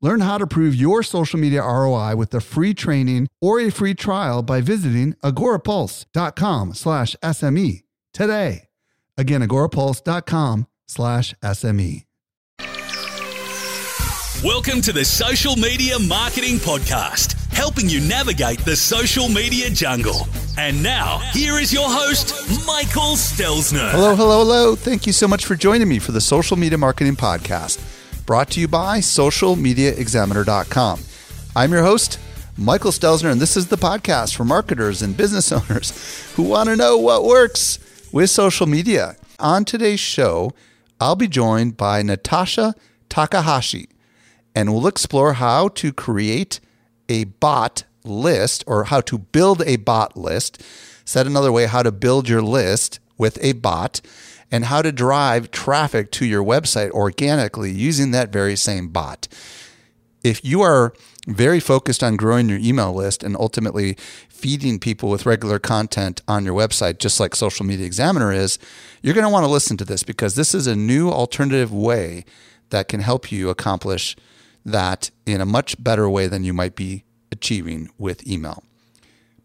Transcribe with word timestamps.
Learn 0.00 0.20
how 0.20 0.38
to 0.38 0.46
prove 0.46 0.76
your 0.76 1.02
social 1.02 1.40
media 1.40 1.60
ROI 1.62 2.14
with 2.14 2.32
a 2.32 2.40
free 2.40 2.72
training 2.72 3.26
or 3.40 3.58
a 3.58 3.70
free 3.70 3.94
trial 3.94 4.42
by 4.42 4.60
visiting 4.60 5.14
agorapulse.com 5.24 6.74
slash 6.74 7.16
SME 7.22 7.82
today. 8.12 8.68
Again, 9.16 9.42
agorapulse.com 9.42 10.68
slash 10.86 11.34
SME. 11.42 12.04
Welcome 14.44 14.80
to 14.82 14.92
the 14.92 15.04
Social 15.04 15.56
Media 15.56 15.98
Marketing 15.98 16.58
Podcast, 16.58 17.32
helping 17.52 17.88
you 17.88 18.00
navigate 18.00 18.60
the 18.60 18.76
social 18.76 19.28
media 19.28 19.68
jungle. 19.68 20.28
And 20.56 20.80
now, 20.80 21.18
here 21.32 21.54
is 21.58 21.72
your 21.72 21.88
host, 21.88 22.32
Michael 22.64 23.16
Stelzner. 23.16 23.90
Hello, 23.90 24.14
hello, 24.14 24.38
hello. 24.38 24.76
Thank 24.76 25.08
you 25.08 25.12
so 25.12 25.26
much 25.26 25.44
for 25.44 25.56
joining 25.56 25.88
me 25.88 25.98
for 25.98 26.12
the 26.12 26.20
Social 26.20 26.56
Media 26.56 26.78
Marketing 26.78 27.16
Podcast, 27.16 27.78
brought 28.28 28.50
to 28.50 28.60
you 28.60 28.68
by 28.68 28.98
socialmediaexaminer.com. 28.98 31.00
I'm 31.56 31.72
your 31.72 31.80
host, 31.80 32.20
Michael 32.58 32.90
Stelzner, 32.90 33.32
and 33.32 33.40
this 33.40 33.56
is 33.56 33.68
the 33.68 33.78
podcast 33.78 34.36
for 34.36 34.44
marketers 34.44 35.00
and 35.00 35.16
business 35.16 35.50
owners 35.52 36.30
who 36.34 36.42
want 36.42 36.68
to 36.68 36.76
know 36.76 36.98
what 36.98 37.24
works 37.24 37.78
with 38.12 38.28
social 38.28 38.66
media. 38.66 39.16
On 39.38 39.64
today's 39.64 39.98
show, 39.98 40.52
I'll 41.00 41.16
be 41.16 41.26
joined 41.26 41.78
by 41.78 42.02
Natasha 42.02 42.74
Takahashi 43.08 43.88
and 44.54 44.74
we'll 44.74 44.88
explore 44.88 45.32
how 45.32 45.68
to 45.68 45.90
create 45.90 46.60
a 47.08 47.24
bot 47.24 47.84
list 48.04 48.62
or 48.66 48.84
how 48.84 49.00
to 49.00 49.16
build 49.16 49.62
a 49.62 49.76
bot 49.76 50.18
list. 50.18 50.62
Said 51.06 51.26
another 51.26 51.50
way, 51.50 51.64
how 51.64 51.82
to 51.82 51.90
build 51.90 52.28
your 52.28 52.42
list 52.42 53.00
with 53.16 53.38
a 53.40 53.52
bot 53.52 54.02
and 54.50 54.66
how 54.66 54.82
to 54.82 54.92
drive 54.92 55.50
traffic 55.50 56.10
to 56.12 56.26
your 56.26 56.42
website 56.42 56.90
organically 56.90 57.70
using 57.70 58.10
that 58.12 58.32
very 58.32 58.56
same 58.56 58.88
bot. 58.88 59.28
If 60.24 60.44
you 60.44 60.62
are 60.62 60.92
very 61.26 61.60
focused 61.60 62.02
on 62.02 62.16
growing 62.16 62.48
your 62.48 62.58
email 62.58 62.92
list 62.92 63.22
and 63.22 63.36
ultimately 63.36 63.96
feeding 64.28 64.78
people 64.78 65.10
with 65.10 65.26
regular 65.26 65.58
content 65.58 66.22
on 66.26 66.44
your 66.44 66.54
website, 66.54 66.98
just 66.98 67.20
like 67.20 67.34
Social 67.36 67.66
Media 67.66 67.86
Examiner 67.86 68.32
is, 68.32 68.58
you're 69.02 69.14
going 69.14 69.26
to 69.26 69.32
want 69.32 69.44
to 69.44 69.50
listen 69.50 69.76
to 69.76 69.84
this 69.84 70.02
because 70.02 70.34
this 70.34 70.54
is 70.54 70.66
a 70.66 70.74
new 70.74 71.10
alternative 71.10 71.72
way 71.72 72.24
that 72.70 72.88
can 72.88 73.00
help 73.00 73.30
you 73.30 73.50
accomplish 73.50 74.16
that 74.64 75.10
in 75.26 75.40
a 75.40 75.46
much 75.46 75.82
better 75.82 76.08
way 76.08 76.26
than 76.26 76.44
you 76.44 76.52
might 76.52 76.74
be 76.74 77.04
achieving 77.30 77.90
with 77.98 78.26
email. 78.26 78.62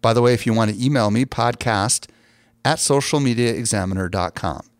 By 0.01 0.13
the 0.13 0.21
way, 0.21 0.33
if 0.33 0.45
you 0.45 0.53
want 0.53 0.71
to 0.71 0.83
email 0.85 1.11
me, 1.11 1.25
podcast 1.25 2.09
at 2.65 2.77
socialmediaexaminer.com. 2.77 4.72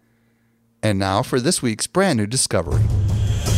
And 0.83 0.99
now 0.99 1.23
for 1.23 1.39
this 1.39 1.61
week's 1.61 1.87
brand 1.87 2.17
new 2.17 2.27
discovery. 2.27 2.83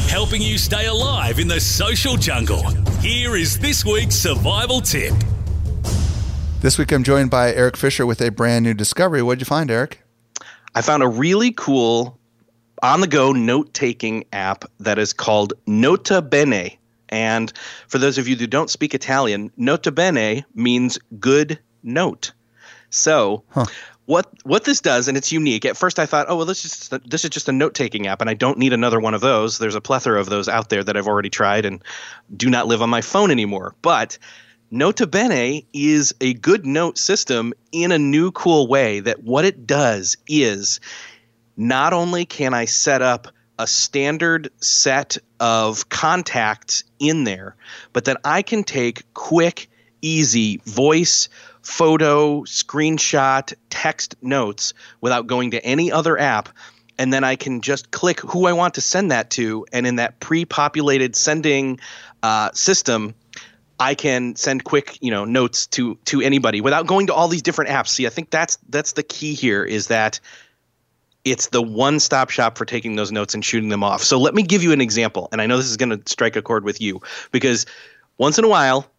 Helping 0.07 0.43
you 0.43 0.59
stay 0.59 0.85
alive 0.85 1.39
in 1.39 1.47
the 1.47 1.59
social 1.59 2.17
jungle. 2.17 2.69
Here 3.01 3.35
is 3.35 3.57
this 3.57 3.83
week's 3.83 4.13
survival 4.13 4.79
tip. 4.79 5.15
This 6.61 6.77
week 6.77 6.91
I'm 6.91 7.03
joined 7.03 7.31
by 7.31 7.51
Eric 7.51 7.77
Fisher 7.77 8.05
with 8.05 8.21
a 8.21 8.29
brand 8.29 8.63
new 8.63 8.75
discovery. 8.75 9.23
What'd 9.23 9.41
you 9.41 9.45
find, 9.45 9.71
Eric? 9.71 10.03
I 10.75 10.83
found 10.83 11.01
a 11.01 11.07
really 11.07 11.51
cool 11.51 12.19
on 12.83 13.01
the 13.01 13.07
go 13.07 13.31
note 13.31 13.73
taking 13.73 14.25
app 14.31 14.63
that 14.79 14.99
is 14.99 15.11
called 15.11 15.53
Nota 15.65 16.21
Bene. 16.21 16.77
And 17.09 17.51
for 17.87 17.97
those 17.97 18.19
of 18.19 18.27
you 18.27 18.35
who 18.35 18.45
don't 18.45 18.69
speak 18.69 18.93
Italian, 18.93 19.51
Nota 19.57 19.91
Bene 19.91 20.45
means 20.53 20.99
good 21.19 21.57
note. 21.81 22.33
So, 22.91 23.43
huh. 23.49 23.65
What 24.05 24.27
what 24.43 24.65
this 24.65 24.81
does, 24.81 25.07
and 25.07 25.17
it's 25.17 25.31
unique. 25.31 25.65
At 25.65 25.77
first, 25.77 25.97
I 25.99 26.05
thought, 26.05 26.27
oh 26.29 26.37
well, 26.37 26.45
this 26.45 26.63
is 26.65 26.77
just, 26.77 27.09
this 27.09 27.23
is 27.23 27.29
just 27.29 27.49
a 27.49 27.51
note 27.51 27.73
taking 27.73 28.07
app, 28.07 28.21
and 28.21 28.29
I 28.29 28.33
don't 28.33 28.57
need 28.57 28.73
another 28.73 28.99
one 28.99 29.13
of 29.13 29.21
those. 29.21 29.57
There's 29.57 29.75
a 29.75 29.81
plethora 29.81 30.19
of 30.19 30.29
those 30.29 30.47
out 30.47 30.69
there 30.69 30.83
that 30.83 30.95
I've 30.95 31.07
already 31.07 31.29
tried 31.29 31.65
and 31.65 31.83
do 32.35 32.49
not 32.49 32.67
live 32.67 32.81
on 32.81 32.89
my 32.89 33.01
phone 33.01 33.31
anymore. 33.31 33.75
But 33.81 34.17
Nota 34.69 35.07
Bene 35.07 35.63
is 35.73 36.13
a 36.21 36.33
good 36.33 36.65
note 36.65 36.97
system 36.97 37.53
in 37.71 37.91
a 37.91 37.99
new 37.99 38.31
cool 38.31 38.67
way. 38.67 38.99
That 38.99 39.23
what 39.23 39.45
it 39.45 39.65
does 39.65 40.17
is 40.27 40.79
not 41.57 41.93
only 41.93 42.25
can 42.25 42.53
I 42.53 42.65
set 42.65 43.01
up 43.01 43.27
a 43.57 43.65
standard 43.65 44.49
set 44.59 45.17
of 45.39 45.87
contacts 45.89 46.83
in 46.99 47.23
there, 47.23 47.55
but 47.93 48.05
then 48.05 48.17
I 48.25 48.41
can 48.41 48.63
take 48.63 49.11
quick, 49.13 49.69
easy 50.01 50.57
voice, 50.65 51.29
photo, 51.65 52.41
screenshot, 52.41 53.53
text 53.69 54.15
notes 54.21 54.73
without 55.01 55.27
going 55.27 55.51
to 55.51 55.65
any 55.65 55.91
other 55.91 56.17
app. 56.17 56.49
And 56.97 57.11
then 57.11 57.23
I 57.23 57.35
can 57.35 57.59
just 57.59 57.91
click 57.91 58.21
who 58.21 58.45
I 58.45 58.53
want 58.53 58.75
to 58.75 58.81
send 58.81 59.11
that 59.11 59.29
to. 59.31 59.65
And 59.73 59.85
in 59.85 59.97
that 59.97 60.19
pre 60.21 60.45
populated 60.45 61.15
sending 61.15 61.79
uh, 62.23 62.51
system, 62.53 63.13
I 63.79 63.95
can 63.95 64.35
send 64.37 64.63
quick, 64.63 64.97
you 65.01 65.11
know, 65.11 65.25
notes 65.25 65.67
to 65.67 65.95
to 66.05 66.21
anybody 66.21 66.61
without 66.61 66.87
going 66.87 67.07
to 67.07 67.13
all 67.13 67.27
these 67.27 67.41
different 67.41 67.71
apps. 67.71 67.89
See, 67.89 68.05
I 68.05 68.09
think 68.09 68.29
that's 68.29 68.57
that's 68.69 68.93
the 68.93 69.03
key 69.03 69.33
here 69.33 69.65
is 69.65 69.87
that 69.87 70.19
it's 71.25 71.47
the 71.47 71.61
one 71.61 71.99
stop 71.99 72.29
shop 72.29 72.57
for 72.57 72.65
taking 72.65 72.95
those 72.95 73.11
notes 73.11 73.33
and 73.33 73.43
shooting 73.43 73.69
them 73.69 73.83
off. 73.83 74.03
So 74.03 74.17
let 74.19 74.33
me 74.33 74.43
give 74.43 74.63
you 74.63 74.71
an 74.71 74.79
example. 74.79 75.27
And 75.31 75.41
I 75.41 75.47
know 75.47 75.57
this 75.57 75.65
is 75.65 75.75
going 75.75 75.89
to 75.89 76.01
strike 76.05 76.35
a 76.35 76.41
chord 76.41 76.63
with 76.63 76.79
you 76.79 77.01
because 77.31 77.65
once 78.17 78.37
in 78.37 78.45
a 78.45 78.47
while, 78.47 78.89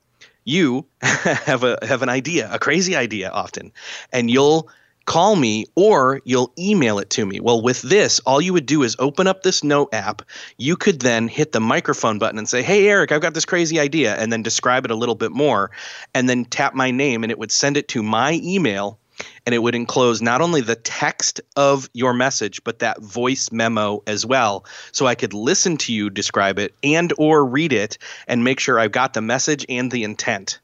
you 0.46 0.86
have 1.02 1.62
a 1.62 1.78
have 1.82 2.00
an 2.00 2.08
idea, 2.08 2.48
a 2.50 2.58
crazy 2.58 2.96
idea 2.96 3.28
often, 3.30 3.72
and 4.12 4.30
you'll 4.30 4.70
call 5.04 5.36
me 5.36 5.66
or 5.76 6.20
you'll 6.24 6.52
email 6.58 6.98
it 6.98 7.10
to 7.10 7.24
me. 7.24 7.40
Well, 7.40 7.62
with 7.62 7.82
this, 7.82 8.20
all 8.20 8.40
you 8.40 8.52
would 8.52 8.66
do 8.66 8.82
is 8.82 8.96
open 8.98 9.26
up 9.26 9.42
this 9.42 9.62
note 9.62 9.94
app. 9.94 10.22
You 10.58 10.76
could 10.76 11.00
then 11.00 11.28
hit 11.28 11.52
the 11.52 11.60
microphone 11.60 12.18
button 12.18 12.38
and 12.38 12.48
say, 12.48 12.62
Hey, 12.62 12.88
Eric, 12.88 13.12
I've 13.12 13.20
got 13.20 13.34
this 13.34 13.44
crazy 13.44 13.78
idea, 13.78 14.16
and 14.16 14.32
then 14.32 14.42
describe 14.42 14.84
it 14.84 14.90
a 14.90 14.96
little 14.96 15.14
bit 15.14 15.32
more, 15.32 15.70
and 16.14 16.28
then 16.28 16.44
tap 16.44 16.74
my 16.74 16.90
name, 16.90 17.22
and 17.22 17.30
it 17.30 17.38
would 17.38 17.52
send 17.52 17.76
it 17.76 17.88
to 17.88 18.02
my 18.02 18.40
email 18.42 18.98
and 19.44 19.54
it 19.54 19.58
would 19.58 19.74
enclose 19.74 20.20
not 20.20 20.40
only 20.40 20.60
the 20.60 20.76
text 20.76 21.40
of 21.56 21.88
your 21.92 22.12
message 22.12 22.62
but 22.64 22.78
that 22.80 23.00
voice 23.00 23.50
memo 23.52 24.02
as 24.06 24.24
well. 24.26 24.64
So 24.92 25.06
i 25.06 25.14
could 25.14 25.34
listen 25.34 25.76
to 25.78 25.92
you 25.92 26.10
describe 26.10 26.58
it 26.58 26.74
and 26.82 27.12
or 27.18 27.44
read 27.44 27.72
it 27.72 27.98
and 28.26 28.44
make 28.44 28.60
sure 28.60 28.78
i've 28.78 28.92
got 28.92 29.14
the 29.14 29.22
message 29.22 29.64
and 29.68 29.90
the 29.90 30.04
intent. 30.04 30.60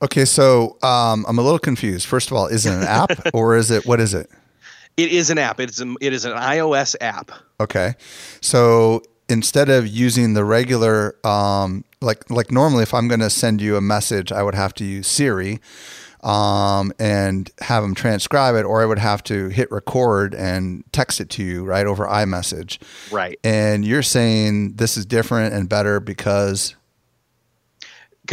Okay 0.00 0.24
so 0.24 0.76
um, 0.82 1.24
i'm 1.28 1.38
a 1.38 1.42
little 1.42 1.58
confused. 1.58 2.06
First 2.06 2.30
of 2.30 2.36
all 2.36 2.46
is 2.46 2.66
it 2.66 2.72
an 2.72 2.82
app 2.82 3.12
or 3.34 3.56
is 3.56 3.70
it 3.70 3.86
what 3.86 4.00
is 4.00 4.14
it? 4.14 4.30
It 4.96 5.10
is 5.10 5.30
an 5.30 5.38
app. 5.38 5.58
It's 5.58 5.80
a, 5.80 5.94
it 6.00 6.12
is 6.12 6.26
an 6.26 6.32
ios 6.32 6.94
app. 7.00 7.30
Okay. 7.58 7.94
So 8.42 9.02
instead 9.28 9.70
of 9.70 9.86
using 9.86 10.34
the 10.34 10.44
regular 10.44 11.16
um, 11.26 11.84
like 12.02 12.28
like 12.30 12.50
normally 12.50 12.82
if 12.82 12.92
i'm 12.92 13.08
going 13.08 13.20
to 13.20 13.30
send 13.30 13.60
you 13.60 13.76
a 13.76 13.80
message 13.80 14.32
i 14.32 14.42
would 14.42 14.54
have 14.54 14.74
to 14.74 14.84
use 14.84 15.06
siri 15.06 15.60
um, 16.22 16.92
and 16.98 17.50
have 17.60 17.82
them 17.82 17.94
transcribe 17.94 18.54
it, 18.54 18.64
or 18.64 18.82
I 18.82 18.86
would 18.86 18.98
have 18.98 19.22
to 19.24 19.48
hit 19.48 19.70
record 19.70 20.34
and 20.34 20.84
text 20.92 21.20
it 21.20 21.30
to 21.30 21.42
you 21.42 21.64
right 21.64 21.86
over 21.86 22.06
iMessage. 22.06 22.78
Right. 23.10 23.38
And 23.42 23.84
you're 23.84 24.02
saying 24.02 24.74
this 24.74 24.96
is 24.96 25.04
different 25.06 25.54
and 25.54 25.68
better 25.68 26.00
because 26.00 26.76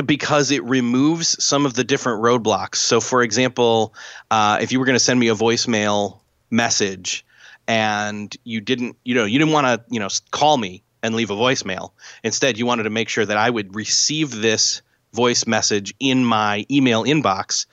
because 0.06 0.52
it 0.52 0.64
removes 0.64 1.44
some 1.44 1.66
of 1.66 1.74
the 1.74 1.84
different 1.84 2.22
roadblocks. 2.22 2.76
So, 2.76 3.02
for 3.02 3.24
example, 3.24 3.94
uh, 4.30 4.60
if 4.62 4.72
you 4.72 4.80
were 4.80 4.86
going 4.86 4.96
to 4.96 5.04
send 5.04 5.20
me 5.20 5.30
a 5.30 5.36
voicemail 5.36 6.20
message 6.52 7.26
and 7.68 8.36
you 8.44 8.62
didn't, 8.62 8.98
you 9.04 9.16
know, 9.16 9.26
you 9.26 9.40
didn't 9.40 9.54
want 9.54 9.66
to, 9.66 9.84
you 9.90 10.00
know, 10.00 10.10
call 10.32 10.58
me 10.58 10.84
and 11.02 11.16
leave 11.16 11.32
a 11.32 11.36
voicemail. 11.36 11.92
Instead, 12.24 12.58
you 12.58 12.66
wanted 12.66 12.84
to 12.84 12.90
make 12.90 13.10
sure 13.10 13.26
that 13.26 13.38
I 13.38 13.50
would 13.50 13.76
receive 13.76 14.32
this 14.32 14.82
voice 15.14 15.48
message 15.48 15.94
in 16.00 16.24
my 16.24 16.66
email 16.70 17.04
inbox. 17.04 17.66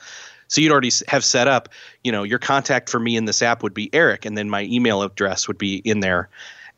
So 0.49 0.61
you'd 0.61 0.73
already 0.73 0.93
have 1.09 1.25
set 1.25 1.49
up, 1.49 1.69
you 2.05 2.13
know, 2.13 2.23
your 2.23 2.39
contact 2.39 2.89
for 2.89 3.01
me 3.01 3.17
in 3.17 3.25
this 3.25 3.43
app 3.43 3.63
would 3.63 3.75
be 3.75 3.93
Eric, 3.93 4.25
and 4.25 4.39
then 4.39 4.49
my 4.49 4.63
email 4.65 5.03
address 5.03 5.49
would 5.49 5.59
be 5.59 5.77
in 5.77 6.01
there. 6.01 6.29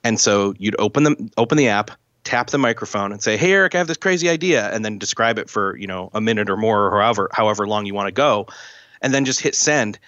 And 0.05 0.19
so 0.19 0.55
you'd 0.59 0.77
open 0.79 1.05
the 1.05 1.31
open 1.37 1.59
the 1.59 1.69
app, 1.69 1.91
tap 2.25 2.51
the 2.51 2.59
microphone, 2.59 3.13
and 3.13 3.23
say, 3.23 3.37
"Hey, 3.37 3.53
Eric, 3.53 3.75
I 3.75 3.79
have 3.79 3.89
this 3.89 3.97
crazy 3.97 4.29
idea," 4.29 4.73
and 4.73 4.85
then 4.85 4.99
describe 4.99 5.39
it 5.39 5.51
for 5.51 5.77
you 5.77 5.87
know 5.87 6.11
a 6.15 6.21
minute 6.21 6.49
or 6.49 6.57
more, 6.57 6.87
or 6.87 7.03
however 7.03 7.29
however 7.33 7.67
long 7.67 7.85
you 7.85 7.95
want 7.95 8.07
to 8.07 8.13
go, 8.13 8.47
and 9.03 9.13
then 9.13 9.25
just 9.25 9.41
hit 9.41 9.55
send. 9.55 9.99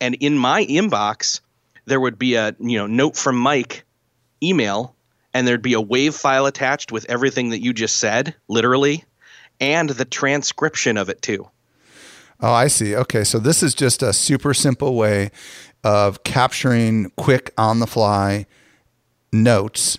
And 0.00 0.14
in 0.16 0.38
my 0.38 0.64
inbox, 0.64 1.40
there 1.84 2.00
would 2.00 2.18
be 2.18 2.34
a 2.36 2.54
you 2.60 2.78
know 2.78 2.86
note 2.86 3.16
from 3.16 3.36
Mike 3.36 3.84
email, 4.42 4.94
and 5.34 5.46
there'd 5.46 5.60
be 5.60 5.74
a 5.74 5.80
wave 5.80 6.14
file 6.14 6.46
attached 6.46 6.92
with 6.92 7.04
everything 7.10 7.50
that 7.50 7.62
you 7.62 7.72
just 7.72 7.96
said, 7.96 8.34
literally 8.48 9.04
and 9.60 9.90
the 9.90 10.04
transcription 10.04 10.96
of 10.96 11.08
it 11.08 11.22
too. 11.22 11.48
Oh, 12.40 12.52
I 12.52 12.66
see. 12.66 12.96
Okay. 12.96 13.22
So 13.24 13.38
this 13.38 13.62
is 13.62 13.74
just 13.74 14.02
a 14.02 14.12
super 14.12 14.52
simple 14.54 14.94
way 14.96 15.30
of 15.84 16.24
capturing 16.24 17.10
quick 17.16 17.52
on 17.56 17.78
the 17.80 17.86
fly 17.86 18.46
notes, 19.32 19.98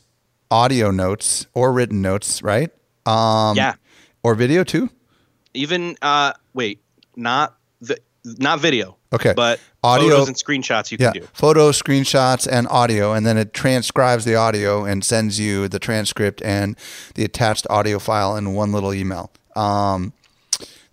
audio 0.52 0.92
notes 0.92 1.48
or 1.54 1.72
written 1.74 2.02
notes, 2.02 2.42
right? 2.44 2.70
Um, 3.06 3.56
yeah. 3.58 3.76
Or 4.24 4.36
video 4.36 4.64
too? 4.64 4.90
Even, 5.54 5.96
uh, 6.02 6.34
wait, 6.54 6.82
not 7.16 7.58
the, 7.82 7.98
not 8.24 8.60
video. 8.60 8.98
Okay. 9.12 9.34
But 9.36 9.60
Audio- 9.84 10.10
photos 10.10 10.28
and 10.30 10.38
screenshots 10.38 10.92
you 10.92 10.98
Yeah. 11.00 11.12
can 11.12 11.22
do. 11.22 11.28
Photos, 11.34 11.80
screenshots, 11.82 12.48
and 12.50 12.68
audio. 12.70 13.14
And 13.14 13.26
then 13.26 13.38
it 13.38 13.54
transcribes 13.54 14.26
the 14.26 14.36
audio 14.36 14.86
and 14.86 15.04
sends 15.04 15.40
you 15.40 15.68
the 15.68 15.80
transcript 15.80 16.42
and 16.42 16.76
the 17.16 17.24
attached 17.24 17.68
audio 17.70 18.00
file 18.00 18.36
in 18.36 18.54
one 18.54 18.72
little 18.72 18.94
email. 18.94 19.32
Um, 19.56 20.14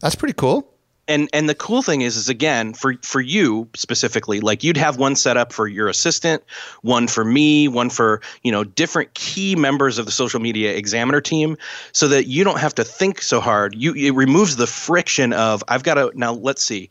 that's 0.00 0.14
pretty 0.14 0.34
cool. 0.34 0.66
and 1.10 1.28
and 1.32 1.48
the 1.48 1.54
cool 1.54 1.82
thing 1.82 2.00
is 2.02 2.16
is 2.16 2.28
again 2.28 2.72
for 2.72 2.94
for 3.02 3.20
you 3.20 3.68
specifically 3.74 4.40
like 4.40 4.62
you'd 4.62 4.76
have 4.76 4.96
one 4.96 5.16
set 5.16 5.36
up 5.36 5.52
for 5.52 5.66
your 5.66 5.88
assistant 5.88 6.42
one 6.82 7.08
for 7.08 7.24
me 7.24 7.68
one 7.68 7.90
for 7.90 8.22
you 8.42 8.52
know 8.52 8.64
different 8.64 9.12
key 9.14 9.56
members 9.56 9.98
of 9.98 10.06
the 10.06 10.12
social 10.12 10.40
media 10.40 10.74
examiner 10.76 11.20
team 11.20 11.56
so 11.92 12.06
that 12.08 12.26
you 12.26 12.44
don't 12.44 12.60
have 12.60 12.74
to 12.74 12.84
think 12.84 13.20
so 13.22 13.40
hard 13.40 13.74
you 13.74 13.92
it 13.94 14.12
removes 14.14 14.56
the 14.56 14.66
friction 14.66 15.32
of 15.32 15.64
i've 15.68 15.82
got 15.82 15.94
to 15.94 16.12
now 16.14 16.32
let's 16.32 16.62
see 16.62 16.88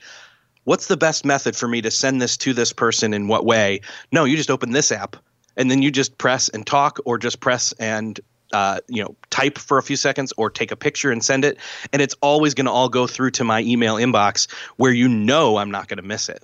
what's 0.65 0.87
the 0.87 0.97
best 0.97 1.23
method 1.25 1.55
for 1.55 1.67
me 1.67 1.81
to 1.81 1.89
send 1.89 2.21
this 2.21 2.35
to 2.35 2.53
this 2.53 2.73
person 2.73 3.13
in 3.13 3.27
what 3.27 3.45
way 3.45 3.79
no 4.11 4.25
you 4.25 4.35
just 4.35 4.51
open 4.51 4.71
this 4.71 4.91
app 4.91 5.15
and 5.55 5.71
then 5.71 5.81
you 5.81 5.91
just 5.91 6.17
press 6.17 6.49
and 6.49 6.67
talk 6.67 6.99
or 7.05 7.17
just 7.17 7.39
press 7.39 7.73
and 7.79 8.19
uh, 8.53 8.79
you 8.87 9.03
know 9.03 9.15
type 9.29 9.57
for 9.57 9.77
a 9.77 9.83
few 9.83 9.95
seconds 9.95 10.33
or 10.37 10.49
take 10.49 10.71
a 10.71 10.75
picture 10.75 11.11
and 11.11 11.23
send 11.23 11.45
it 11.45 11.57
and 11.93 12.01
it's 12.01 12.15
always 12.21 12.53
going 12.53 12.65
to 12.65 12.71
all 12.71 12.89
go 12.89 13.05
through 13.07 13.31
to 13.31 13.43
my 13.43 13.61
email 13.61 13.95
inbox 13.95 14.49
where 14.77 14.91
you 14.91 15.07
know 15.07 15.57
i'm 15.57 15.69
not 15.71 15.87
going 15.87 15.97
to 15.97 16.03
miss 16.03 16.29
it 16.29 16.41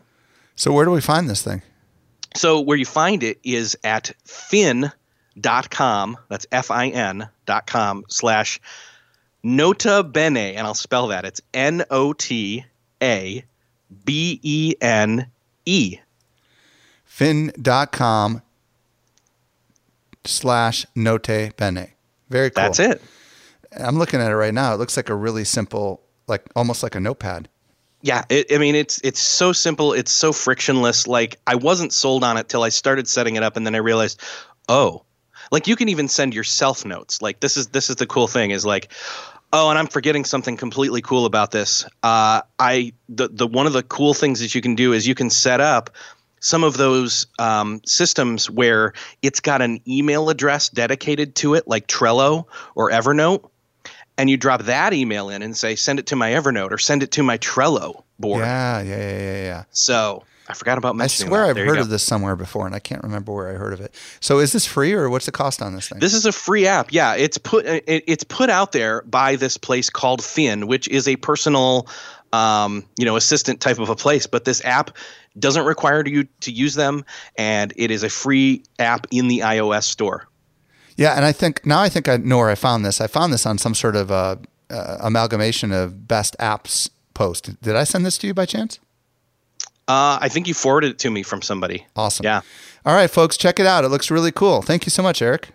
So 0.56 0.72
where 0.72 0.86
do 0.86 0.92
we 0.92 1.02
find 1.02 1.30
this 1.30 1.42
thing? 1.42 1.62
so 2.36 2.60
where 2.62 2.78
you 2.78 2.86
find 2.86 3.24
it 3.24 3.40
is 3.44 3.78
at 3.84 4.12
fin.com 4.26 4.92
that's 6.30 6.46
f-i-n 6.52 7.28
dot 7.46 7.66
com 7.68 8.04
slash 8.10 8.60
nota 9.44 10.04
bene 10.04 10.38
and 10.56 10.68
i'll 10.68 10.74
spell 10.74 11.08
that 11.08 11.26
it's 11.26 11.42
n-o-t-a-b-e-n-e 11.54 12.66
fin.com 17.06 18.42
slash 20.26 20.86
note 20.96 21.56
bene. 21.56 21.95
Very 22.30 22.50
cool. 22.50 22.64
that's 22.64 22.80
it 22.80 23.02
I'm 23.78 23.98
looking 23.98 24.22
at 24.22 24.32
it 24.32 24.36
right 24.36 24.54
now. 24.54 24.74
It 24.74 24.78
looks 24.78 24.98
like 24.98 25.10
a 25.10 25.16
really 25.16 25.44
simple, 25.44 26.02
like 26.28 26.44
almost 26.56 26.84
like 26.84 26.96
a 26.96 27.00
notepad. 27.00 27.50
Yeah, 28.02 28.24
it, 28.30 28.52
I 28.54 28.58
mean 28.58 28.76
it's 28.76 29.02
it's 29.04 29.20
so 29.20 29.52
simple, 29.52 29.94
it's 29.94 30.12
so 30.12 30.32
frictionless. 30.32 31.08
Like 31.08 31.40
I 31.48 31.56
wasn't 31.56 31.92
sold 31.92 32.24
on 32.24 32.38
it 32.38 32.50
till 32.50 32.64
I 32.64 32.70
started 32.70 33.08
setting 33.08 33.36
it 33.36 33.44
up, 33.44 33.58
and 33.58 33.66
then 33.66 33.74
I 33.74 33.80
realized, 33.80 34.22
oh, 34.70 35.04
like 35.52 35.68
you 35.68 35.76
can 35.76 35.90
even 35.90 36.08
send 36.08 36.34
yourself 36.34 36.86
notes. 36.86 37.22
Like 37.22 37.40
this 37.40 37.58
is 37.58 37.68
this 37.68 37.90
is 37.90 37.96
the 37.96 38.06
cool 38.06 38.28
thing 38.28 38.52
is 38.52 38.64
like, 38.66 38.92
oh, 39.54 39.70
and 39.70 39.80
I'm 39.80 39.88
forgetting 39.88 40.24
something 40.24 40.56
completely 40.56 41.02
cool 41.02 41.26
about 41.26 41.50
this. 41.50 41.84
Uh, 42.04 42.42
I 42.60 42.94
the 43.10 43.30
the 43.30 43.48
one 43.48 43.66
of 43.66 43.74
the 43.74 43.84
cool 43.84 44.14
things 44.14 44.40
that 44.40 44.54
you 44.54 44.62
can 44.62 44.76
do 44.76 44.94
is 44.94 45.08
you 45.08 45.16
can 45.16 45.32
set 45.32 45.60
up 45.60 45.90
some 46.46 46.64
of 46.64 46.78
those 46.78 47.26
um, 47.40 47.82
systems 47.88 48.52
where 48.52 48.94
it's 49.24 49.40
got 49.40 49.64
an 49.64 49.82
email 49.88 50.30
address 50.30 50.70
dedicated 50.70 51.34
to 51.34 51.56
it, 51.56 51.68
like 51.68 51.88
Trello 51.88 52.46
or 52.76 52.92
Evernote. 52.92 53.50
And 54.20 54.30
you 54.30 54.38
drop 54.38 54.62
that 54.64 54.94
email 54.94 55.30
in 55.30 55.42
and 55.42 55.58
say, 55.58 55.76
send 55.76 55.98
it 55.98 56.06
to 56.08 56.16
my 56.16 56.32
Evernote 56.32 56.72
or 56.72 56.78
send 56.78 57.02
it 57.02 57.12
to 57.14 57.24
my 57.24 57.40
Trello 57.40 58.04
board. 58.20 58.42
Yeah, 58.42 58.82
yeah, 58.82 58.96
yeah, 58.96 59.20
yeah, 59.20 59.44
yeah. 59.44 59.64
So 59.72 60.24
I 60.48 60.54
forgot 60.54 60.78
about 60.78 61.02
I 61.02 61.08
swear 61.08 61.42
that. 61.42 61.50
I've 61.50 61.56
There 61.56 61.66
heard 61.66 61.80
of 61.80 61.90
this 61.90 62.04
somewhere 62.04 62.36
before, 62.36 62.68
and 62.68 62.76
I 62.76 62.80
can't 62.80 63.02
remember 63.02 63.34
where 63.34 63.50
I 63.50 63.54
heard 63.54 63.74
of 63.74 63.82
it. 63.82 63.96
So 64.20 64.38
is 64.38 64.52
this 64.52 64.66
free, 64.66 64.94
or 64.94 65.10
what's 65.10 65.26
the 65.26 65.32
cost 65.32 65.62
on 65.62 65.74
this 65.74 65.90
thing? 65.90 66.00
This 66.00 66.14
is 66.14 66.28
a 66.28 66.32
free 66.32 66.68
app. 66.68 66.94
Yeah, 66.94 67.16
it's 67.16 67.40
put 67.40 67.66
it, 67.66 67.84
it's 67.88 68.24
put 68.24 68.52
out 68.52 68.72
there 68.72 69.02
by 69.02 69.36
this 69.36 69.58
place 69.58 69.90
called 69.90 70.24
Fin, 70.24 70.68
which 70.68 70.88
is 70.90 71.08
a 71.08 71.16
personal, 71.16 71.88
um, 72.36 72.84
you 72.98 73.06
know, 73.06 73.16
assistant 73.16 73.62
type 73.62 73.80
of 73.80 73.90
a 73.90 73.96
place. 73.96 74.28
But 74.28 74.46
this 74.46 74.64
app 74.66 74.96
doesn't 75.40 75.66
require 75.66 76.06
you 76.06 76.26
to 76.42 76.52
use 76.52 76.76
them, 76.76 77.06
and 77.38 77.74
it 77.76 77.92
is 77.92 78.04
a 78.04 78.10
free 78.10 78.64
app 78.80 79.08
in 79.12 79.28
the 79.28 79.40
iOS 79.40 79.84
store. 79.84 80.28
yeah, 80.98 81.16
and 81.16 81.26
I 81.26 81.32
think 81.32 81.66
now 81.66 81.82
I 81.82 81.90
think 81.90 82.08
I 82.08 82.18
know 82.18 82.38
where 82.38 82.50
I 82.50 82.56
found 82.56 82.86
this. 82.86 83.02
I 83.02 83.08
found 83.08 83.34
this 83.34 83.46
on 83.46 83.58
some 83.58 83.74
sort 83.76 83.96
of 83.96 84.12
uh, 84.12 84.36
uh, 84.70 84.98
amalgamation 85.02 85.72
of 85.72 86.08
best 86.08 86.36
apps 86.40 86.90
post. 87.14 87.62
Did 87.62 87.76
I 87.76 87.84
send 87.86 88.06
this 88.06 88.18
to 88.20 88.28
you 88.28 88.34
by 88.34 88.46
chance? 88.46 88.80
Uh, 89.88 90.18
I 90.20 90.30
think 90.30 90.48
you 90.48 90.54
forwarded 90.56 90.92
it 90.92 91.00
to 91.00 91.12
me 91.12 91.22
from 91.22 91.42
somebody. 91.44 91.86
Awesome. 91.96 92.24
Yeah, 92.24 92.42
All 92.86 92.96
right, 92.96 93.10
folks, 93.10 93.38
check 93.38 93.60
it 93.60 93.68
out. 93.68 93.84
It 93.86 93.90
looks 93.90 94.10
really 94.10 94.32
cool. 94.32 94.64
Thank 94.64 94.86
you 94.86 94.90
so 94.90 95.04
much, 95.04 95.22
Eric. 95.22 95.50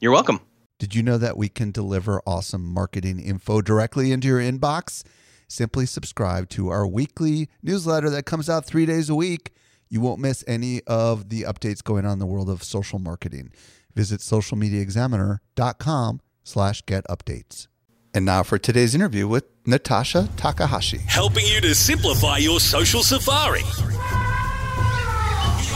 you're 0.00 0.12
welcome. 0.12 0.40
Did 0.78 0.94
you 0.94 1.02
know 1.02 1.16
that 1.16 1.36
we 1.38 1.48
can 1.48 1.70
deliver 1.70 2.20
awesome 2.26 2.64
marketing 2.66 3.18
info 3.20 3.62
directly 3.62 4.12
into 4.12 4.28
your 4.28 4.40
inbox? 4.40 5.04
Simply 5.52 5.84
subscribe 5.84 6.48
to 6.48 6.70
our 6.70 6.86
weekly 6.86 7.50
newsletter 7.62 8.08
that 8.08 8.24
comes 8.24 8.48
out 8.48 8.64
three 8.64 8.86
days 8.86 9.10
a 9.10 9.14
week. 9.14 9.52
You 9.90 10.00
won't 10.00 10.18
miss 10.18 10.42
any 10.46 10.80
of 10.86 11.28
the 11.28 11.42
updates 11.42 11.84
going 11.84 12.06
on 12.06 12.14
in 12.14 12.18
the 12.20 12.26
world 12.26 12.48
of 12.48 12.62
social 12.62 12.98
marketing. 12.98 13.52
Visit 13.94 14.20
socialmediaexaminer.com 14.20 16.20
slash 16.42 16.80
get 16.86 17.04
updates. 17.04 17.66
And 18.14 18.24
now 18.24 18.42
for 18.42 18.56
today's 18.56 18.94
interview 18.94 19.28
with 19.28 19.44
Natasha 19.66 20.30
Takahashi. 20.38 21.00
helping 21.06 21.44
you 21.44 21.60
to 21.60 21.74
simplify 21.74 22.38
your 22.38 22.58
social 22.58 23.02
safari. 23.02 23.60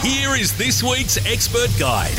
Here 0.01 0.37
is 0.37 0.57
this 0.57 0.83
week's 0.83 1.19
expert 1.27 1.69
guide. 1.79 2.19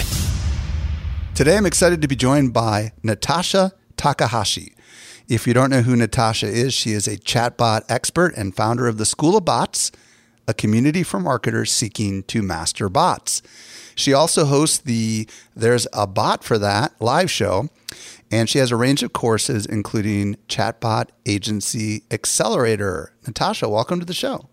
Today, 1.33 1.57
I'm 1.57 1.65
excited 1.65 2.03
to 2.03 2.07
be 2.07 2.15
joined 2.15 2.53
by 2.53 2.93
Natasha 3.01 3.73
Takahashi. 3.95 4.75
If 5.27 5.45
you 5.45 5.53
don't 5.53 5.69
know 5.69 5.81
who 5.81 5.97
Natasha 5.97 6.47
is, 6.47 6.73
she 6.73 6.93
is 6.93 7.05
a 7.05 7.17
chatbot 7.17 7.83
expert 7.89 8.33
and 8.37 8.55
founder 8.55 8.87
of 8.87 8.97
the 8.97 9.05
School 9.05 9.35
of 9.35 9.43
Bots, 9.43 9.91
a 10.47 10.53
community 10.53 11.03
for 11.03 11.19
marketers 11.19 11.69
seeking 11.69 12.23
to 12.23 12.41
master 12.41 12.87
bots. 12.87 13.41
She 13.93 14.13
also 14.13 14.45
hosts 14.45 14.77
the 14.77 15.27
There's 15.53 15.85
a 15.91 16.07
Bot 16.07 16.45
for 16.45 16.57
That 16.57 16.93
live 17.01 17.29
show, 17.29 17.67
and 18.31 18.47
she 18.47 18.59
has 18.59 18.71
a 18.71 18.77
range 18.77 19.03
of 19.03 19.11
courses, 19.11 19.65
including 19.65 20.37
Chatbot 20.47 21.09
Agency 21.25 22.03
Accelerator. 22.09 23.11
Natasha, 23.25 23.67
welcome 23.67 23.99
to 23.99 24.05
the 24.05 24.13
show. 24.13 24.47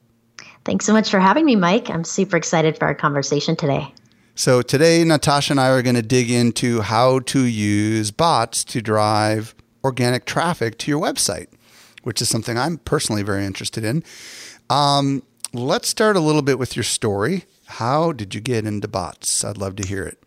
Thanks 0.64 0.86
so 0.86 0.92
much 0.92 1.08
for 1.08 1.20
having 1.20 1.44
me, 1.44 1.54
Mike. 1.54 1.88
I'm 1.88 2.02
super 2.02 2.36
excited 2.36 2.76
for 2.78 2.86
our 2.86 2.96
conversation 2.96 3.54
today. 3.54 3.94
So 4.34 4.60
today, 4.60 5.04
Natasha 5.04 5.52
and 5.52 5.60
I 5.60 5.68
are 5.68 5.82
going 5.82 5.94
to 5.94 6.02
dig 6.02 6.32
into 6.32 6.80
how 6.80 7.20
to 7.20 7.44
use 7.44 8.10
bots 8.10 8.64
to 8.64 8.82
drive 8.82 9.54
organic 9.84 10.24
traffic 10.24 10.78
to 10.78 10.90
your 10.90 11.00
website, 11.00 11.48
which 12.02 12.20
is 12.22 12.28
something 12.28 12.58
I'm 12.58 12.78
personally 12.78 13.22
very 13.22 13.44
interested 13.44 13.84
in. 13.84 14.02
Um, 14.70 15.22
let's 15.52 15.88
start 15.88 16.16
a 16.16 16.20
little 16.20 16.42
bit 16.42 16.58
with 16.58 16.74
your 16.74 16.82
story. 16.82 17.44
How 17.66 18.12
did 18.12 18.34
you 18.34 18.40
get 18.40 18.66
into 18.66 18.88
bots? 18.88 19.44
I'd 19.44 19.58
love 19.58 19.76
to 19.76 19.86
hear 19.86 20.04
it. 20.04 20.18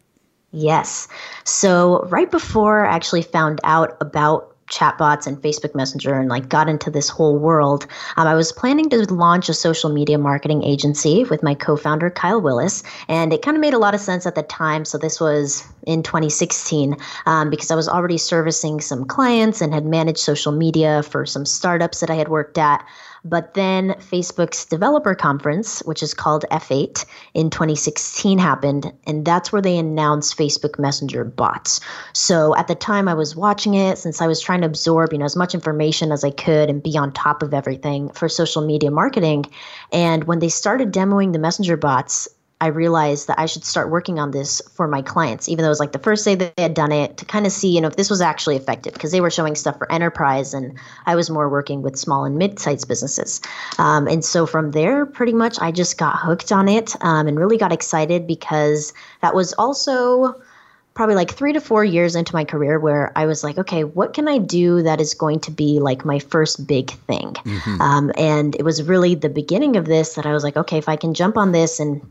Yes. 0.52 1.08
So, 1.44 2.04
right 2.06 2.32
before 2.32 2.86
I 2.86 2.96
actually 2.96 3.22
found 3.22 3.60
out 3.64 3.98
about 4.00 4.56
chatbots 4.68 5.28
and 5.28 5.42
Facebook 5.42 5.74
Messenger 5.76 6.14
and 6.14 6.30
like 6.30 6.50
got 6.50 6.70
into 6.70 6.90
this 6.90 7.10
whole 7.10 7.38
world, 7.38 7.88
um, 8.18 8.28
I 8.28 8.36
was 8.36 8.52
planning 8.52 8.90
to 8.90 9.14
launch 9.14 9.50
a 9.50 9.54
social 9.54 9.92
media 9.92 10.18
marketing 10.18 10.64
agency 10.64 11.24
with 11.24 11.44
my 11.44 11.54
co-founder 11.54 12.10
Kyle 12.10 12.42
Willis, 12.42 12.84
and 13.08 13.34
it 13.34 13.42
kind 13.42 13.58
of 13.58 13.62
made 13.62 13.74
a 13.74 13.80
lot 13.80 13.96
of 13.96 14.02
sense 14.02 14.26
at 14.26 14.36
the 14.36 14.44
time. 14.44 14.86
So 14.86 14.98
this 14.98 15.20
was 15.20 15.64
in 15.86 16.04
2016 16.04 16.98
um, 17.26 17.50
because 17.50 17.72
I 17.72 17.76
was 17.76 17.88
already 17.88 18.18
servicing 18.18 18.82
some 18.82 19.06
clients 19.06 19.62
and 19.62 19.74
had 19.74 19.86
managed 19.86 20.20
social 20.20 20.52
media 20.52 21.04
for 21.04 21.26
some 21.26 21.46
startups 21.46 22.02
that 22.02 22.10
I 22.10 22.16
had 22.16 22.28
worked 22.28 22.58
at. 22.58 22.86
But 23.24 23.54
then 23.54 23.96
Facebook's 24.00 24.66
developer 24.66 25.16
conference, 25.16 25.82
which 25.86 26.04
is 26.04 26.14
called 26.14 26.46
F8 26.52 27.06
in 27.34 27.50
2016, 27.50 28.38
happened. 28.40 28.92
And 29.06 29.26
that's 29.26 29.52
where 29.52 29.62
they 29.62 29.78
announced 29.78 30.38
Facebook 30.38 30.80
Messenger 30.80 31.24
bots. 31.24 31.80
So 32.14 32.56
at 32.56 32.68
the 32.68 32.76
time 32.76 33.08
I 33.08 33.14
was 33.14 33.36
watching 33.36 33.74
it, 33.74 33.98
since 33.98 34.22
I 34.22 34.28
was 34.28 34.40
trying 34.40 34.62
to 34.62 34.68
absorb, 34.68 35.14
you 35.14 35.20
know, 35.20 35.26
as 35.26 35.36
much 35.36 35.54
information 35.54 36.12
as 36.12 36.24
I 36.24 36.32
could 36.32 36.70
and 36.70 36.82
be 36.82 36.98
on 36.98 37.12
top 37.12 37.44
of 37.44 37.54
everything 37.54 38.10
for 38.10 38.30
social 38.30 38.66
media 38.66 38.92
marketing. 38.92 39.46
And 39.92 40.26
when 40.26 40.40
they 40.40 40.50
started 40.50 40.94
demoing 40.94 41.34
the 41.34 41.40
Messenger 41.40 41.78
bots, 41.78 42.28
I 42.60 42.68
realized 42.68 43.28
that 43.28 43.38
I 43.38 43.46
should 43.46 43.64
start 43.64 43.92
working 43.92 44.18
on 44.18 44.32
this 44.32 44.62
for 44.74 44.88
my 44.88 45.04
clients, 45.04 45.48
even 45.48 45.62
though 45.62 45.68
it 45.68 45.70
was 45.70 45.80
like 45.80 45.92
the 45.92 46.00
first 46.00 46.26
day 46.26 46.34
that 46.34 46.56
they 46.56 46.64
had 46.64 46.74
done 46.74 46.92
it 46.92 47.18
to 47.18 47.26
kind 47.26 47.46
of 47.46 47.52
see, 47.52 47.70
you 47.70 47.82
know, 47.82 47.88
if 47.88 47.98
this 47.98 48.10
was 48.10 48.20
actually 48.20 48.56
effective 48.56 48.94
because 48.94 49.12
they 49.12 49.22
were 49.22 49.30
showing 49.30 49.54
stuff 49.54 49.78
for 49.78 49.92
enterprise 49.92 50.56
and 50.56 50.76
I 51.06 51.16
was 51.16 51.30
more 51.30 51.50
working 51.50 51.84
with 51.84 51.98
small 51.98 52.26
and 52.26 52.36
mid-sized 52.38 52.88
businesses. 52.88 53.42
Um, 53.78 54.08
and 54.08 54.26
so 54.26 54.48
from 54.48 54.72
there, 54.72 55.06
pretty 55.06 55.34
much 55.34 55.60
I 55.62 55.72
just 55.72 56.00
got 56.00 56.18
hooked 56.18 56.52
on 56.52 56.68
it 56.68 56.96
um, 57.02 57.28
and 57.28 57.38
really 57.38 57.58
got 57.58 57.72
excited 57.72 58.26
because 58.26 58.92
that 59.22 59.36
was 59.36 59.54
also 59.54 60.42
probably 60.96 61.14
like 61.14 61.32
three 61.32 61.54
to 61.54 61.62
four 61.62 61.86
years 61.86 62.16
into 62.16 62.34
my 62.34 62.44
career 62.44 62.80
where 62.80 63.12
I 63.16 63.28
was 63.28 63.44
like, 63.44 63.60
okay, 63.60 63.84
what 63.84 64.16
can 64.16 64.28
I 64.28 64.40
do 64.40 64.82
that 64.82 65.00
is 65.00 65.14
going 65.14 65.42
to 65.42 65.52
be 65.52 65.80
like 65.80 66.06
my 66.06 66.18
first 66.18 66.66
big 66.66 66.90
thing? 66.90 67.34
Mm-hmm. 67.34 67.82
Um, 67.82 68.12
and 68.18 68.56
it 68.56 68.64
was 68.64 68.82
really 68.82 69.14
the 69.14 69.30
beginning 69.30 69.76
of 69.76 69.86
this 69.86 70.16
that 70.16 70.26
I 70.26 70.34
was 70.34 70.44
like, 70.44 70.58
okay, 70.58 70.80
if 70.80 70.90
I 70.90 70.96
can 70.96 71.14
jump 71.14 71.38
on 71.38 71.52
this 71.52 71.80
and 71.80 72.02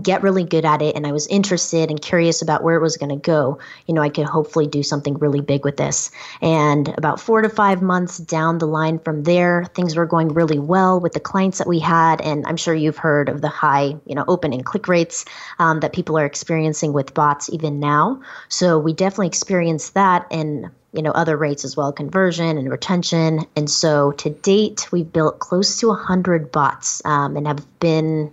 get 0.00 0.22
really 0.22 0.44
good 0.44 0.64
at 0.64 0.82
it 0.82 0.96
and 0.96 1.06
I 1.06 1.12
was 1.12 1.26
interested 1.26 1.90
and 1.90 2.00
curious 2.00 2.42
about 2.42 2.62
where 2.62 2.76
it 2.76 2.82
was 2.82 2.96
going 2.96 3.10
to 3.10 3.16
go, 3.16 3.58
you 3.86 3.94
know, 3.94 4.02
I 4.02 4.08
could 4.08 4.26
hopefully 4.26 4.66
do 4.66 4.82
something 4.82 5.14
really 5.14 5.40
big 5.40 5.64
with 5.64 5.76
this. 5.76 6.10
And 6.40 6.88
about 6.96 7.20
four 7.20 7.42
to 7.42 7.48
five 7.48 7.82
months 7.82 8.18
down 8.18 8.58
the 8.58 8.66
line 8.66 8.98
from 8.98 9.24
there, 9.24 9.64
things 9.74 9.96
were 9.96 10.06
going 10.06 10.28
really 10.28 10.58
well 10.58 11.00
with 11.00 11.12
the 11.12 11.20
clients 11.20 11.58
that 11.58 11.66
we 11.66 11.78
had. 11.78 12.20
And 12.20 12.46
I'm 12.46 12.56
sure 12.56 12.74
you've 12.74 12.98
heard 12.98 13.28
of 13.28 13.40
the 13.40 13.48
high, 13.48 13.96
you 14.06 14.14
know, 14.14 14.24
open 14.28 14.52
and 14.52 14.64
click 14.64 14.88
rates 14.88 15.24
um, 15.58 15.80
that 15.80 15.92
people 15.92 16.18
are 16.18 16.26
experiencing 16.26 16.92
with 16.92 17.14
bots 17.14 17.50
even 17.50 17.80
now. 17.80 18.20
So 18.48 18.78
we 18.78 18.92
definitely 18.92 19.28
experienced 19.28 19.94
that 19.94 20.26
and 20.30 20.70
you 20.92 21.02
know 21.02 21.10
other 21.12 21.36
rates 21.36 21.64
as 21.64 21.76
well 21.76 21.92
conversion 21.92 22.58
and 22.58 22.70
retention 22.70 23.46
and 23.56 23.70
so 23.70 24.12
to 24.12 24.30
date 24.30 24.92
we've 24.92 25.10
built 25.10 25.38
close 25.38 25.80
to 25.80 25.88
100 25.88 26.52
bots 26.52 27.02
um, 27.06 27.36
and 27.36 27.46
have 27.46 27.66
been 27.80 28.30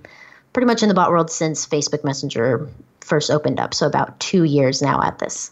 pretty 0.54 0.66
much 0.66 0.84
in 0.84 0.90
the 0.90 0.96
bot 0.96 1.12
world 1.12 1.32
since 1.32 1.66
Facebook 1.66 2.04
Messenger 2.04 2.68
first 3.02 3.32
opened 3.32 3.60
up. 3.60 3.74
So 3.74 3.88
about 3.88 4.20
two 4.20 4.44
years 4.44 4.82
now 4.82 5.02
at 5.02 5.20
this. 5.20 5.52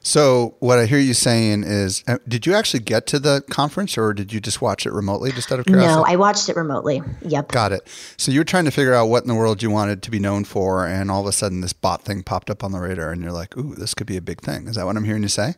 So 0.00 0.54
what 0.60 0.78
I 0.78 0.86
hear 0.86 0.98
you 0.98 1.12
saying 1.12 1.64
is, 1.64 2.04
uh, 2.06 2.18
did 2.26 2.46
you 2.46 2.54
actually 2.54 2.80
get 2.80 3.06
to 3.08 3.18
the 3.18 3.42
conference, 3.50 3.98
or 3.98 4.14
did 4.14 4.32
you 4.32 4.40
just 4.40 4.62
watch 4.62 4.86
it 4.86 4.92
remotely, 4.92 5.32
just 5.32 5.50
out 5.50 5.58
of 5.58 5.66
curiosity? 5.66 5.96
No, 5.96 6.04
I 6.06 6.16
watched 6.16 6.48
it 6.48 6.56
remotely. 6.56 7.02
Yep. 7.22 7.48
Got 7.48 7.72
it. 7.72 7.86
So 8.16 8.30
you 8.30 8.40
were 8.40 8.44
trying 8.44 8.64
to 8.64 8.70
figure 8.70 8.94
out 8.94 9.06
what 9.06 9.24
in 9.24 9.28
the 9.28 9.34
world 9.34 9.62
you 9.62 9.70
wanted 9.70 10.02
to 10.04 10.10
be 10.10 10.20
known 10.20 10.44
for, 10.44 10.86
and 10.86 11.10
all 11.10 11.20
of 11.20 11.26
a 11.26 11.32
sudden 11.32 11.60
this 11.60 11.72
bot 11.72 12.04
thing 12.04 12.22
popped 12.22 12.48
up 12.48 12.62
on 12.62 12.72
the 12.72 12.78
radar, 12.78 13.10
and 13.10 13.22
you're 13.22 13.32
like, 13.32 13.56
"Ooh, 13.56 13.74
this 13.74 13.92
could 13.92 14.06
be 14.06 14.16
a 14.16 14.22
big 14.22 14.40
thing." 14.40 14.68
Is 14.68 14.76
that 14.76 14.86
what 14.86 14.96
I'm 14.96 15.04
hearing 15.04 15.22
you 15.22 15.28
say? 15.28 15.56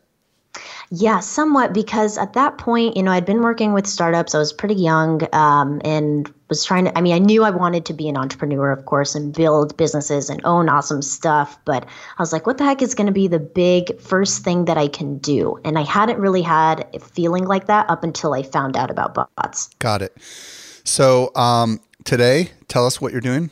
Yeah, 0.91 1.21
somewhat 1.21 1.73
because 1.73 2.19
at 2.19 2.33
that 2.33 2.59
point, 2.59 2.97
you 2.97 3.03
know, 3.03 3.13
I'd 3.13 3.25
been 3.25 3.43
working 3.43 3.73
with 3.73 3.87
startups. 3.87 4.35
I 4.35 4.39
was 4.39 4.53
pretty 4.53 4.75
young 4.75 5.23
um, 5.33 5.81
and 5.85 6.33
was 6.49 6.65
trying 6.65 6.87
to, 6.87 6.99
I 6.99 7.01
mean, 7.01 7.15
I 7.15 7.19
knew 7.19 7.45
I 7.45 7.51
wanted 7.51 7.85
to 7.87 7.95
be 7.95 8.09
an 8.09 8.17
entrepreneur, 8.17 8.73
of 8.73 8.87
course, 8.87 9.15
and 9.15 9.33
build 9.33 9.77
businesses 9.77 10.29
and 10.29 10.41
own 10.45 10.69
awesome 10.69 11.03
stuff. 11.03 11.57
But 11.65 11.85
I 11.85 12.23
was 12.23 12.33
like, 12.33 12.47
what 12.47 12.59
the 12.59 12.65
heck 12.65 12.83
is 12.83 12.95
going 12.95 13.07
to 13.07 13.13
be 13.13 13.29
the 13.29 13.39
big 13.39 14.01
first 14.01 14.43
thing 14.43 14.65
that 14.65 14.77
I 14.77 14.89
can 14.89 15.19
do? 15.19 15.61
And 15.65 15.79
I 15.79 15.83
hadn't 15.83 16.19
really 16.19 16.43
had 16.43 16.89
a 16.93 16.99
feeling 16.99 17.45
like 17.45 17.67
that 17.67 17.89
up 17.89 18.03
until 18.03 18.35
I 18.35 18.43
found 18.43 18.77
out 18.77 18.91
about 18.91 19.15
bots. 19.15 19.69
Got 19.79 20.03
it. 20.03 20.17
So 20.21 21.31
um, 21.37 21.81
today, 22.05 22.51
tell 22.67 22.85
us 22.85 23.01
what 23.01 23.13
you're 23.13 23.21
doing 23.21 23.51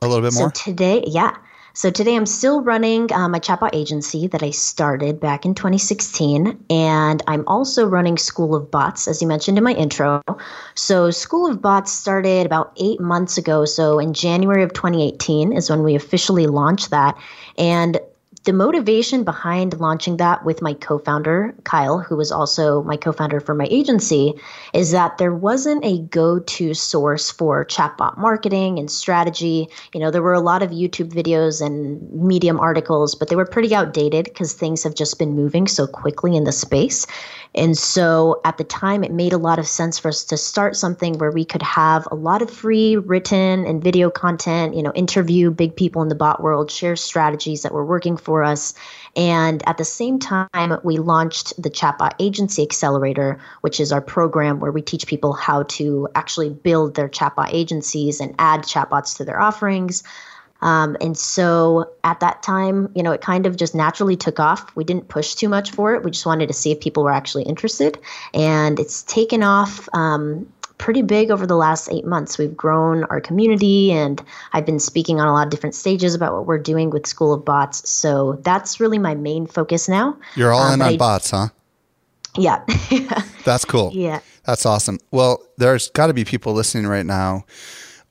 a 0.00 0.06
little 0.06 0.22
bit 0.22 0.34
more. 0.34 0.54
So 0.54 0.70
today, 0.70 1.02
yeah. 1.06 1.36
So 1.80 1.90
today 1.90 2.14
I'm 2.14 2.26
still 2.26 2.60
running 2.60 3.10
uh, 3.10 3.26
my 3.30 3.40
chatbot 3.40 3.70
agency 3.72 4.26
that 4.26 4.42
I 4.42 4.50
started 4.50 5.18
back 5.18 5.46
in 5.46 5.54
2016. 5.54 6.62
And 6.68 7.22
I'm 7.26 7.42
also 7.46 7.86
running 7.86 8.18
School 8.18 8.54
of 8.54 8.70
Bots, 8.70 9.08
as 9.08 9.22
you 9.22 9.26
mentioned 9.26 9.56
in 9.56 9.64
my 9.64 9.72
intro. 9.72 10.20
So 10.74 11.10
School 11.10 11.50
of 11.50 11.62
Bots 11.62 11.90
started 11.90 12.44
about 12.44 12.76
eight 12.76 13.00
months 13.00 13.38
ago. 13.38 13.64
So 13.64 13.98
in 13.98 14.12
January 14.12 14.62
of 14.62 14.74
2018 14.74 15.54
is 15.54 15.70
when 15.70 15.82
we 15.82 15.94
officially 15.94 16.46
launched 16.46 16.90
that. 16.90 17.16
And 17.56 17.98
the 18.44 18.52
motivation 18.54 19.22
behind 19.22 19.78
launching 19.78 20.16
that 20.16 20.46
with 20.46 20.62
my 20.62 20.72
co-founder 20.72 21.54
Kyle, 21.64 21.98
who 21.98 22.16
was 22.16 22.32
also 22.32 22.82
my 22.84 22.96
co-founder 22.96 23.38
for 23.38 23.54
my 23.54 23.66
agency, 23.70 24.32
is 24.72 24.92
that 24.92 25.18
there 25.18 25.34
wasn't 25.34 25.84
a 25.84 25.98
go-to 25.98 26.72
source 26.72 27.30
for 27.30 27.66
chatbot 27.66 28.16
marketing 28.16 28.78
and 28.78 28.90
strategy. 28.90 29.68
You 29.92 30.00
know, 30.00 30.10
there 30.10 30.22
were 30.22 30.32
a 30.32 30.40
lot 30.40 30.62
of 30.62 30.70
YouTube 30.70 31.12
videos 31.12 31.64
and 31.64 32.00
Medium 32.12 32.58
articles, 32.58 33.14
but 33.14 33.28
they 33.28 33.36
were 33.36 33.44
pretty 33.44 33.74
outdated 33.74 34.24
because 34.24 34.54
things 34.54 34.82
have 34.84 34.94
just 34.94 35.18
been 35.18 35.36
moving 35.36 35.66
so 35.66 35.86
quickly 35.86 36.34
in 36.34 36.44
the 36.44 36.52
space. 36.52 37.06
And 37.54 37.76
so 37.76 38.40
at 38.44 38.56
the 38.56 38.64
time, 38.64 39.04
it 39.04 39.12
made 39.12 39.32
a 39.32 39.38
lot 39.38 39.58
of 39.58 39.66
sense 39.66 39.98
for 39.98 40.08
us 40.08 40.24
to 40.24 40.36
start 40.36 40.76
something 40.76 41.18
where 41.18 41.32
we 41.32 41.44
could 41.44 41.62
have 41.62 42.06
a 42.10 42.14
lot 42.14 42.42
of 42.42 42.50
free 42.50 42.96
written 42.96 43.66
and 43.66 43.82
video 43.82 44.08
content, 44.08 44.74
you 44.74 44.82
know, 44.82 44.92
interview 44.92 45.50
big 45.50 45.76
people 45.76 46.00
in 46.00 46.08
the 46.08 46.14
bot 46.14 46.42
world, 46.42 46.70
share 46.70 46.96
strategies 46.96 47.62
that 47.62 47.72
we 47.72 47.76
were 47.76 47.84
working 47.84 48.16
for 48.16 48.29
us. 48.44 48.74
And 49.16 49.66
at 49.68 49.76
the 49.76 49.84
same 49.84 50.18
time, 50.18 50.78
we 50.84 50.98
launched 50.98 51.60
the 51.60 51.70
Chatbot 51.70 52.12
Agency 52.18 52.62
Accelerator, 52.62 53.40
which 53.60 53.80
is 53.80 53.92
our 53.92 54.00
program 54.00 54.60
where 54.60 54.72
we 54.72 54.82
teach 54.82 55.06
people 55.06 55.32
how 55.32 55.64
to 55.64 56.08
actually 56.14 56.50
build 56.50 56.94
their 56.94 57.08
chatbot 57.08 57.48
agencies 57.52 58.20
and 58.20 58.34
add 58.38 58.62
chatbots 58.62 59.16
to 59.16 59.24
their 59.24 59.40
offerings. 59.40 60.02
Um, 60.62 60.96
and 61.00 61.16
so 61.16 61.90
at 62.04 62.20
that 62.20 62.42
time, 62.42 62.90
you 62.94 63.02
know, 63.02 63.12
it 63.12 63.20
kind 63.20 63.46
of 63.46 63.56
just 63.56 63.74
naturally 63.74 64.16
took 64.16 64.38
off. 64.38 64.74
We 64.76 64.84
didn't 64.84 65.08
push 65.08 65.34
too 65.34 65.48
much 65.48 65.70
for 65.70 65.94
it. 65.94 66.04
We 66.04 66.10
just 66.10 66.26
wanted 66.26 66.48
to 66.48 66.52
see 66.52 66.70
if 66.70 66.80
people 66.80 67.02
were 67.02 67.12
actually 67.12 67.44
interested. 67.44 67.98
And 68.34 68.78
it's 68.78 69.02
taken 69.04 69.42
off 69.42 69.88
um, 69.94 70.46
pretty 70.80 71.02
big 71.02 71.30
over 71.30 71.46
the 71.46 71.56
last 71.56 71.88
eight 71.92 72.04
months. 72.04 72.38
We've 72.38 72.56
grown 72.56 73.04
our 73.04 73.20
community, 73.20 73.92
and 73.92 74.20
I've 74.52 74.66
been 74.66 74.80
speaking 74.80 75.20
on 75.20 75.28
a 75.28 75.32
lot 75.32 75.46
of 75.46 75.50
different 75.50 75.76
stages 75.76 76.14
about 76.14 76.32
what 76.34 76.46
we're 76.46 76.58
doing 76.58 76.90
with 76.90 77.06
School 77.06 77.32
of 77.32 77.44
Bots. 77.44 77.88
So 77.88 78.40
that's 78.42 78.80
really 78.80 78.98
my 78.98 79.14
main 79.14 79.46
focus 79.46 79.88
now. 79.88 80.16
You're 80.34 80.52
all 80.52 80.62
um, 80.62 80.74
in 80.74 80.82
on 80.82 80.94
I, 80.94 80.96
bots, 80.96 81.30
huh? 81.30 81.48
Yeah. 82.36 82.64
that's 83.44 83.64
cool. 83.64 83.92
Yeah. 83.94 84.20
That's 84.44 84.66
awesome. 84.66 84.98
Well, 85.12 85.40
there's 85.58 85.90
got 85.90 86.08
to 86.08 86.14
be 86.14 86.24
people 86.24 86.54
listening 86.54 86.86
right 86.86 87.06
now 87.06 87.44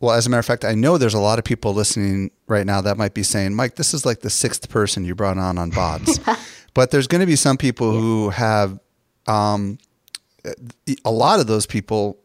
well, 0.02 0.16
as 0.16 0.26
a 0.26 0.30
matter 0.30 0.40
of 0.40 0.46
fact, 0.46 0.64
I 0.64 0.76
know 0.76 0.98
there's 0.98 1.14
a 1.14 1.20
lot 1.20 1.40
of 1.40 1.46
people 1.46 1.74
listening 1.74 2.32
right 2.48 2.66
now 2.66 2.80
that 2.82 2.98
might 2.98 3.14
be 3.14 3.24
saying, 3.24 3.54
Mike, 3.54 3.76
this 3.76 3.94
is 3.94 4.06
like 4.06 4.22
the 4.22 4.30
sixth 4.30 4.70
person 4.70 5.04
you 5.04 5.14
brought 5.14 5.38
on 5.38 5.58
on 5.58 5.72
bots. 5.72 6.20
but 6.74 6.92
there's 6.92 7.08
going 7.08 7.20
to 7.20 7.28
be 7.28 7.36
some 7.36 7.58
people 7.58 7.94
yeah. 7.94 8.00
who 8.00 8.30
have, 8.30 8.80
um, 9.28 9.78
a 11.04 11.12
lot 11.12 11.42
of 11.42 11.48
those 11.48 11.66
people 11.66 12.18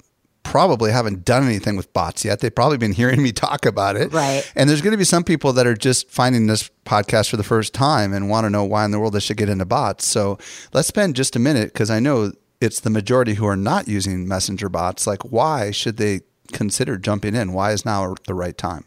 probably 0.44 0.92
haven't 0.92 1.24
done 1.24 1.44
anything 1.44 1.76
with 1.76 1.92
bots 1.92 2.24
yet. 2.24 2.38
They've 2.38 2.54
probably 2.54 2.78
been 2.78 2.92
hearing 2.92 3.22
me 3.22 3.32
talk 3.32 3.66
about 3.66 3.96
it. 3.96 4.12
Right. 4.12 4.48
And 4.54 4.70
there's 4.70 4.82
going 4.82 4.92
to 4.92 4.98
be 4.98 5.04
some 5.04 5.24
people 5.24 5.52
that 5.54 5.66
are 5.66 5.74
just 5.74 6.08
finding 6.10 6.46
this 6.46 6.70
podcast 6.84 7.30
for 7.30 7.36
the 7.36 7.42
first 7.42 7.74
time 7.74 8.12
and 8.12 8.30
want 8.30 8.44
to 8.44 8.50
know 8.50 8.64
why 8.64 8.84
in 8.84 8.92
the 8.92 9.00
world 9.00 9.14
they 9.14 9.20
should 9.20 9.36
get 9.36 9.48
into 9.48 9.64
bots. 9.64 10.06
So 10.06 10.38
let's 10.72 10.86
spend 10.86 11.16
just 11.16 11.34
a 11.34 11.40
minute 11.40 11.72
because 11.72 11.90
I 11.90 11.98
know 11.98 12.32
it's 12.60 12.80
the 12.80 12.90
majority 12.90 13.34
who 13.34 13.46
are 13.46 13.56
not 13.56 13.88
using 13.88 14.28
messenger 14.28 14.68
bots. 14.68 15.06
Like, 15.06 15.22
why 15.22 15.70
should 15.70 15.96
they 15.96 16.20
consider 16.52 16.96
jumping 16.96 17.34
in? 17.34 17.52
Why 17.52 17.72
is 17.72 17.84
now 17.84 18.14
the 18.26 18.34
right 18.34 18.56
time? 18.56 18.84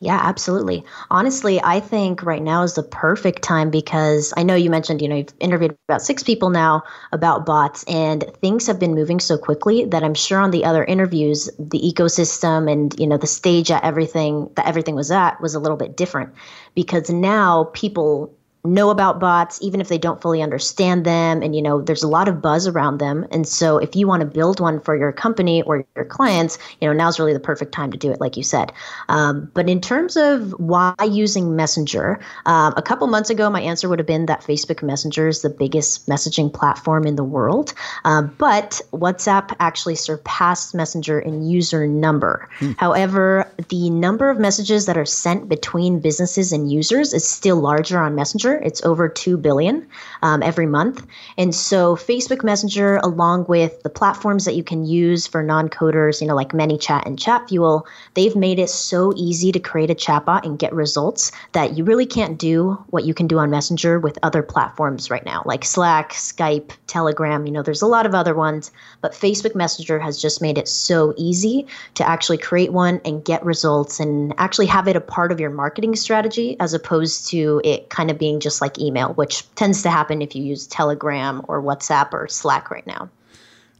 Yeah, 0.00 0.20
absolutely. 0.22 0.84
Honestly, 1.10 1.60
I 1.60 1.80
think 1.80 2.22
right 2.22 2.42
now 2.42 2.62
is 2.62 2.74
the 2.74 2.84
perfect 2.84 3.42
time 3.42 3.68
because 3.70 4.32
I 4.36 4.44
know 4.44 4.54
you 4.54 4.70
mentioned, 4.70 5.02
you 5.02 5.08
know, 5.08 5.16
you've 5.16 5.34
interviewed 5.40 5.76
about 5.88 6.02
six 6.02 6.22
people 6.22 6.50
now 6.50 6.84
about 7.10 7.44
bots, 7.44 7.82
and 7.88 8.24
things 8.40 8.68
have 8.68 8.78
been 8.78 8.94
moving 8.94 9.18
so 9.18 9.36
quickly 9.36 9.86
that 9.86 10.04
I'm 10.04 10.14
sure 10.14 10.38
on 10.38 10.52
the 10.52 10.64
other 10.64 10.84
interviews, 10.84 11.50
the 11.58 11.80
ecosystem 11.80 12.70
and, 12.70 12.94
you 12.98 13.08
know, 13.08 13.16
the 13.16 13.26
stage 13.26 13.72
at 13.72 13.82
everything 13.82 14.48
that 14.54 14.68
everything 14.68 14.94
was 14.94 15.10
at 15.10 15.40
was 15.40 15.56
a 15.56 15.60
little 15.60 15.76
bit 15.76 15.96
different 15.96 16.32
because 16.76 17.10
now 17.10 17.64
people 17.74 18.32
know 18.74 18.90
about 18.90 19.18
bots 19.18 19.58
even 19.62 19.80
if 19.80 19.88
they 19.88 19.98
don't 19.98 20.20
fully 20.20 20.42
understand 20.42 21.04
them 21.04 21.42
and 21.42 21.54
you 21.54 21.62
know 21.62 21.80
there's 21.80 22.02
a 22.02 22.08
lot 22.08 22.28
of 22.28 22.40
buzz 22.42 22.66
around 22.66 22.98
them. 22.98 23.26
And 23.30 23.46
so 23.46 23.78
if 23.78 23.94
you 23.96 24.06
want 24.06 24.20
to 24.20 24.26
build 24.26 24.60
one 24.60 24.80
for 24.80 24.96
your 24.96 25.12
company 25.12 25.62
or 25.62 25.84
your 25.96 26.04
clients 26.04 26.58
you 26.80 26.88
know 26.88 26.92
now's 26.92 27.18
really 27.18 27.32
the 27.32 27.40
perfect 27.40 27.72
time 27.72 27.90
to 27.92 27.98
do 27.98 28.10
it 28.10 28.20
like 28.20 28.36
you 28.36 28.42
said. 28.42 28.72
Um, 29.08 29.50
but 29.54 29.68
in 29.68 29.80
terms 29.80 30.16
of 30.16 30.52
why 30.58 30.94
using 31.04 31.56
messenger 31.56 32.20
um, 32.46 32.74
a 32.76 32.82
couple 32.82 33.06
months 33.06 33.30
ago 33.30 33.50
my 33.50 33.60
answer 33.60 33.88
would 33.88 33.98
have 33.98 34.06
been 34.06 34.26
that 34.26 34.40
facebook 34.40 34.82
messenger 34.82 35.28
is 35.28 35.42
the 35.42 35.50
biggest 35.50 36.06
messaging 36.06 36.52
platform 36.52 37.06
in 37.06 37.16
the 37.16 37.24
world. 37.24 37.74
Um, 38.04 38.34
but 38.38 38.80
whatsapp 38.92 39.54
actually 39.60 39.94
surpassed 39.94 40.74
messenger 40.74 41.18
in 41.18 41.48
user 41.48 41.86
number. 41.86 42.48
Hmm. 42.58 42.72
however 42.78 43.50
the 43.68 43.90
number 43.90 44.30
of 44.30 44.38
messages 44.38 44.86
that 44.86 44.96
are 44.96 45.04
sent 45.04 45.48
between 45.48 46.00
businesses 46.00 46.52
and 46.52 46.70
users 46.70 47.12
is 47.12 47.28
still 47.28 47.56
larger 47.56 47.98
on 47.98 48.14
messenger 48.14 48.57
It's 48.62 48.82
over 48.84 49.08
2 49.08 49.36
billion 49.36 49.86
um, 50.22 50.42
every 50.42 50.66
month. 50.66 51.06
And 51.36 51.54
so 51.54 51.96
Facebook 51.96 52.44
Messenger, 52.44 52.96
along 52.96 53.46
with 53.48 53.82
the 53.82 53.90
platforms 53.90 54.44
that 54.44 54.54
you 54.54 54.62
can 54.62 54.84
use 54.84 55.26
for 55.26 55.42
non-coders, 55.42 56.20
you 56.20 56.26
know, 56.26 56.34
like 56.34 56.50
ManyChat 56.50 57.06
and 57.06 57.18
ChatFuel, 57.18 57.84
they've 58.14 58.36
made 58.36 58.58
it 58.58 58.70
so 58.70 59.12
easy 59.16 59.52
to 59.52 59.60
create 59.60 59.90
a 59.90 59.94
chatbot 59.94 60.44
and 60.44 60.58
get 60.58 60.72
results 60.72 61.32
that 61.52 61.76
you 61.76 61.84
really 61.84 62.06
can't 62.06 62.38
do 62.38 62.72
what 62.90 63.04
you 63.04 63.14
can 63.14 63.26
do 63.26 63.38
on 63.38 63.50
Messenger 63.50 64.00
with 64.00 64.18
other 64.22 64.42
platforms 64.42 65.10
right 65.10 65.24
now, 65.24 65.42
like 65.44 65.64
Slack, 65.64 66.12
Skype, 66.12 66.72
Telegram. 66.86 67.46
You 67.46 67.52
know, 67.52 67.62
there's 67.62 67.82
a 67.82 67.86
lot 67.86 68.06
of 68.06 68.14
other 68.14 68.34
ones, 68.34 68.70
but 69.00 69.12
Facebook 69.12 69.54
Messenger 69.54 69.98
has 69.98 70.20
just 70.20 70.40
made 70.40 70.58
it 70.58 70.68
so 70.68 71.14
easy 71.16 71.66
to 71.94 72.08
actually 72.08 72.38
create 72.38 72.72
one 72.72 73.00
and 73.04 73.24
get 73.24 73.44
results 73.44 74.00
and 74.00 74.34
actually 74.38 74.66
have 74.66 74.88
it 74.88 74.96
a 74.96 75.00
part 75.00 75.32
of 75.32 75.40
your 75.40 75.50
marketing 75.50 75.94
strategy 75.96 76.56
as 76.60 76.74
opposed 76.74 77.28
to 77.28 77.60
it 77.64 77.90
kind 77.90 78.10
of 78.10 78.18
being 78.18 78.40
just 78.40 78.47
like 78.60 78.78
email, 78.78 79.14
which 79.14 79.42
tends 79.54 79.82
to 79.82 79.90
happen 79.90 80.22
if 80.22 80.34
you 80.34 80.42
use 80.42 80.66
Telegram 80.66 81.42
or 81.48 81.62
WhatsApp 81.62 82.12
or 82.12 82.28
Slack 82.28 82.70
right 82.70 82.86
now. 82.86 83.10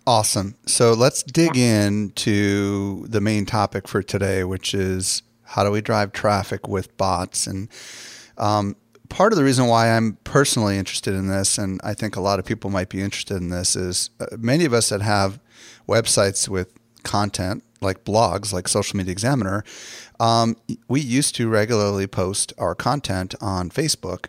Awesome. 0.07 0.55
So 0.67 0.95
let's 0.95 1.23
dig 1.23 1.57
yeah. 1.57 1.87
into 1.87 3.07
the 3.09 3.21
main 3.21 3.45
topic 3.45 3.87
for 3.87 4.03
today, 4.03 4.45
which 4.45 4.73
is 4.73 5.23
how 5.45 5.65
do 5.65 5.71
we 5.71 5.81
drive 5.81 6.13
traffic 6.13 6.67
with 6.67 6.97
bots? 6.97 7.47
And 7.47 7.69
um, 8.39 8.77
part 9.09 9.33
of 9.33 9.39
the 9.39 9.45
reason 9.45 9.67
why 9.67 9.91
I'm 9.91 10.17
personally 10.25 10.79
interested 10.79 11.15
in 11.15 11.29
this, 11.29 11.59
and 11.59 11.81
I 11.85 11.95
think 11.95 12.17
a 12.17 12.21
lot 12.21 12.39
of 12.39 12.45
people 12.45 12.71
might 12.71 12.89
be 12.89 13.03
interested 13.03 13.37
in 13.37 13.51
this, 13.51 13.77
is 13.77 14.11
uh, 14.21 14.27
many 14.39 14.65
of 14.65 14.73
us 14.73 14.89
that 14.89 15.03
have 15.03 15.41
websites 15.87 16.49
with 16.49 16.73
content 17.03 17.63
like 17.81 18.05
blogs, 18.05 18.53
like 18.53 18.69
Social 18.69 18.97
Media 18.97 19.13
Examiner, 19.13 19.65
um, 20.21 20.57
we 20.89 21.01
used 21.01 21.35
to 21.37 21.49
regularly 21.49 22.07
post 22.07 22.53
our 22.59 22.75
content 22.75 23.35
on 23.41 23.71
Facebook 23.71 24.27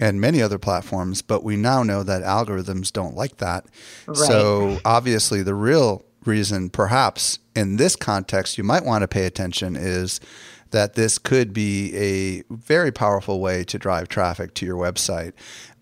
and 0.00 0.20
many 0.20 0.40
other 0.40 0.58
platforms, 0.58 1.22
but 1.22 1.42
we 1.42 1.56
now 1.56 1.82
know 1.82 2.02
that 2.02 2.22
algorithms 2.22 2.92
don't 2.92 3.16
like 3.16 3.38
that. 3.38 3.66
Right. 4.06 4.16
So 4.16 4.78
obviously, 4.84 5.42
the 5.42 5.54
real 5.54 6.04
reason, 6.24 6.70
perhaps 6.70 7.38
in 7.56 7.76
this 7.76 7.96
context, 7.96 8.58
you 8.58 8.64
might 8.64 8.84
want 8.84 9.02
to 9.02 9.08
pay 9.08 9.26
attention 9.26 9.76
is 9.76 10.20
that 10.70 10.94
this 10.94 11.18
could 11.18 11.52
be 11.52 11.94
a 11.96 12.42
very 12.54 12.92
powerful 12.92 13.40
way 13.40 13.64
to 13.64 13.78
drive 13.78 14.08
traffic 14.08 14.54
to 14.54 14.66
your 14.66 14.76
website. 14.76 15.32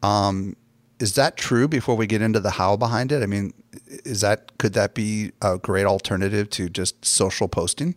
Um, 0.03 0.57
is 0.99 1.15
that 1.17 1.37
true 1.37 1.69
before 1.69 1.97
we 1.97 2.07
get 2.07 2.23
into 2.23 2.41
the 2.41 2.53
how 2.53 2.77
behind 2.77 3.13
it? 3.13 3.23
I 3.23 3.27
mean, 3.27 3.53
is 4.05 4.23
that 4.23 4.57
could 4.59 4.73
that 4.75 4.95
be 4.95 5.33
a 5.43 5.59
great 5.59 5.85
alternative 5.85 6.49
to 6.51 6.69
just 6.69 7.05
social 7.05 7.49
posting? 7.49 7.97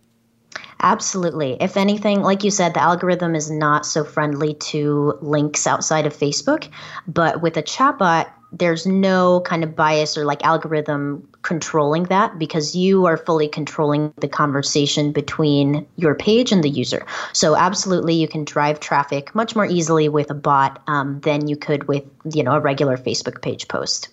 Absolutely. 0.81 1.57
If 1.59 1.75
anything, 1.75 2.21
like 2.21 2.43
you 2.43 2.51
said, 2.51 2.73
the 2.73 2.81
algorithm 2.81 3.35
is 3.35 3.51
not 3.51 3.85
so 3.85 4.03
friendly 4.03 4.53
to 4.55 5.17
links 5.21 5.67
outside 5.67 6.05
of 6.05 6.15
Facebook, 6.15 6.69
but 7.07 7.41
with 7.41 7.57
a 7.57 7.63
chatbot, 7.63 8.27
there's 8.51 8.85
no 8.85 9.41
kind 9.41 9.63
of 9.63 9.75
bias 9.75 10.17
or 10.17 10.25
like 10.25 10.43
algorithm 10.43 11.27
controlling 11.43 12.03
that 12.03 12.39
because 12.39 12.75
you 12.75 13.05
are 13.05 13.17
fully 13.17 13.47
controlling 13.47 14.11
the 14.17 14.27
conversation 14.27 15.11
between 15.11 15.85
your 15.97 16.15
page 16.15 16.51
and 16.51 16.63
the 16.63 16.69
user. 16.69 17.05
So 17.33 17.55
absolutely, 17.55 18.15
you 18.15 18.27
can 18.27 18.45
drive 18.45 18.79
traffic 18.79 19.35
much 19.35 19.55
more 19.55 19.65
easily 19.65 20.09
with 20.09 20.31
a 20.31 20.35
bot 20.35 20.81
um, 20.87 21.19
than 21.19 21.47
you 21.47 21.57
could 21.57 21.87
with 21.87 22.05
you 22.33 22.43
know 22.43 22.53
a 22.53 22.59
regular 22.59 22.97
Facebook 22.97 23.41
page 23.41 23.67
post. 23.67 24.09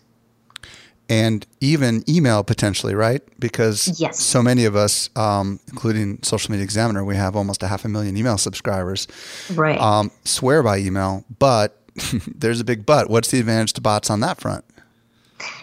And 1.08 1.46
even 1.60 2.02
email 2.08 2.42
potentially, 2.42 2.94
right? 2.94 3.22
Because 3.38 4.00
yes. 4.00 4.20
so 4.20 4.42
many 4.42 4.64
of 4.64 4.74
us, 4.74 5.08
um, 5.14 5.60
including 5.68 6.18
Social 6.22 6.50
Media 6.50 6.64
Examiner, 6.64 7.04
we 7.04 7.14
have 7.14 7.36
almost 7.36 7.62
a 7.62 7.68
half 7.68 7.84
a 7.84 7.88
million 7.88 8.16
email 8.16 8.38
subscribers. 8.38 9.06
Right. 9.54 9.80
Um, 9.80 10.10
swear 10.24 10.64
by 10.64 10.78
email, 10.78 11.24
but 11.38 11.80
there's 12.26 12.60
a 12.60 12.64
big 12.64 12.84
but. 12.84 13.08
What's 13.08 13.30
the 13.30 13.38
advantage 13.38 13.74
to 13.74 13.80
bots 13.80 14.10
on 14.10 14.20
that 14.20 14.40
front? 14.40 14.64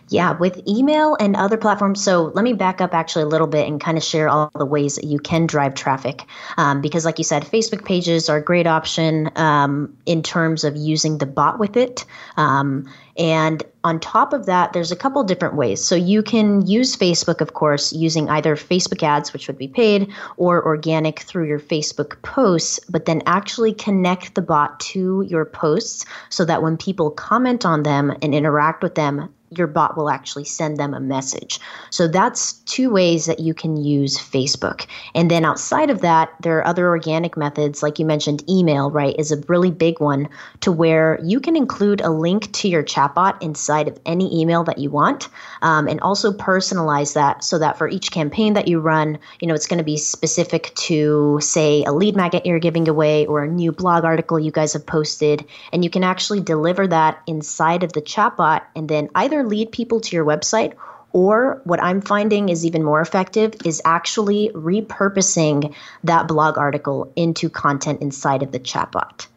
Yeah, 0.09 0.37
with 0.37 0.61
email 0.67 1.17
and 1.19 1.35
other 1.35 1.57
platforms. 1.57 2.03
So 2.03 2.31
let 2.35 2.43
me 2.43 2.53
back 2.53 2.81
up 2.81 2.93
actually 2.93 3.23
a 3.23 3.27
little 3.27 3.47
bit 3.47 3.67
and 3.67 3.81
kind 3.81 3.97
of 3.97 4.03
share 4.03 4.29
all 4.29 4.51
the 4.55 4.65
ways 4.65 4.95
that 4.95 5.05
you 5.05 5.17
can 5.17 5.47
drive 5.47 5.73
traffic. 5.73 6.23
Um, 6.57 6.81
because, 6.81 7.05
like 7.05 7.17
you 7.17 7.23
said, 7.23 7.43
Facebook 7.43 7.83
pages 7.83 8.29
are 8.29 8.37
a 8.37 8.43
great 8.43 8.67
option 8.67 9.31
um, 9.35 9.95
in 10.05 10.21
terms 10.21 10.63
of 10.63 10.75
using 10.75 11.17
the 11.17 11.25
bot 11.25 11.57
with 11.57 11.75
it. 11.75 12.05
Um, 12.37 12.87
and 13.17 13.63
on 13.83 13.99
top 13.99 14.33
of 14.33 14.45
that, 14.45 14.73
there's 14.73 14.91
a 14.91 14.95
couple 14.95 15.23
different 15.23 15.55
ways. 15.55 15.83
So 15.83 15.95
you 15.95 16.23
can 16.23 16.65
use 16.65 16.95
Facebook, 16.95 17.41
of 17.41 17.53
course, 17.53 17.93
using 17.93 18.29
either 18.29 18.55
Facebook 18.55 19.03
ads, 19.03 19.33
which 19.33 19.47
would 19.47 19.57
be 19.57 19.67
paid, 19.67 20.11
or 20.37 20.65
organic 20.65 21.19
through 21.19 21.47
your 21.47 21.59
Facebook 21.59 22.21
posts, 22.23 22.79
but 22.89 23.05
then 23.05 23.21
actually 23.25 23.73
connect 23.73 24.35
the 24.35 24.41
bot 24.41 24.79
to 24.81 25.25
your 25.27 25.45
posts 25.45 26.05
so 26.29 26.45
that 26.45 26.63
when 26.63 26.77
people 26.77 27.11
comment 27.11 27.65
on 27.65 27.83
them 27.83 28.15
and 28.21 28.33
interact 28.33 28.81
with 28.81 28.95
them, 28.95 29.33
your 29.57 29.67
bot 29.67 29.97
will 29.97 30.09
actually 30.09 30.45
send 30.45 30.77
them 30.77 30.93
a 30.93 30.99
message. 30.99 31.59
So 31.89 32.07
that's 32.07 32.53
two 32.65 32.89
ways 32.89 33.25
that 33.25 33.39
you 33.39 33.53
can 33.53 33.77
use 33.77 34.17
Facebook. 34.17 34.85
And 35.15 35.29
then 35.29 35.45
outside 35.45 35.89
of 35.89 36.01
that, 36.01 36.29
there 36.41 36.57
are 36.57 36.67
other 36.67 36.87
organic 36.87 37.37
methods, 37.37 37.83
like 37.83 37.99
you 37.99 38.05
mentioned, 38.05 38.43
email, 38.49 38.91
right, 38.91 39.15
is 39.17 39.31
a 39.31 39.41
really 39.47 39.71
big 39.71 39.99
one 39.99 40.27
to 40.61 40.71
where 40.71 41.19
you 41.23 41.39
can 41.39 41.55
include 41.55 42.01
a 42.01 42.09
link 42.09 42.51
to 42.53 42.67
your 42.67 42.83
chatbot 42.83 43.41
inside 43.41 43.87
of 43.87 43.99
any 44.05 44.39
email 44.39 44.63
that 44.63 44.77
you 44.77 44.89
want 44.89 45.29
um, 45.61 45.87
and 45.87 45.99
also 46.01 46.31
personalize 46.31 47.13
that 47.13 47.43
so 47.43 47.59
that 47.59 47.77
for 47.77 47.87
each 47.87 48.11
campaign 48.11 48.53
that 48.53 48.67
you 48.67 48.79
run, 48.79 49.17
you 49.39 49.47
know, 49.47 49.53
it's 49.53 49.67
going 49.67 49.77
to 49.77 49.83
be 49.83 49.97
specific 49.97 50.73
to, 50.75 51.39
say, 51.41 51.83
a 51.83 51.91
lead 51.91 52.15
magnet 52.15 52.45
you're 52.45 52.59
giving 52.59 52.87
away 52.87 53.25
or 53.25 53.43
a 53.43 53.47
new 53.47 53.71
blog 53.71 54.03
article 54.03 54.39
you 54.39 54.51
guys 54.51 54.73
have 54.73 54.85
posted. 54.85 55.45
And 55.71 55.83
you 55.83 55.89
can 55.89 56.03
actually 56.03 56.41
deliver 56.41 56.87
that 56.87 57.21
inside 57.27 57.83
of 57.83 57.93
the 57.93 58.01
chatbot 58.01 58.61
and 58.75 58.89
then 58.89 59.09
either 59.15 59.42
lead 59.47 59.71
people 59.71 59.99
to 60.01 60.15
your 60.15 60.25
website 60.25 60.73
or 61.13 61.61
what 61.63 61.81
I'm 61.81 62.01
finding 62.01 62.49
is 62.49 62.65
even 62.65 62.83
more 62.83 62.99
effective 62.99 63.53
is 63.63 63.81
actually 63.85 64.49
repurposing 64.49 65.73
that 66.03 66.27
blog 66.27 66.57
article 66.57 67.11
into 67.15 67.49
content 67.49 68.01
inside 68.01 68.41
of 68.41 68.51
the 68.51 68.59
chatbot. 68.59 69.27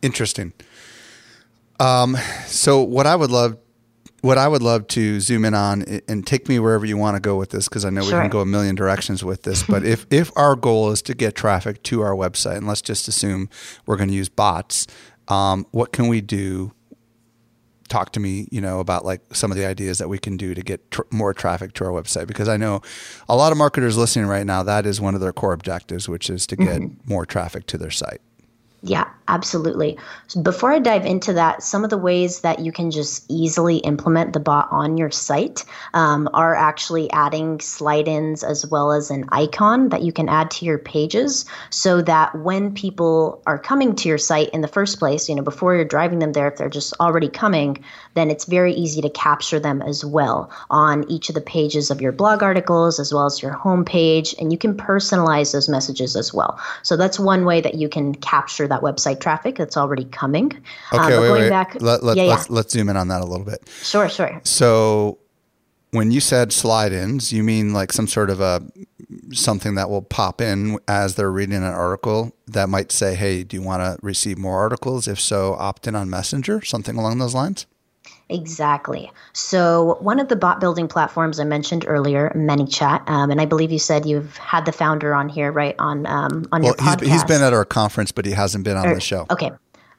Interesting. 0.00 0.54
Um, 1.78 2.16
so 2.46 2.82
what 2.82 3.06
I 3.06 3.14
would 3.14 3.30
love, 3.30 3.58
what 4.22 4.38
I 4.38 4.48
would 4.48 4.62
love 4.62 4.86
to 4.88 5.20
zoom 5.20 5.44
in 5.44 5.52
on 5.52 6.00
and 6.08 6.26
take 6.26 6.48
me 6.48 6.58
wherever 6.58 6.86
you 6.86 6.96
want 6.96 7.16
to 7.16 7.20
go 7.20 7.36
with 7.36 7.50
this, 7.50 7.68
because 7.68 7.84
I 7.84 7.90
know 7.90 8.00
sure. 8.00 8.18
we 8.18 8.22
can 8.22 8.30
go 8.30 8.40
a 8.40 8.46
million 8.46 8.74
directions 8.74 9.22
with 9.22 9.42
this. 9.42 9.62
But 9.68 9.84
if 9.84 10.06
if 10.10 10.30
our 10.34 10.56
goal 10.56 10.90
is 10.92 11.02
to 11.02 11.14
get 11.14 11.34
traffic 11.34 11.82
to 11.84 12.00
our 12.00 12.14
website, 12.14 12.56
and 12.56 12.66
let's 12.66 12.80
just 12.80 13.06
assume 13.06 13.50
we're 13.84 13.96
going 13.96 14.08
to 14.08 14.14
use 14.14 14.30
bots, 14.30 14.86
um, 15.28 15.66
what 15.72 15.92
can 15.92 16.08
we 16.08 16.22
do 16.22 16.72
talk 17.94 18.10
to 18.10 18.20
me, 18.20 18.48
you 18.50 18.60
know, 18.60 18.80
about 18.80 19.04
like 19.04 19.20
some 19.32 19.52
of 19.52 19.56
the 19.56 19.64
ideas 19.64 19.98
that 19.98 20.08
we 20.08 20.18
can 20.18 20.36
do 20.36 20.52
to 20.52 20.62
get 20.62 20.90
tr- 20.90 21.02
more 21.12 21.32
traffic 21.32 21.72
to 21.74 21.84
our 21.84 21.92
website 21.92 22.26
because 22.26 22.48
I 22.48 22.56
know 22.56 22.82
a 23.28 23.36
lot 23.36 23.52
of 23.52 23.58
marketers 23.58 23.96
listening 23.96 24.26
right 24.26 24.44
now 24.44 24.64
that 24.64 24.84
is 24.84 25.00
one 25.00 25.14
of 25.14 25.20
their 25.20 25.32
core 25.32 25.52
objectives, 25.52 26.08
which 26.08 26.28
is 26.28 26.44
to 26.48 26.56
get 26.56 26.80
mm-hmm. 26.80 27.08
more 27.08 27.24
traffic 27.24 27.66
to 27.66 27.78
their 27.78 27.92
site. 27.92 28.20
Yeah, 28.86 29.08
absolutely. 29.28 29.96
So 30.26 30.42
before 30.42 30.70
I 30.70 30.78
dive 30.78 31.06
into 31.06 31.32
that, 31.32 31.62
some 31.62 31.84
of 31.84 31.90
the 31.90 31.96
ways 31.96 32.40
that 32.40 32.58
you 32.58 32.70
can 32.70 32.90
just 32.90 33.24
easily 33.30 33.78
implement 33.78 34.34
the 34.34 34.40
bot 34.40 34.68
on 34.70 34.98
your 34.98 35.10
site 35.10 35.64
um, 35.94 36.28
are 36.34 36.54
actually 36.54 37.10
adding 37.10 37.60
slide 37.60 38.08
ins 38.08 38.44
as 38.44 38.66
well 38.66 38.92
as 38.92 39.10
an 39.10 39.24
icon 39.30 39.88
that 39.88 40.02
you 40.02 40.12
can 40.12 40.28
add 40.28 40.50
to 40.50 40.66
your 40.66 40.76
pages 40.76 41.46
so 41.70 42.02
that 42.02 42.38
when 42.40 42.74
people 42.74 43.42
are 43.46 43.58
coming 43.58 43.94
to 43.96 44.08
your 44.10 44.18
site 44.18 44.50
in 44.50 44.60
the 44.60 44.68
first 44.68 44.98
place, 44.98 45.30
you 45.30 45.34
know, 45.34 45.42
before 45.42 45.74
you're 45.74 45.86
driving 45.86 46.18
them 46.18 46.32
there, 46.32 46.48
if 46.48 46.56
they're 46.56 46.68
just 46.68 46.92
already 47.00 47.30
coming, 47.30 47.82
then 48.14 48.30
it's 48.30 48.44
very 48.44 48.72
easy 48.72 49.00
to 49.00 49.10
capture 49.10 49.60
them 49.60 49.82
as 49.82 50.04
well 50.04 50.50
on 50.70 51.08
each 51.10 51.28
of 51.28 51.34
the 51.34 51.40
pages 51.40 51.90
of 51.90 52.00
your 52.00 52.12
blog 52.12 52.42
articles 52.42 52.98
as 52.98 53.12
well 53.12 53.26
as 53.26 53.42
your 53.42 53.52
homepage. 53.52 54.34
And 54.40 54.52
you 54.52 54.58
can 54.58 54.74
personalize 54.76 55.52
those 55.52 55.68
messages 55.68 56.16
as 56.16 56.32
well. 56.32 56.58
So 56.82 56.96
that's 56.96 57.18
one 57.18 57.44
way 57.44 57.60
that 57.60 57.74
you 57.74 57.88
can 57.88 58.14
capture 58.14 58.66
that 58.68 58.80
website 58.80 59.20
traffic 59.20 59.56
that's 59.56 59.76
already 59.76 60.04
coming. 60.06 60.52
Okay, 60.92 61.14
um, 61.14 61.22
wait, 61.22 61.32
wait. 61.32 61.48
Back, 61.48 61.76
let, 61.80 62.02
let, 62.02 62.16
yeah, 62.16 62.24
let's, 62.24 62.48
yeah. 62.48 62.54
let's 62.54 62.72
zoom 62.72 62.88
in 62.88 62.96
on 62.96 63.08
that 63.08 63.20
a 63.20 63.26
little 63.26 63.44
bit. 63.44 63.68
Sure, 63.82 64.08
sure. 64.08 64.40
So 64.44 65.18
when 65.90 66.10
you 66.10 66.20
said 66.20 66.52
slide 66.52 66.92
ins, 66.92 67.32
you 67.32 67.42
mean 67.42 67.72
like 67.72 67.92
some 67.92 68.08
sort 68.08 68.30
of 68.30 68.40
a 68.40 68.62
something 69.32 69.76
that 69.76 69.88
will 69.88 70.02
pop 70.02 70.40
in 70.40 70.78
as 70.88 71.14
they're 71.14 71.30
reading 71.30 71.56
an 71.56 71.64
article 71.64 72.34
that 72.46 72.68
might 72.68 72.90
say, 72.90 73.14
"Hey, 73.14 73.44
do 73.44 73.56
you 73.56 73.62
want 73.62 73.82
to 73.82 73.98
receive 74.04 74.36
more 74.36 74.58
articles? 74.58 75.06
If 75.06 75.20
so, 75.20 75.54
opt 75.54 75.86
in 75.86 75.94
on 75.94 76.10
Messenger." 76.10 76.62
Something 76.64 76.96
along 76.96 77.18
those 77.18 77.34
lines. 77.34 77.66
Exactly. 78.30 79.10
So 79.34 79.98
one 80.00 80.18
of 80.18 80.28
the 80.28 80.36
bot 80.36 80.58
building 80.58 80.88
platforms 80.88 81.38
I 81.38 81.44
mentioned 81.44 81.84
earlier, 81.86 82.32
ManyChat, 82.34 83.08
um, 83.08 83.30
and 83.30 83.40
I 83.40 83.44
believe 83.44 83.70
you 83.70 83.78
said 83.78 84.06
you've 84.06 84.36
had 84.38 84.64
the 84.64 84.72
founder 84.72 85.14
on 85.14 85.28
here, 85.28 85.52
right? 85.52 85.74
On 85.78 86.06
um, 86.06 86.46
on 86.50 86.62
well, 86.62 86.70
your 86.70 86.74
podcast. 86.74 87.00
He's, 87.02 87.12
he's 87.12 87.24
been 87.24 87.42
at 87.42 87.52
our 87.52 87.66
conference, 87.66 88.12
but 88.12 88.24
he 88.24 88.32
hasn't 88.32 88.64
been 88.64 88.76
on 88.76 88.88
or, 88.88 88.94
the 88.94 89.00
show. 89.00 89.26
Okay. 89.30 89.50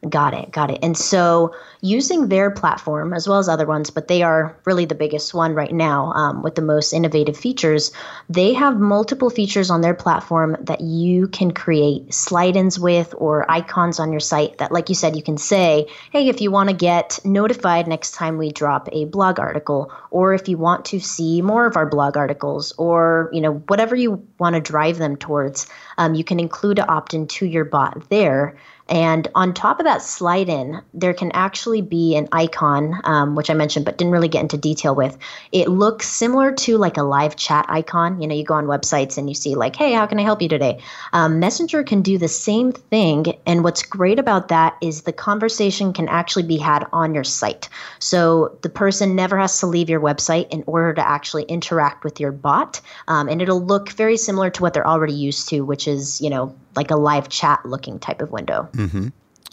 Got 0.10 0.36
it. 0.36 0.52
Got 0.52 0.70
it. 0.70 0.80
And 0.84 0.96
so 0.96 1.56
using 1.82 2.28
their 2.28 2.52
platform 2.52 3.14
as 3.14 3.28
well 3.28 3.40
as 3.40 3.50
other 3.50 3.66
ones, 3.66 3.90
but 3.90 4.08
they 4.08 4.22
are 4.22 4.56
really 4.66 4.86
the 4.86 4.94
biggest 4.94 5.34
one 5.34 5.54
right 5.54 5.74
now 5.74 6.12
um, 6.14 6.44
with 6.44 6.56
the 6.56 6.62
most 6.62 6.94
innovative 6.94 7.36
features. 7.36 7.92
They 8.30 8.54
have 8.54 8.80
multiple 8.80 9.30
features 9.32 9.72
on 9.72 9.82
their 9.82 9.96
platform 9.96 10.58
that 10.62 10.82
you 10.82 11.28
can 11.28 11.52
create 11.52 12.14
slide 12.14 12.56
ins 12.56 12.80
with 12.80 13.16
or 13.18 13.50
icons 13.50 14.00
on 14.00 14.12
your 14.12 14.20
site 14.20 14.60
that, 14.60 14.72
like 14.72 14.90
you 14.90 14.96
said, 14.96 15.16
you 15.16 15.24
can 15.24 15.38
say, 15.38 15.88
hey, 16.12 16.28
if 16.28 16.40
you 16.40 16.52
want 16.52 16.70
to 16.70 16.76
get 16.76 17.20
notified 17.24 17.88
next 17.88 18.12
time 18.12 18.38
we 18.38 18.52
drop 18.52 18.88
a 18.92 19.06
blog 19.06 19.40
article, 19.40 19.92
or 20.12 20.34
if 20.36 20.48
you 20.48 20.58
want 20.58 20.86
to 20.86 21.00
see 21.00 21.42
more 21.42 21.66
of 21.66 21.78
our 21.78 21.86
blog 21.88 22.16
articles, 22.16 22.74
or, 22.78 23.30
you 23.34 23.42
know, 23.42 23.54
whatever 23.68 23.96
you 23.96 24.24
want 24.38 24.56
to 24.56 24.62
drive 24.62 24.98
them 24.98 25.16
towards, 25.16 25.68
um, 25.98 26.14
you 26.14 26.24
can 26.24 26.40
include 26.40 26.78
an 26.78 26.86
opt 26.90 27.14
in 27.14 27.26
to 27.28 27.46
your 27.46 27.66
bot 27.66 28.10
there. 28.10 28.56
And 28.88 29.28
on 29.34 29.54
top 29.54 29.80
of 29.80 29.86
that 29.86 30.04
slide 30.04 30.48
in, 30.48 30.82
there 30.94 31.14
can 31.14 31.32
actually 31.32 31.82
be 31.82 32.16
an 32.16 32.28
icon, 32.32 33.02
um, 33.04 33.36
which 33.36 33.50
I 33.50 33.56
mentioned 33.56 33.84
but 33.84 33.98
didn't 33.98 34.14
really 34.14 34.28
get 34.28 34.42
into 34.42 34.58
detail 34.58 34.94
with. 34.94 35.18
It 35.52 35.70
looks 35.70 36.08
similar 36.08 36.52
to 36.52 36.78
like 36.78 36.98
a 36.98 37.04
live 37.04 37.36
chat 37.36 37.66
icon. 37.68 38.22
You 38.22 38.28
know, 38.28 38.36
you 38.36 38.44
go 38.44 38.54
on 38.54 38.66
websites 38.66 39.18
and 39.18 39.28
you 39.28 39.34
see, 39.34 39.56
like, 39.56 39.76
hey, 39.76 39.94
how 39.94 40.06
can 40.06 40.20
I 40.20 40.24
help 40.24 40.42
you 40.42 40.50
today? 40.50 40.80
Um, 41.14 41.40
Messenger 41.40 41.84
can 41.84 42.04
do 42.04 42.20
the 42.20 42.28
same 42.28 42.72
thing. 42.72 43.34
And 43.48 43.64
what's 43.64 43.82
great 43.82 44.20
about 44.20 44.50
that 44.50 44.78
is 44.82 45.02
the 45.02 45.14
conversation 45.14 45.92
can 45.92 46.08
actually 46.08 46.44
be 46.44 46.58
had 46.58 46.86
on 46.94 47.16
your 47.16 47.24
site. 47.24 47.70
So 48.00 48.58
the 48.62 48.70
person 48.70 49.16
never 49.16 49.38
has 49.40 49.60
to 49.62 49.68
leave 49.68 49.90
your 49.90 50.02
website 50.02 50.50
in 50.50 50.64
order 50.68 50.94
to 50.94 51.08
actually 51.08 51.44
interact 51.44 52.04
with 52.04 52.20
your 52.20 52.32
bot. 52.32 52.82
Um, 53.08 53.30
and 53.30 53.42
it'll 53.42 53.66
look 53.66 53.90
very 53.90 54.18
similar 54.18 54.52
to 54.52 54.62
what 54.62 54.74
they're 54.74 54.88
already 54.88 55.14
used 55.14 55.50
to, 55.50 55.62
which 55.62 55.88
is, 55.88 56.22
you 56.22 56.30
know, 56.30 56.56
like 56.76 56.92
a 56.92 56.96
live 56.96 57.30
chat 57.30 57.66
looking 57.66 58.00
type 58.00 58.22
of 58.22 58.32
window. 58.32 58.70
Mm-hmm. 58.74 59.10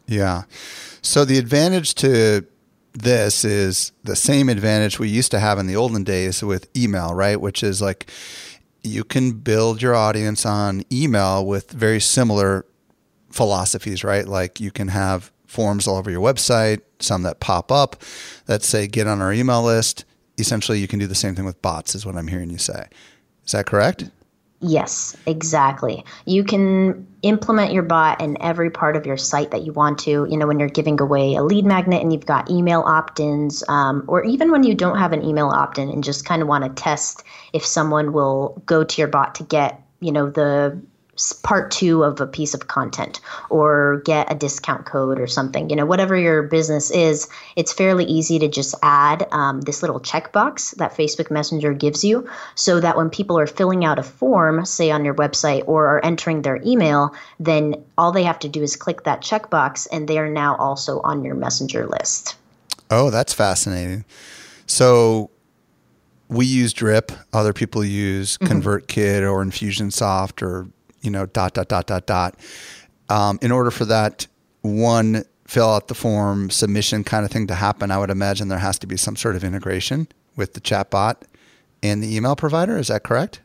Yeah. 0.07 0.43
So 1.03 1.25
the 1.25 1.39
advantage 1.39 1.95
to 1.97 2.47
this 2.93 3.45
is 3.45 3.93
the 4.05 4.17
same 4.17 4.49
advantage 4.49 4.99
we 4.99 5.09
used 5.09 5.31
to 5.31 5.39
have 5.39 5.59
in 5.59 5.67
the 5.67 5.77
olden 5.77 6.05
days 6.05 6.43
with 6.43 6.69
email, 6.77 7.15
right? 7.15 7.41
Which 7.41 7.63
is 7.63 7.81
like 7.81 8.11
you 8.83 9.05
can 9.05 9.33
build 9.33 9.81
your 9.81 9.95
audience 9.95 10.45
on 10.45 10.85
email 10.93 11.47
with 11.47 11.71
very 11.71 12.01
similar 12.01 12.67
philosophies, 13.31 14.05
right? 14.05 14.27
Like 14.27 14.61
you 14.61 14.71
can 14.71 14.89
have 14.89 15.33
forms 15.47 15.87
all 15.87 15.97
over 15.97 16.11
your 16.11 16.21
website, 16.21 16.81
some 16.99 17.23
that 17.23 17.41
pop 17.41 17.71
up 17.71 18.03
that 18.47 18.63
say 18.63 18.87
get 18.87 19.07
on 19.07 19.21
our 19.21 19.33
email 19.33 19.63
list. 19.63 20.05
Essentially, 20.39 20.79
you 20.79 20.89
can 20.89 20.99
do 20.99 21.07
the 21.07 21.15
same 21.15 21.35
thing 21.35 21.45
with 21.45 21.61
bots, 21.63 21.95
is 21.95 22.07
what 22.07 22.17
I'm 22.17 22.29
hearing 22.29 22.51
you 22.51 22.59
say. 22.59 22.87
Is 23.45 23.53
that 23.53 23.67
correct? 23.67 24.11
Yes, 24.65 25.17
exactly. 25.27 26.05
You 26.25 26.45
can 26.45 27.09
implement 27.23 27.73
your 27.73 27.83
bot 27.83 28.21
in 28.21 28.41
every 28.41 28.71
part 28.71 28.97
of 28.97 29.05
your 29.05 29.17
site 29.17 29.51
that 29.51 29.65
you 29.65 29.73
want 29.73 29.99
to. 30.01 30.25
You 30.31 30.37
know, 30.37 30.47
when 30.47 30.61
you're 30.61 30.69
giving 30.69 31.01
away 31.01 31.35
a 31.35 31.43
lead 31.43 31.65
magnet 31.65 32.01
and 32.01 32.13
you've 32.13 32.27
got 32.27 32.49
email 32.49 32.83
opt 32.83 33.19
ins, 33.19 33.65
um, 33.69 34.05
or 34.07 34.25
even 34.25 34.53
when 34.53 34.63
you 34.63 34.75
don't 34.75 34.99
have 34.99 35.13
an 35.13 35.25
email 35.25 35.49
opt 35.49 35.79
in 35.79 35.89
and 35.89 36.05
just 36.05 36.25
kind 36.25 36.43
of 36.43 36.49
want 36.49 36.63
to 36.65 36.71
test 36.81 37.25
if 37.53 37.67
someone 37.67 38.13
will 38.13 38.63
go 38.65 38.85
to 38.85 39.01
your 39.01 39.09
bot 39.09 39.35
to 39.35 39.43
get, 39.43 39.83
you 39.99 40.13
know, 40.13 40.31
the 40.31 40.81
part 41.31 41.71
two 41.71 42.03
of 42.03 42.21
a 42.21 42.27
piece 42.27 42.55
of 42.55 42.69
content 42.69 43.21
or 43.51 44.01
get 44.05 44.33
a 44.33 44.35
discount 44.35 44.87
code 44.87 45.21
or 45.21 45.27
something. 45.27 45.69
You 45.69 45.77
know, 45.77 45.87
whatever 45.87 46.17
your 46.17 46.43
business 46.43 46.91
is, 46.91 47.29
it's 47.55 47.73
fairly 47.73 48.05
easy 48.05 48.39
to 48.39 48.49
just 48.49 48.75
add 48.83 49.29
um, 49.31 49.61
this 49.61 49.83
little 49.83 50.01
checkbox 50.01 50.75
that 50.77 50.97
Facebook 50.97 51.31
Messenger 51.31 51.75
gives 51.75 52.03
you 52.03 52.29
so 52.55 52.81
that 52.81 52.97
when 52.97 53.11
people 53.11 53.39
are 53.39 53.47
filling 53.47 53.85
out 53.85 53.99
a 53.99 54.03
form, 54.03 54.65
say 54.65 54.91
on 54.91 55.05
your 55.05 55.15
website, 55.15 55.63
or 55.67 55.87
are 55.87 56.05
entering 56.05 56.43
their 56.43 56.61
email, 56.65 57.15
then 57.39 57.75
all 57.99 58.13
they 58.13 58.25
have 58.25 58.39
to 58.39 58.49
do 58.49 58.63
is 58.63 58.75
click 58.75 59.05
that 59.05 59.21
checkbox 59.21 59.87
and 59.93 60.09
they 60.09 60.19
are 60.19 60.31
now 60.31 60.57
also 60.57 61.01
on 61.01 61.25
your 61.25 61.35
Messenger 61.35 61.87
list. 61.87 62.37
Oh, 62.91 63.11
that's 63.11 63.33
fascinating. 63.33 64.05
So, 64.67 65.31
we 66.33 66.47
use 66.47 66.73
Drip. 66.73 67.13
Other 67.33 67.53
people 67.53 67.85
use 67.85 68.39
mm-hmm. 68.39 68.61
ConvertKit 68.61 69.23
or 69.23 69.45
Infusionsoft 69.45 70.43
or 70.43 70.67
you 71.03 71.11
know, 71.11 71.27
dot, 71.27 71.55
dot, 71.55 71.69
dot, 71.69 71.87
dot, 71.87 72.07
dot. 72.07 72.37
Um, 73.09 73.39
in 73.43 73.53
order 73.53 73.71
for 73.71 73.85
that 73.85 74.27
one 74.63 75.25
fill 75.47 75.69
out 75.69 75.89
the 75.89 75.95
form 75.95 76.49
submission 76.49 77.05
kind 77.05 77.27
of 77.27 77.31
thing 77.31 77.47
to 77.49 77.55
happen, 77.55 77.91
I 77.91 77.99
would 77.99 78.11
imagine 78.11 78.49
there 78.49 78.59
has 78.59 78.79
to 78.79 78.87
be 78.87 78.97
some 78.97 79.17
sort 79.17 79.37
of 79.37 79.45
integration 79.45 80.09
with 80.35 80.55
the 80.55 80.61
chatbot 80.61 81.17
and 81.83 82.03
the 82.03 82.17
email 82.17 82.37
provider. 82.37 82.79
Is 82.79 82.89
that 82.89 83.03
correct? 83.03 83.41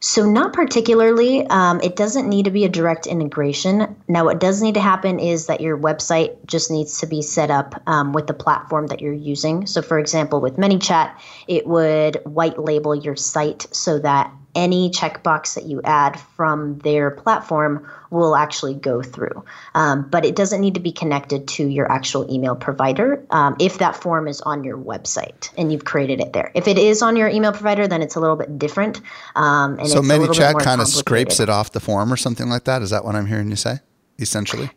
So, 0.00 0.28
not 0.28 0.52
particularly. 0.52 1.46
Um, 1.48 1.80
it 1.80 1.96
doesn't 1.96 2.28
need 2.28 2.44
to 2.44 2.50
be 2.50 2.64
a 2.64 2.68
direct 2.68 3.06
integration. 3.06 3.96
Now, 4.06 4.24
what 4.24 4.38
does 4.38 4.62
need 4.62 4.74
to 4.74 4.80
happen 4.80 5.18
is 5.18 5.46
that 5.46 5.60
your 5.60 5.76
website 5.76 6.36
just 6.46 6.70
needs 6.70 7.00
to 7.00 7.06
be 7.06 7.22
set 7.22 7.50
up 7.50 7.82
um, 7.86 8.12
with 8.12 8.26
the 8.26 8.34
platform 8.34 8.86
that 8.88 9.00
you're 9.00 9.12
using. 9.12 9.66
So, 9.66 9.82
for 9.82 9.98
example, 9.98 10.40
with 10.40 10.56
ManyChat, 10.56 11.16
it 11.48 11.66
would 11.66 12.20
white 12.24 12.58
label 12.58 12.94
your 12.94 13.16
site 13.16 13.66
so 13.72 13.98
that 14.00 14.32
any 14.54 14.90
checkbox 14.90 15.54
that 15.54 15.64
you 15.64 15.80
add 15.84 16.18
from 16.36 16.78
their 16.78 17.10
platform 17.10 17.88
will 18.10 18.36
actually 18.36 18.74
go 18.74 19.02
through. 19.02 19.44
Um, 19.74 20.08
but 20.08 20.24
it 20.24 20.36
doesn't 20.36 20.60
need 20.60 20.74
to 20.74 20.80
be 20.80 20.92
connected 20.92 21.48
to 21.48 21.66
your 21.66 21.90
actual 21.90 22.30
email 22.32 22.54
provider 22.54 23.24
um, 23.30 23.56
if 23.60 23.78
that 23.78 23.96
form 23.96 24.28
is 24.28 24.40
on 24.40 24.64
your 24.64 24.78
website 24.78 25.50
and 25.56 25.72
you've 25.72 25.84
created 25.84 26.20
it 26.20 26.32
there. 26.32 26.50
If 26.54 26.68
it 26.68 26.78
is 26.78 27.02
on 27.02 27.16
your 27.16 27.28
email 27.28 27.52
provider, 27.52 27.88
then 27.88 28.02
it's 28.02 28.14
a 28.14 28.20
little 28.20 28.36
bit 28.36 28.58
different. 28.58 29.00
Um, 29.34 29.78
and 29.78 29.88
so 29.88 30.00
ManyChat 30.00 30.60
kind 30.60 30.80
of 30.80 30.88
scrapes 30.88 31.40
it 31.40 31.48
off 31.48 31.72
the 31.72 31.80
form 31.80 32.12
or 32.12 32.16
something 32.16 32.48
like 32.48 32.64
that. 32.64 32.82
Is 32.82 32.90
that 32.90 33.04
what 33.04 33.14
I'm 33.14 33.26
hearing 33.26 33.50
you 33.50 33.56
say, 33.56 33.78
essentially? 34.18 34.70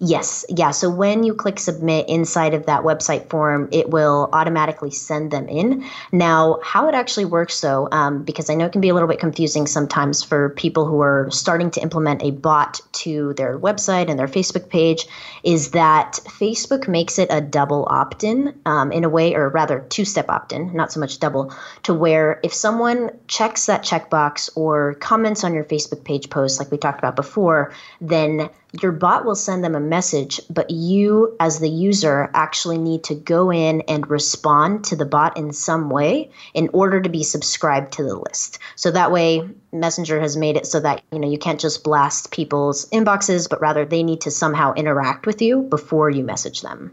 Yes, 0.00 0.44
yeah. 0.48 0.72
So 0.72 0.90
when 0.90 1.22
you 1.22 1.34
click 1.34 1.60
submit 1.60 2.08
inside 2.08 2.52
of 2.52 2.66
that 2.66 2.82
website 2.82 3.30
form, 3.30 3.68
it 3.70 3.90
will 3.90 4.28
automatically 4.32 4.90
send 4.90 5.30
them 5.30 5.48
in. 5.48 5.84
Now, 6.10 6.58
how 6.64 6.88
it 6.88 6.96
actually 6.96 7.26
works, 7.26 7.60
though, 7.60 7.88
um, 7.92 8.24
because 8.24 8.50
I 8.50 8.54
know 8.54 8.66
it 8.66 8.72
can 8.72 8.80
be 8.80 8.88
a 8.88 8.94
little 8.94 9.08
bit 9.08 9.20
confusing 9.20 9.68
sometimes 9.68 10.22
for 10.22 10.50
people 10.50 10.84
who 10.84 11.00
are 11.00 11.28
starting 11.30 11.70
to 11.70 11.80
implement 11.80 12.24
a 12.24 12.32
bot 12.32 12.80
to 13.04 13.34
their 13.34 13.56
website 13.56 14.10
and 14.10 14.18
their 14.18 14.26
Facebook 14.26 14.68
page, 14.68 15.06
is 15.44 15.70
that 15.70 16.18
Facebook 16.24 16.88
makes 16.88 17.18
it 17.18 17.28
a 17.30 17.40
double 17.40 17.86
opt 17.88 18.24
in 18.24 18.52
um, 18.66 18.90
in 18.90 19.04
a 19.04 19.08
way, 19.08 19.32
or 19.34 19.48
rather, 19.48 19.86
two 19.90 20.04
step 20.04 20.28
opt 20.28 20.52
in, 20.52 20.74
not 20.74 20.90
so 20.90 20.98
much 20.98 21.20
double, 21.20 21.54
to 21.84 21.94
where 21.94 22.40
if 22.42 22.52
someone 22.52 23.10
checks 23.28 23.66
that 23.66 23.84
checkbox 23.84 24.50
or 24.56 24.94
comments 24.94 25.44
on 25.44 25.54
your 25.54 25.64
Facebook 25.64 26.04
page 26.04 26.30
post, 26.30 26.58
like 26.58 26.72
we 26.72 26.78
talked 26.78 26.98
about 26.98 27.14
before, 27.14 27.72
then 28.00 28.50
your 28.82 28.92
bot 28.92 29.24
will 29.24 29.34
send 29.34 29.62
them 29.62 29.74
a 29.74 29.80
message, 29.80 30.40
but 30.50 30.70
you, 30.70 31.36
as 31.40 31.60
the 31.60 31.68
user, 31.68 32.30
actually 32.34 32.78
need 32.78 33.04
to 33.04 33.14
go 33.14 33.50
in 33.50 33.82
and 33.82 34.08
respond 34.08 34.84
to 34.84 34.96
the 34.96 35.04
bot 35.04 35.36
in 35.36 35.52
some 35.52 35.90
way 35.90 36.30
in 36.54 36.68
order 36.72 37.00
to 37.00 37.08
be 37.08 37.22
subscribed 37.22 37.92
to 37.92 38.02
the 38.02 38.16
list. 38.16 38.58
So 38.76 38.90
that 38.90 39.12
way, 39.12 39.48
Messenger 39.72 40.20
has 40.20 40.36
made 40.36 40.56
it 40.56 40.66
so 40.66 40.80
that 40.80 41.02
you 41.12 41.18
know 41.18 41.30
you 41.30 41.38
can't 41.38 41.60
just 41.60 41.84
blast 41.84 42.30
people's 42.30 42.88
inboxes, 42.90 43.48
but 43.48 43.60
rather 43.60 43.84
they 43.84 44.02
need 44.02 44.20
to 44.22 44.30
somehow 44.30 44.72
interact 44.74 45.26
with 45.26 45.40
you 45.40 45.62
before 45.62 46.10
you 46.10 46.24
message 46.24 46.62
them. 46.62 46.92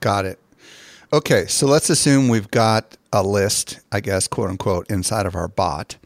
Got 0.00 0.26
it. 0.26 0.38
Okay, 1.12 1.46
so 1.46 1.66
let's 1.66 1.88
assume 1.88 2.28
we've 2.28 2.50
got 2.50 2.96
a 3.12 3.22
list, 3.22 3.80
I 3.92 4.00
guess, 4.00 4.26
quote 4.26 4.50
unquote, 4.50 4.90
inside 4.90 5.26
of 5.26 5.34
our 5.34 5.48
bot. 5.48 5.96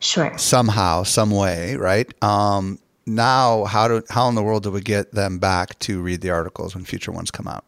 Sure. 0.00 0.36
Somehow, 0.38 1.02
some 1.02 1.30
way, 1.30 1.76
right? 1.76 2.12
Um, 2.22 2.78
now 3.06 3.64
how 3.64 3.88
do 3.88 4.02
how 4.10 4.28
in 4.28 4.34
the 4.34 4.42
world 4.42 4.64
do 4.64 4.70
we 4.70 4.80
get 4.80 5.12
them 5.12 5.38
back 5.38 5.78
to 5.80 6.00
read 6.02 6.20
the 6.20 6.30
articles 6.30 6.74
when 6.74 6.84
future 6.84 7.12
ones 7.12 7.30
come 7.30 7.46
out? 7.46 7.64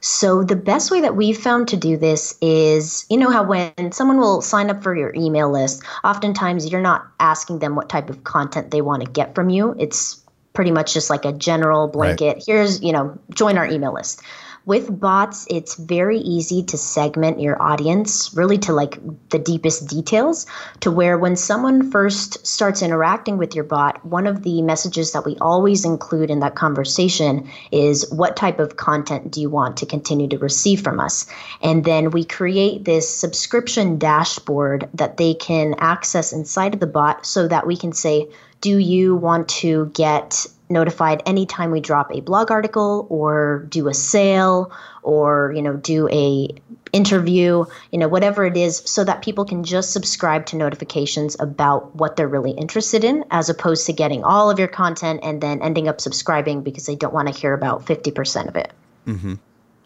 So 0.00 0.44
the 0.44 0.56
best 0.56 0.90
way 0.90 1.00
that 1.00 1.16
we've 1.16 1.36
found 1.36 1.68
to 1.68 1.76
do 1.76 1.96
this 1.96 2.36
is, 2.40 3.06
you 3.08 3.16
know 3.16 3.30
how 3.30 3.42
when 3.42 3.90
someone 3.92 4.18
will 4.18 4.40
sign 4.40 4.70
up 4.70 4.82
for 4.82 4.94
your 4.94 5.12
email 5.16 5.50
list, 5.50 5.82
oftentimes 6.04 6.70
you're 6.70 6.80
not 6.80 7.06
asking 7.18 7.58
them 7.58 7.74
what 7.74 7.88
type 7.88 8.10
of 8.10 8.22
content 8.22 8.70
they 8.70 8.82
want 8.82 9.02
to 9.04 9.10
get 9.10 9.34
from 9.34 9.48
you. 9.48 9.74
It's 9.78 10.22
pretty 10.52 10.70
much 10.70 10.94
just 10.94 11.10
like 11.10 11.24
a 11.24 11.32
general 11.32 11.88
blanket. 11.88 12.34
Right. 12.34 12.44
Here's, 12.46 12.82
you 12.82 12.92
know, 12.92 13.18
join 13.34 13.58
our 13.58 13.66
email 13.66 13.92
list. 13.92 14.22
With 14.66 14.98
bots, 14.98 15.46
it's 15.48 15.76
very 15.76 16.18
easy 16.18 16.64
to 16.64 16.76
segment 16.76 17.40
your 17.40 17.62
audience 17.62 18.34
really 18.34 18.58
to 18.58 18.72
like 18.72 18.98
the 19.28 19.38
deepest 19.38 19.86
details 19.86 20.44
to 20.80 20.90
where 20.90 21.16
when 21.16 21.36
someone 21.36 21.92
first 21.92 22.44
starts 22.44 22.82
interacting 22.82 23.38
with 23.38 23.54
your 23.54 23.62
bot, 23.62 24.04
one 24.04 24.26
of 24.26 24.42
the 24.42 24.62
messages 24.62 25.12
that 25.12 25.24
we 25.24 25.36
always 25.40 25.84
include 25.84 26.32
in 26.32 26.40
that 26.40 26.56
conversation 26.56 27.48
is 27.70 28.10
what 28.10 28.34
type 28.34 28.58
of 28.58 28.76
content 28.76 29.30
do 29.30 29.40
you 29.40 29.48
want 29.48 29.76
to 29.76 29.86
continue 29.86 30.26
to 30.26 30.38
receive 30.38 30.80
from 30.82 30.98
us? 30.98 31.26
And 31.62 31.84
then 31.84 32.10
we 32.10 32.24
create 32.24 32.84
this 32.84 33.08
subscription 33.08 33.98
dashboard 33.98 34.88
that 34.94 35.16
they 35.16 35.34
can 35.34 35.76
access 35.78 36.32
inside 36.32 36.74
of 36.74 36.80
the 36.80 36.88
bot 36.88 37.24
so 37.24 37.46
that 37.46 37.68
we 37.68 37.76
can 37.76 37.92
say, 37.92 38.28
do 38.60 38.78
you 38.78 39.14
want 39.14 39.48
to 39.48 39.92
get 39.94 40.44
notified 40.68 41.22
anytime 41.26 41.70
we 41.70 41.80
drop 41.80 42.12
a 42.12 42.20
blog 42.20 42.50
article 42.50 43.06
or 43.08 43.66
do 43.68 43.88
a 43.88 43.94
sale 43.94 44.72
or 45.02 45.52
you 45.54 45.62
know 45.62 45.76
do 45.76 46.08
a 46.10 46.48
interview 46.92 47.64
you 47.92 47.98
know 47.98 48.08
whatever 48.08 48.44
it 48.44 48.56
is 48.56 48.82
so 48.84 49.04
that 49.04 49.22
people 49.22 49.44
can 49.44 49.62
just 49.62 49.92
subscribe 49.92 50.46
to 50.46 50.56
notifications 50.56 51.36
about 51.38 51.94
what 51.94 52.16
they're 52.16 52.28
really 52.28 52.52
interested 52.52 53.04
in 53.04 53.24
as 53.30 53.48
opposed 53.48 53.86
to 53.86 53.92
getting 53.92 54.24
all 54.24 54.50
of 54.50 54.58
your 54.58 54.68
content 54.68 55.20
and 55.22 55.40
then 55.40 55.62
ending 55.62 55.88
up 55.88 56.00
subscribing 56.00 56.62
because 56.62 56.86
they 56.86 56.96
don't 56.96 57.14
want 57.14 57.32
to 57.32 57.38
hear 57.38 57.52
about 57.52 57.84
50% 57.84 58.48
of 58.48 58.56
it. 58.56 58.72
Mm-hmm. 59.06 59.34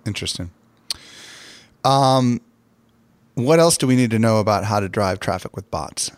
interesting. 0.07 0.51
Um, 1.85 2.41
what 3.35 3.59
else 3.59 3.77
do 3.77 3.87
we 3.87 3.97
need 3.97 4.11
to 4.13 4.19
know 4.19 4.39
about 4.39 4.65
how 4.65 4.81
to 4.81 4.89
drive 4.89 5.21
traffic 5.21 5.55
with 5.57 5.71
bots 5.71 6.11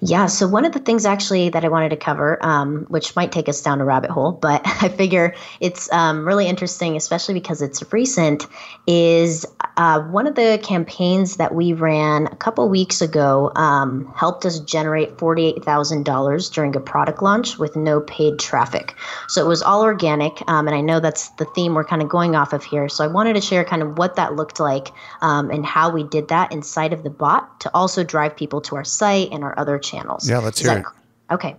yeah, 0.00 0.26
so 0.26 0.46
one 0.46 0.64
of 0.64 0.72
the 0.72 0.78
things 0.78 1.04
actually 1.04 1.48
that 1.50 1.64
I 1.64 1.68
wanted 1.68 1.90
to 1.90 1.96
cover, 1.96 2.38
um, 2.44 2.86
which 2.88 3.14
might 3.16 3.32
take 3.32 3.48
us 3.48 3.60
down 3.62 3.80
a 3.80 3.84
rabbit 3.84 4.10
hole, 4.10 4.32
but 4.32 4.62
I 4.82 4.88
figure 4.88 5.34
it's 5.60 5.90
um, 5.92 6.26
really 6.26 6.46
interesting, 6.46 6.96
especially 6.96 7.34
because 7.34 7.62
it's 7.62 7.82
recent, 7.92 8.46
is 8.86 9.46
uh, 9.78 10.00
one 10.00 10.26
of 10.26 10.34
the 10.34 10.58
campaigns 10.60 11.36
that 11.36 11.54
we 11.54 11.72
ran 11.72 12.26
a 12.26 12.34
couple 12.34 12.68
weeks 12.68 13.00
ago 13.00 13.52
um, 13.54 14.12
helped 14.16 14.44
us 14.44 14.58
generate 14.58 15.16
$48,000 15.16 16.52
during 16.52 16.74
a 16.74 16.80
product 16.80 17.22
launch 17.22 17.58
with 17.58 17.76
no 17.76 18.00
paid 18.00 18.40
traffic. 18.40 18.96
So 19.28 19.40
it 19.44 19.46
was 19.46 19.62
all 19.62 19.82
organic, 19.82 20.42
um, 20.48 20.66
and 20.66 20.74
I 20.74 20.80
know 20.80 20.98
that's 20.98 21.28
the 21.30 21.44
theme 21.44 21.74
we're 21.74 21.84
kind 21.84 22.02
of 22.02 22.08
going 22.08 22.34
off 22.34 22.52
of 22.52 22.64
here. 22.64 22.88
So 22.88 23.04
I 23.04 23.06
wanted 23.06 23.34
to 23.34 23.40
share 23.40 23.64
kind 23.64 23.82
of 23.82 23.98
what 23.98 24.16
that 24.16 24.34
looked 24.34 24.58
like 24.58 24.88
um, 25.20 25.48
and 25.48 25.64
how 25.64 25.90
we 25.90 26.02
did 26.02 26.26
that 26.26 26.50
inside 26.50 26.92
of 26.92 27.04
the 27.04 27.10
bot 27.10 27.60
to 27.60 27.70
also 27.72 28.02
drive 28.02 28.36
people 28.36 28.60
to 28.62 28.74
our 28.74 28.84
site 28.84 29.28
and 29.30 29.44
our 29.44 29.56
other 29.56 29.78
channels. 29.78 30.28
Yeah, 30.28 30.38
let's 30.38 30.60
Is 30.60 30.66
hear 30.66 30.82
that, 30.82 30.86
it. 30.86 31.34
Okay, 31.34 31.56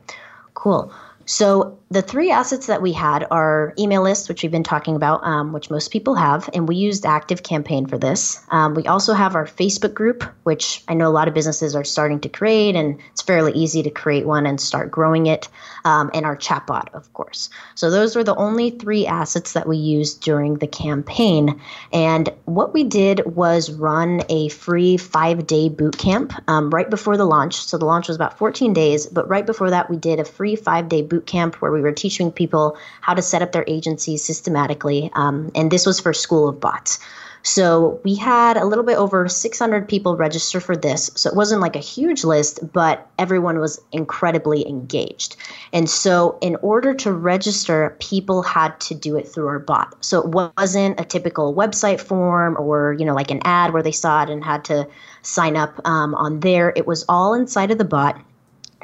cool. 0.56 0.92
So 1.26 1.79
the 1.92 2.04
three 2.04 2.30
assets 2.30 2.68
that 2.68 2.84
we 2.84 2.94
had 2.94 3.26
are 3.32 3.74
email 3.80 4.04
lists, 4.04 4.30
which 4.30 4.44
we've 4.44 4.52
been 4.52 4.64
talking 4.64 4.96
about, 4.96 5.24
um, 5.24 5.54
which 5.54 5.72
most 5.72 5.90
people 5.90 6.14
have, 6.14 6.48
and 6.54 6.68
we 6.68 6.76
used 6.76 7.04
Active 7.04 7.42
Campaign 7.42 7.88
for 7.88 7.98
this. 7.98 8.46
Um, 8.50 8.76
we 8.76 8.86
also 8.86 9.14
have 9.14 9.34
our 9.34 9.46
Facebook 9.46 9.96
group, 9.96 10.24
which 10.44 10.84
I 10.88 10.94
know 10.94 11.08
a 11.08 11.10
lot 11.10 11.28
of 11.28 11.34
businesses 11.34 11.76
are 11.76 11.84
starting 11.84 12.20
to 12.20 12.30
create, 12.30 12.76
and 12.76 13.00
it's 13.12 13.24
fairly 13.24 13.54
easy 13.54 13.82
to 13.82 13.90
create 13.90 14.28
one 14.28 14.46
and 14.46 14.62
start 14.62 14.92
growing 14.92 15.26
it, 15.26 15.50
um, 15.84 16.12
and 16.14 16.28
our 16.28 16.38
chatbot, 16.38 16.94
of 16.94 17.12
course. 17.14 17.50
So 17.74 17.90
those 17.90 18.16
were 18.16 18.24
the 18.24 18.36
only 18.36 18.70
three 18.70 19.08
assets 19.08 19.54
that 19.54 19.68
we 19.68 19.78
used 19.78 20.22
during 20.22 20.56
the 20.56 20.68
campaign. 20.68 21.60
And 21.92 22.30
what 22.46 22.72
we 22.72 22.84
did 22.84 23.26
was 23.26 23.72
run 23.72 24.22
a 24.30 24.50
free 24.50 24.98
five 24.98 25.48
day 25.48 25.70
boot 25.70 25.98
camp 25.98 26.34
um, 26.48 26.70
right 26.70 26.90
before 26.90 27.18
the 27.18 27.26
launch. 27.26 27.56
So 27.56 27.80
the 27.80 27.86
launch 27.86 28.10
was 28.10 28.16
about 28.16 28.38
14 28.38 28.74
days, 28.74 29.08
but 29.08 29.28
right 29.28 29.46
before 29.46 29.72
that, 29.72 29.90
we 29.90 29.98
did 29.98 30.20
a 30.20 30.26
free 30.26 30.56
five 30.56 30.88
day 30.88 31.02
boot 31.02 31.26
camp 31.26 31.56
where 31.56 31.72
we 31.72 31.79
we 31.80 31.84
were 31.84 31.92
teaching 31.92 32.32
people 32.32 32.78
how 33.02 33.14
to 33.14 33.22
set 33.22 33.42
up 33.42 33.52
their 33.52 33.66
agencies 33.68 34.24
systematically. 34.24 35.10
Um, 35.14 35.52
and 35.56 35.72
this 35.72 35.86
was 35.86 36.00
for 36.00 36.14
School 36.14 36.48
of 36.50 36.60
Bots. 36.60 37.00
So 37.42 38.02
we 38.04 38.16
had 38.16 38.58
a 38.58 38.66
little 38.66 38.84
bit 38.84 38.98
over 38.98 39.28
600 39.28 39.88
people 39.88 40.18
register 40.18 40.60
for 40.60 40.76
this. 40.76 41.10
So 41.16 41.30
it 41.30 41.36
wasn't 41.36 41.62
like 41.62 41.76
a 41.76 41.80
huge 41.80 42.24
list, 42.24 42.60
but 42.74 43.08
everyone 43.18 43.60
was 43.60 43.80
incredibly 43.92 44.68
engaged. 44.68 45.38
And 45.72 45.90
so 45.90 46.38
in 46.42 46.58
order 46.58 46.94
to 46.96 47.14
register, 47.14 47.96
people 48.00 48.42
had 48.42 48.78
to 48.82 48.96
do 48.96 49.16
it 49.16 49.28
through 49.28 49.48
our 49.48 49.60
bot. 49.60 49.96
So 50.04 50.20
it 50.20 50.28
wasn't 50.58 51.00
a 51.00 51.06
typical 51.06 51.56
website 51.56 52.02
form 52.02 52.58
or, 52.60 52.94
you 53.00 53.06
know, 53.06 53.16
like 53.16 53.32
an 53.32 53.42
ad 53.46 53.72
where 53.72 53.84
they 53.84 53.92
saw 53.94 54.24
it 54.24 54.30
and 54.30 54.44
had 54.44 54.66
to 54.66 54.88
sign 55.22 55.56
up 55.56 55.80
um, 55.88 56.16
on 56.16 56.42
there. 56.42 56.74
It 56.76 56.88
was 56.88 57.06
all 57.08 57.34
inside 57.34 57.72
of 57.72 57.78
the 57.78 57.86
bot 57.86 58.20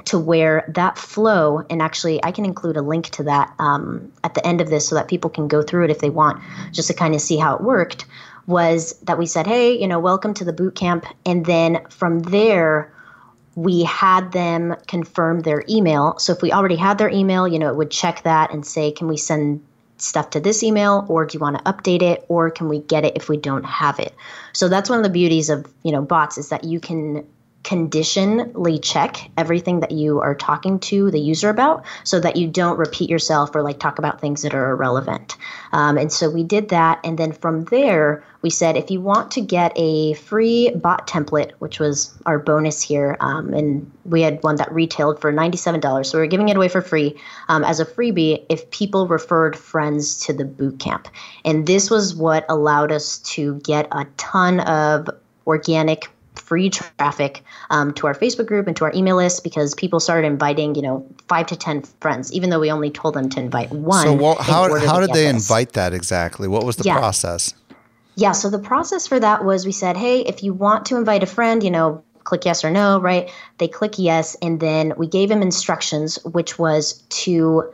to 0.03 0.19
where 0.19 0.65
that 0.67 0.97
flow, 0.97 1.65
and 1.69 1.81
actually, 1.81 2.23
I 2.23 2.31
can 2.31 2.43
include 2.43 2.75
a 2.75 2.81
link 2.81 3.09
to 3.11 3.23
that 3.23 3.53
um, 3.59 4.11
at 4.23 4.33
the 4.33 4.45
end 4.45 4.59
of 4.59 4.69
this 4.69 4.87
so 4.87 4.95
that 4.95 5.07
people 5.07 5.29
can 5.29 5.47
go 5.47 5.61
through 5.61 5.85
it 5.85 5.89
if 5.89 5.99
they 5.99 6.09
want, 6.09 6.41
just 6.73 6.89
to 6.89 6.93
kind 6.93 7.15
of 7.15 7.21
see 7.21 7.37
how 7.37 7.55
it 7.55 7.61
worked. 7.61 8.05
Was 8.47 8.93
that 9.03 9.17
we 9.17 9.25
said, 9.25 9.47
hey, 9.47 9.79
you 9.79 9.87
know, 9.87 9.97
welcome 9.97 10.33
to 10.35 10.45
the 10.45 10.53
boot 10.53 10.75
camp. 10.75 11.05
And 11.25 11.45
then 11.45 11.83
from 11.89 12.19
there, 12.19 12.93
we 13.55 13.83
had 13.83 14.33
them 14.33 14.75
confirm 14.87 15.39
their 15.39 15.63
email. 15.67 16.19
So 16.19 16.33
if 16.33 16.41
we 16.41 16.51
already 16.51 16.75
had 16.75 16.97
their 16.97 17.09
email, 17.09 17.47
you 17.47 17.57
know, 17.57 17.69
it 17.69 17.75
would 17.75 17.89
check 17.89 18.21
that 18.23 18.53
and 18.53 18.65
say, 18.65 18.91
can 18.91 19.07
we 19.07 19.17
send 19.17 19.63
stuff 19.97 20.29
to 20.31 20.39
this 20.39 20.61
email 20.61 21.05
or 21.07 21.25
do 21.25 21.35
you 21.37 21.39
want 21.39 21.57
to 21.57 21.63
update 21.63 22.01
it 22.01 22.25
or 22.27 22.51
can 22.51 22.67
we 22.67 22.79
get 22.79 23.05
it 23.05 23.15
if 23.15 23.29
we 23.29 23.37
don't 23.37 23.63
have 23.63 23.97
it 23.97 24.13
so 24.51 24.67
that's 24.67 24.89
one 24.89 24.99
of 24.99 25.03
the 25.03 25.09
beauties 25.09 25.49
of 25.49 25.65
you 25.83 25.91
know 25.91 26.01
bots 26.01 26.37
is 26.37 26.49
that 26.49 26.65
you 26.65 26.81
can 26.81 27.25
conditionally 27.65 28.77
check 28.77 29.31
everything 29.37 29.79
that 29.79 29.89
you 29.89 30.21
are 30.21 30.35
talking 30.35 30.79
to 30.79 31.09
the 31.09 31.19
user 31.19 31.49
about 31.49 31.83
so 32.03 32.19
that 32.19 32.35
you 32.35 32.47
don't 32.47 32.77
repeat 32.77 33.09
yourself 33.09 33.55
or 33.55 33.63
like 33.63 33.79
talk 33.79 33.97
about 33.97 34.21
things 34.21 34.43
that 34.43 34.53
are 34.53 34.69
irrelevant. 34.69 35.35
Um, 35.73 35.97
and 35.97 36.13
so 36.13 36.29
we 36.29 36.43
did 36.43 36.69
that. 36.69 36.99
And 37.03 37.17
then 37.17 37.31
from 37.31 37.65
there, 37.65 38.23
we 38.43 38.51
said 38.51 38.77
if 38.77 38.91
you 38.91 39.01
want 39.01 39.31
to 39.31 39.41
get 39.41 39.73
a 39.75 40.13
free 40.13 40.69
bot 40.75 41.07
template, 41.07 41.53
which 41.57 41.79
was 41.79 42.15
our 42.27 42.37
bonus 42.37 42.83
here, 42.83 43.17
um, 43.19 43.51
and 43.55 43.91
we 44.05 44.21
had 44.21 44.43
one 44.43 44.57
that 44.57 44.71
retailed 44.71 45.19
for 45.19 45.33
$97. 45.33 46.05
So 46.05 46.19
we 46.19 46.23
are 46.23 46.27
giving 46.27 46.49
it 46.49 46.57
away 46.57 46.67
for 46.67 46.81
free 46.81 47.19
um, 47.49 47.63
as 47.63 47.79
a 47.79 47.85
freebie 47.85 48.45
if 48.47 48.69
people 48.69 49.07
referred 49.07 49.57
friends 49.57 50.19
to 50.27 50.33
the 50.33 50.45
boot 50.45 50.77
camp. 50.77 51.07
And 51.43 51.65
this 51.65 51.89
was 51.89 52.13
what 52.13 52.45
allowed 52.47 52.91
us 52.91 53.17
to 53.33 53.55
get 53.61 53.87
a 53.91 54.05
ton 54.17 54.59
of 54.59 55.09
organic 55.47 56.09
free 56.35 56.69
traffic 56.69 57.43
um, 57.69 57.93
to 57.93 58.07
our 58.07 58.13
Facebook 58.13 58.45
group 58.45 58.67
and 58.67 58.75
to 58.77 58.85
our 58.85 58.93
email 58.93 59.15
list 59.15 59.43
because 59.43 59.73
people 59.75 59.99
started 59.99 60.27
inviting, 60.27 60.75
you 60.75 60.81
know, 60.81 61.05
five 61.27 61.47
to 61.47 61.55
10 61.55 61.83
friends, 62.01 62.31
even 62.33 62.49
though 62.49 62.59
we 62.59 62.71
only 62.71 62.89
told 62.89 63.13
them 63.13 63.29
to 63.29 63.39
invite 63.39 63.71
one. 63.71 64.05
So, 64.05 64.13
well, 64.13 64.35
how, 64.35 64.73
how 64.79 64.99
did 64.99 65.09
they 65.09 65.25
this. 65.25 65.49
invite 65.49 65.73
that 65.73 65.93
exactly? 65.93 66.47
What 66.47 66.65
was 66.65 66.77
the 66.77 66.83
yeah. 66.83 66.97
process? 66.97 67.53
Yeah, 68.15 68.31
so 68.31 68.49
the 68.49 68.59
process 68.59 69.07
for 69.07 69.19
that 69.19 69.43
was 69.43 69.65
we 69.65 69.71
said, 69.71 69.97
hey, 69.97 70.21
if 70.21 70.41
you 70.41 70.53
want 70.53 70.85
to 70.87 70.95
invite 70.95 71.23
a 71.23 71.27
friend, 71.27 71.61
you 71.63 71.71
know, 71.71 72.03
click 72.23 72.45
yes 72.45 72.63
or 72.63 72.71
no, 72.71 72.99
right? 72.99 73.31
They 73.57 73.67
click 73.67 73.95
yes, 73.97 74.35
and 74.41 74.59
then 74.59 74.93
we 74.97 75.07
gave 75.07 75.29
them 75.29 75.41
instructions, 75.41 76.17
which 76.23 76.57
was 76.57 77.03
to 77.09 77.73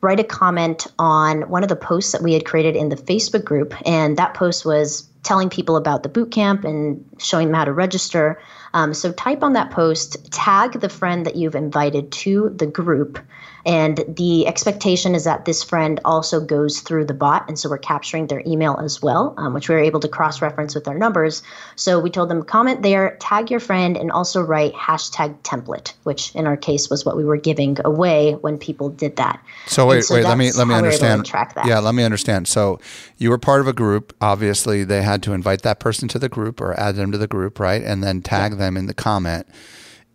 write 0.00 0.20
a 0.20 0.24
comment 0.24 0.86
on 0.98 1.48
one 1.48 1.62
of 1.62 1.68
the 1.68 1.76
posts 1.76 2.12
that 2.12 2.22
we 2.22 2.34
had 2.34 2.44
created 2.44 2.76
in 2.76 2.90
the 2.90 2.96
Facebook 2.96 3.44
group. 3.44 3.74
And 3.86 4.16
that 4.18 4.34
post 4.34 4.64
was 4.64 5.08
telling 5.24 5.50
people 5.50 5.76
about 5.76 6.02
the 6.02 6.08
boot 6.08 6.30
camp 6.30 6.64
and 6.64 7.04
showing 7.18 7.48
them 7.48 7.54
how 7.54 7.64
to 7.64 7.72
register. 7.72 8.40
Um, 8.74 8.94
so 8.94 9.10
type 9.10 9.42
on 9.42 9.54
that 9.54 9.70
post, 9.70 10.30
tag 10.32 10.80
the 10.80 10.88
friend 10.88 11.26
that 11.26 11.36
you've 11.36 11.54
invited 11.54 12.12
to 12.12 12.50
the 12.50 12.66
group, 12.66 13.18
and 13.66 14.04
the 14.06 14.46
expectation 14.46 15.14
is 15.14 15.24
that 15.24 15.46
this 15.46 15.62
friend 15.62 15.98
also 16.04 16.40
goes 16.40 16.80
through 16.80 17.06
the 17.06 17.14
bot. 17.14 17.48
And 17.48 17.58
so 17.58 17.70
we're 17.70 17.78
capturing 17.78 18.26
their 18.26 18.42
email 18.46 18.78
as 18.82 19.00
well, 19.00 19.34
um, 19.38 19.54
which 19.54 19.68
we 19.68 19.74
were 19.74 19.80
able 19.80 20.00
to 20.00 20.08
cross 20.08 20.42
reference 20.42 20.74
with 20.74 20.86
our 20.86 20.98
numbers. 20.98 21.42
So 21.76 21.98
we 21.98 22.10
told 22.10 22.28
them 22.28 22.42
comment 22.42 22.82
there, 22.82 23.16
tag 23.20 23.50
your 23.50 23.60
friend, 23.60 23.96
and 23.96 24.10
also 24.10 24.42
write 24.42 24.74
hashtag 24.74 25.38
template, 25.42 25.94
which 26.02 26.34
in 26.34 26.46
our 26.46 26.56
case 26.56 26.90
was 26.90 27.06
what 27.06 27.16
we 27.16 27.24
were 27.24 27.38
giving 27.38 27.78
away 27.84 28.32
when 28.32 28.58
people 28.58 28.90
did 28.90 29.16
that. 29.16 29.42
So 29.66 29.86
wait, 29.86 30.04
so 30.04 30.14
wait, 30.14 30.24
let 30.24 30.36
me 30.36 30.52
let 30.52 30.66
me 30.66 30.74
understand. 30.74 31.30
Yeah, 31.64 31.78
let 31.78 31.94
me 31.94 32.04
understand. 32.04 32.48
So 32.48 32.78
you 33.16 33.30
were 33.30 33.38
part 33.38 33.60
of 33.60 33.66
a 33.66 33.72
group. 33.72 34.14
Obviously, 34.20 34.84
they 34.84 35.02
had 35.02 35.22
to 35.22 35.32
invite 35.32 35.62
that 35.62 35.80
person 35.80 36.06
to 36.08 36.18
the 36.18 36.28
group 36.28 36.60
or 36.60 36.78
add 36.78 36.96
them 36.96 37.12
to 37.12 37.18
the 37.18 37.26
group, 37.26 37.58
right? 37.58 37.82
And 37.82 38.04
then 38.04 38.20
tag 38.20 38.52
yeah. 38.52 38.58
them 38.58 38.76
in 38.76 38.86
the 38.86 38.94
comment. 38.94 39.46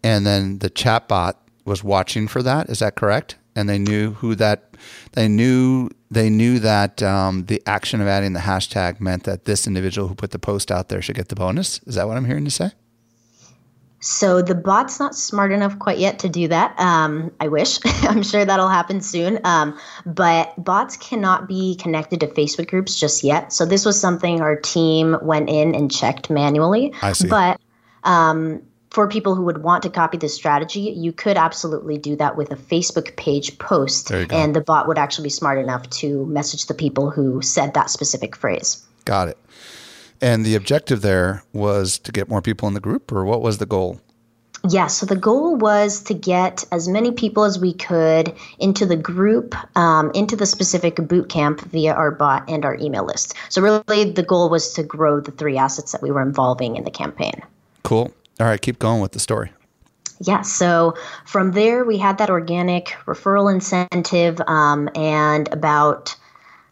And 0.03 0.25
then 0.25 0.59
the 0.59 0.69
chat 0.69 1.07
bot 1.07 1.48
was 1.69 1.83
watching 1.83 2.27
for 2.27 2.43
that. 2.43 2.69
Is 2.69 2.79
that 2.79 2.95
correct? 2.95 3.37
and 3.59 3.67
they 3.67 3.77
knew 3.77 4.13
who 4.13 4.35
that 4.35 4.75
they 5.13 5.27
knew 5.27 5.89
they 6.09 6.29
knew 6.29 6.59
that 6.59 7.03
um, 7.03 7.45
the 7.45 7.61
action 7.65 7.99
of 7.99 8.07
adding 8.07 8.33
the 8.33 8.39
hashtag 8.39 8.99
meant 8.99 9.23
that 9.23 9.45
this 9.45 9.67
individual 9.67 10.07
who 10.07 10.15
put 10.15 10.31
the 10.31 10.39
post 10.39 10.71
out 10.71 10.87
there 10.87 11.01
should 11.01 11.15
get 11.15 11.27
the 11.27 11.35
bonus. 11.35 11.81
Is 11.85 11.95
that 11.95 12.07
what 12.07 12.17
I'm 12.17 12.25
hearing 12.25 12.45
you 12.45 12.51
say? 12.51 12.71
So 14.01 14.41
the 14.41 14.55
bot's 14.55 14.97
not 14.97 15.13
smart 15.13 15.51
enough 15.51 15.77
quite 15.77 15.97
yet 15.97 16.19
to 16.19 16.29
do 16.29 16.47
that. 16.47 16.79
Um, 16.79 17.31
I 17.41 17.49
wish. 17.49 17.79
I'm 18.03 18.23
sure 18.23 18.45
that'll 18.45 18.69
happen 18.69 19.01
soon. 19.01 19.39
Um, 19.43 19.77
but 20.05 20.53
bots 20.63 20.95
cannot 20.95 21.49
be 21.49 21.75
connected 21.75 22.21
to 22.21 22.27
Facebook 22.27 22.69
groups 22.69 22.97
just 22.97 23.25
yet. 23.25 23.51
So 23.51 23.65
this 23.65 23.83
was 23.83 23.99
something 23.99 24.39
our 24.39 24.55
team 24.55 25.17
went 25.21 25.49
in 25.49 25.75
and 25.75 25.91
checked 25.91 26.29
manually. 26.29 26.93
I 27.01 27.11
see. 27.11 27.27
But 27.27 27.59
um, 28.05 28.61
for 28.91 29.07
people 29.07 29.35
who 29.35 29.43
would 29.43 29.61
want 29.61 29.83
to 29.83 29.89
copy 29.89 30.17
this 30.17 30.33
strategy, 30.33 30.81
you 30.81 31.11
could 31.11 31.37
absolutely 31.37 31.97
do 31.97 32.15
that 32.15 32.35
with 32.35 32.51
a 32.51 32.55
Facebook 32.55 33.15
page 33.15 33.57
post, 33.59 34.11
and 34.11 34.55
the 34.55 34.61
bot 34.61 34.87
would 34.87 34.97
actually 34.97 35.23
be 35.25 35.29
smart 35.29 35.59
enough 35.59 35.89
to 35.91 36.25
message 36.25 36.65
the 36.65 36.73
people 36.73 37.11
who 37.11 37.41
said 37.41 37.73
that 37.75 37.89
specific 37.89 38.35
phrase. 38.35 38.83
Got 39.05 39.27
it. 39.27 39.37
And 40.21 40.45
the 40.45 40.55
objective 40.55 41.01
there 41.01 41.43
was 41.53 41.99
to 41.99 42.11
get 42.11 42.27
more 42.27 42.41
people 42.41 42.67
in 42.67 42.73
the 42.73 42.79
group, 42.79 43.11
or 43.11 43.23
what 43.25 43.41
was 43.41 43.59
the 43.59 43.65
goal? 43.65 44.01
Yeah, 44.67 44.87
so 44.87 45.05
the 45.05 45.15
goal 45.15 45.55
was 45.55 46.01
to 46.03 46.13
get 46.13 46.65
as 46.71 46.89
many 46.89 47.11
people 47.11 47.45
as 47.45 47.57
we 47.57 47.71
could 47.71 48.33
into 48.57 48.85
the 48.85 48.97
group, 48.97 49.55
um, 49.77 50.11
into 50.13 50.35
the 50.35 50.45
specific 50.45 50.95
boot 50.95 51.29
camp 51.29 51.61
via 51.61 51.93
our 51.93 52.11
bot 52.11 52.49
and 52.49 52.65
our 52.65 52.75
email 52.75 53.05
list. 53.05 53.35
So, 53.47 53.61
really, 53.61 54.11
the 54.11 54.23
goal 54.23 54.49
was 54.49 54.73
to 54.73 54.83
grow 54.83 55.21
the 55.21 55.31
three 55.31 55.57
assets 55.57 55.93
that 55.93 56.01
we 56.01 56.11
were 56.11 56.21
involving 56.21 56.75
in 56.75 56.83
the 56.83 56.91
campaign. 56.91 57.41
Cool. 57.83 58.13
All 58.39 58.47
right, 58.47 58.61
keep 58.61 58.79
going 58.79 59.01
with 59.01 59.11
the 59.11 59.19
story. 59.19 59.51
Yeah, 60.21 60.41
so 60.41 60.95
from 61.25 61.51
there 61.51 61.85
we 61.85 61.97
had 61.97 62.17
that 62.17 62.29
organic 62.29 62.87
referral 63.05 63.53
incentive, 63.53 64.41
um, 64.47 64.89
and 64.95 65.51
about 65.53 66.15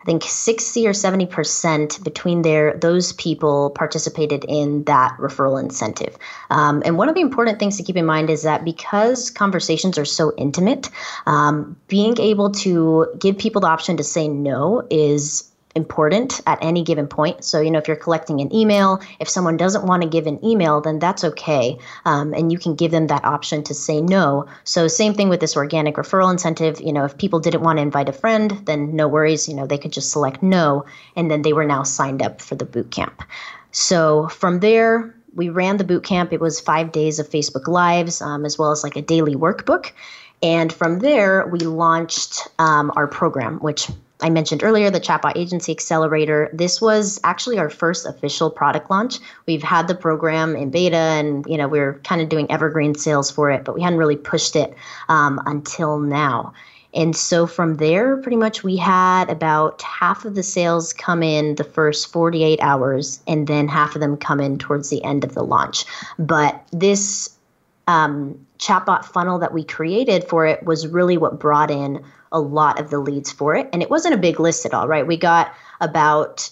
I 0.02 0.06
think 0.06 0.24
sixty 0.24 0.88
or 0.88 0.94
seventy 0.94 1.26
percent 1.26 2.02
between 2.04 2.42
there, 2.42 2.78
those 2.78 3.14
people 3.14 3.70
participated 3.72 4.46
in 4.48 4.84
that 4.86 5.16
referral 5.18 5.62
incentive. 5.62 6.18
Um, 6.50 6.82
and 6.86 6.98
one 6.98 7.10
of 7.10 7.16
the 7.16 7.22
important 7.22 7.60
things 7.60 7.78
to 7.78 7.84
keep 7.84 7.98
in 7.98 8.06
mind 8.06 8.30
is 8.30 8.44
that 8.44 8.64
because 8.64 9.30
conversations 9.30 9.98
are 9.98 10.06
so 10.06 10.34
intimate, 10.38 10.90
um, 11.26 11.78
being 11.88 12.18
able 12.20 12.52
to 12.52 13.08
give 13.20 13.38
people 13.38 13.62
the 13.62 13.68
option 13.68 13.98
to 13.98 14.04
say 14.04 14.28
no 14.28 14.86
is 14.90 15.52
important 15.78 16.42
at 16.46 16.60
any 16.62 16.84
given 16.84 17.08
point. 17.08 17.46
So, 17.46 17.62
you 17.62 17.72
know, 17.72 17.80
if 17.80 17.88
you're 17.88 17.96
collecting 17.96 18.42
an 18.42 18.54
email, 18.54 19.00
if 19.22 19.30
someone 19.30 19.56
doesn't 19.56 19.86
want 19.86 20.04
to 20.04 20.10
give 20.10 20.28
an 20.28 20.44
email, 20.44 20.82
then 20.82 21.00
that's 21.00 21.24
okay. 21.24 21.78
Um, 22.04 22.34
and 22.34 22.52
you 22.52 22.60
can 22.60 22.76
give 22.76 22.92
them 22.92 23.08
that 23.08 23.24
option 23.24 23.64
to 23.64 23.74
say 23.74 24.02
no. 24.02 24.48
So, 24.66 24.90
same 24.90 25.14
thing 25.14 25.30
with 25.30 25.40
this 25.40 25.56
organic 25.56 25.96
referral 25.96 26.30
incentive. 26.30 26.82
You 26.82 26.92
know, 26.92 27.06
if 27.06 27.18
people 27.18 27.40
didn't 27.40 27.62
want 27.62 27.78
to 27.78 27.84
invite 27.84 28.10
a 28.10 28.14
friend, 28.14 28.52
then 28.66 28.96
no 28.96 29.08
worries. 29.08 29.48
You 29.48 29.56
know, 29.56 29.66
they 29.66 29.78
could 29.78 29.94
just 29.94 30.12
select 30.12 30.44
no, 30.44 30.86
and 31.16 31.32
then 31.32 31.44
they 31.44 31.54
were 31.54 31.66
now 31.66 31.84
signed 31.84 32.22
up 32.22 32.42
for 32.42 32.56
the 32.56 32.66
boot 32.66 32.92
camp. 32.92 33.24
So, 33.72 34.28
from 34.28 34.60
there, 34.60 35.16
we 35.34 35.50
ran 35.50 35.78
the 35.78 35.84
boot 35.84 36.04
camp. 36.04 36.34
It 36.34 36.42
was 36.42 36.60
five 36.60 36.92
days 36.92 37.20
of 37.20 37.30
Facebook 37.30 37.68
Lives, 37.68 38.22
um, 38.22 38.44
as 38.44 38.58
well 38.58 38.72
as 38.72 38.84
like 38.84 38.96
a 38.96 39.02
daily 39.02 39.36
workbook. 39.36 39.92
And 40.42 40.72
from 40.72 41.00
there, 41.00 41.48
we 41.48 41.60
launched 41.60 42.48
um, 42.60 42.92
our 42.96 43.08
program, 43.08 43.60
which 43.60 43.90
I 44.22 44.30
mentioned 44.30 44.64
earlier, 44.64 44.90
the 44.90 45.00
Chatbot 45.00 45.34
Agency 45.36 45.72
Accelerator. 45.72 46.50
This 46.52 46.82
was 46.82 47.20
actually 47.24 47.60
our 47.60 47.70
first 47.70 48.06
official 48.06 48.50
product 48.50 48.90
launch. 48.90 49.20
We've 49.46 49.62
had 49.62 49.88
the 49.88 49.96
program 49.96 50.56
in 50.56 50.72
beta, 50.72 50.96
and 50.96 51.46
you 51.48 51.58
know 51.58 51.68
we 51.68 51.80
are 51.80 52.00
kind 52.04 52.22
of 52.22 52.30
doing 52.30 52.50
evergreen 52.50 52.96
sales 52.96 53.30
for 53.30 53.52
it, 53.52 53.64
but 53.64 53.76
we 53.76 53.82
hadn't 53.82 54.00
really 54.00 54.16
pushed 54.16 54.56
it 54.56 54.74
um, 55.10 55.42
until 55.46 56.00
now. 56.00 56.54
And 56.94 57.16
so 57.16 57.46
from 57.46 57.78
there, 57.78 58.18
pretty 58.18 58.38
much 58.38 58.64
we 58.64 58.76
had 58.76 59.30
about 59.30 59.82
half 59.84 60.26
of 60.26 60.34
the 60.34 60.42
sales 60.42 60.94
come 60.94 61.22
in 61.22 61.56
the 61.56 61.64
first 61.64 62.12
48 62.12 62.60
hours, 62.62 63.22
and 63.28 63.46
then 63.46 63.68
half 63.68 63.94
of 63.94 64.02
them 64.02 64.18
come 64.18 64.40
in 64.40 64.58
towards 64.58 64.90
the 64.90 65.04
end 65.04 65.24
of 65.24 65.36
the 65.36 65.44
launch. 65.44 65.86
But 66.18 66.66
this 66.72 67.30
um, 67.88 68.48
chatbot 68.58 69.06
funnel 69.06 69.38
that 69.40 69.54
we 69.54 69.64
created 69.64 70.24
for 70.28 70.46
it 70.46 70.64
was 70.64 70.88
really 70.88 71.18
what 71.18 71.40
brought 71.40 71.70
in 71.70 72.04
a 72.32 72.40
lot 72.40 72.80
of 72.80 72.90
the 72.90 73.00
leads 73.00 73.32
for 73.32 73.56
it. 73.56 73.70
And 73.74 73.82
it 73.82 73.90
wasn't 73.90 74.16
a 74.16 74.18
big 74.18 74.40
list 74.40 74.66
at 74.66 74.74
all, 74.74 74.88
right? 74.88 75.06
We 75.06 75.18
got 75.18 75.54
about, 75.80 76.50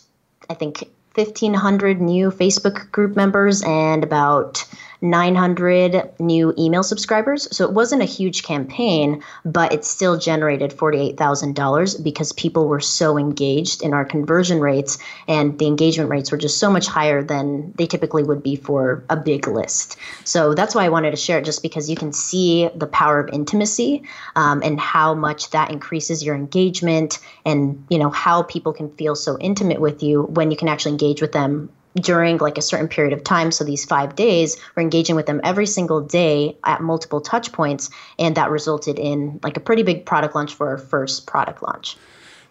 I 0.49 0.53
think, 0.53 0.83
1,500 1.15 2.01
new 2.01 2.29
Facebook 2.29 2.91
group 2.91 3.15
members 3.15 3.61
and 3.63 4.03
about 4.03 4.65
900 5.09 6.11
new 6.19 6.53
email 6.57 6.83
subscribers. 6.83 7.47
So 7.55 7.63
it 7.63 7.73
wasn't 7.73 8.01
a 8.01 8.05
huge 8.05 8.43
campaign, 8.43 9.23
but 9.43 9.73
it 9.73 9.85
still 9.85 10.17
generated 10.17 10.71
$48,000 10.71 12.03
because 12.03 12.33
people 12.33 12.67
were 12.67 12.79
so 12.79 13.17
engaged 13.17 13.81
in 13.81 13.93
our 13.93 14.05
conversion 14.05 14.59
rates 14.59 14.97
and 15.27 15.57
the 15.59 15.67
engagement 15.67 16.09
rates 16.09 16.31
were 16.31 16.37
just 16.37 16.59
so 16.59 16.69
much 16.69 16.87
higher 16.87 17.23
than 17.23 17.73
they 17.73 17.85
typically 17.85 18.23
would 18.23 18.43
be 18.43 18.55
for 18.55 19.03
a 19.09 19.15
big 19.15 19.47
list. 19.47 19.97
So 20.23 20.53
that's 20.53 20.75
why 20.75 20.85
I 20.85 20.89
wanted 20.89 21.11
to 21.11 21.17
share 21.17 21.39
it 21.39 21.45
just 21.45 21.61
because 21.61 21.89
you 21.89 21.95
can 21.95 22.11
see 22.11 22.69
the 22.75 22.87
power 22.87 23.19
of 23.19 23.29
intimacy 23.33 24.03
um, 24.35 24.61
and 24.63 24.79
how 24.79 25.13
much 25.13 25.51
that 25.51 25.71
increases 25.71 26.23
your 26.23 26.35
engagement 26.35 27.19
and 27.45 27.85
you 27.89 27.97
know 27.97 28.09
how 28.09 28.43
people 28.43 28.73
can 28.73 28.89
feel 28.95 29.15
so 29.15 29.37
intimate 29.39 29.79
with 29.79 30.03
you 30.03 30.23
when 30.23 30.51
you 30.51 30.57
can 30.57 30.67
actually 30.67 30.91
engage 30.91 31.21
with 31.21 31.31
them 31.31 31.69
during 31.95 32.37
like 32.37 32.57
a 32.57 32.61
certain 32.61 32.87
period 32.87 33.13
of 33.13 33.23
time 33.23 33.51
so 33.51 33.63
these 33.63 33.85
five 33.85 34.15
days 34.15 34.57
we're 34.75 34.83
engaging 34.83 35.15
with 35.15 35.25
them 35.25 35.39
every 35.43 35.65
single 35.65 36.01
day 36.01 36.57
at 36.65 36.81
multiple 36.81 37.21
touch 37.21 37.51
points 37.51 37.89
and 38.19 38.35
that 38.35 38.49
resulted 38.49 38.99
in 38.99 39.39
like 39.43 39.57
a 39.57 39.59
pretty 39.59 39.83
big 39.83 40.05
product 40.05 40.35
launch 40.35 40.53
for 40.53 40.69
our 40.69 40.77
first 40.77 41.27
product 41.27 41.63
launch. 41.63 41.97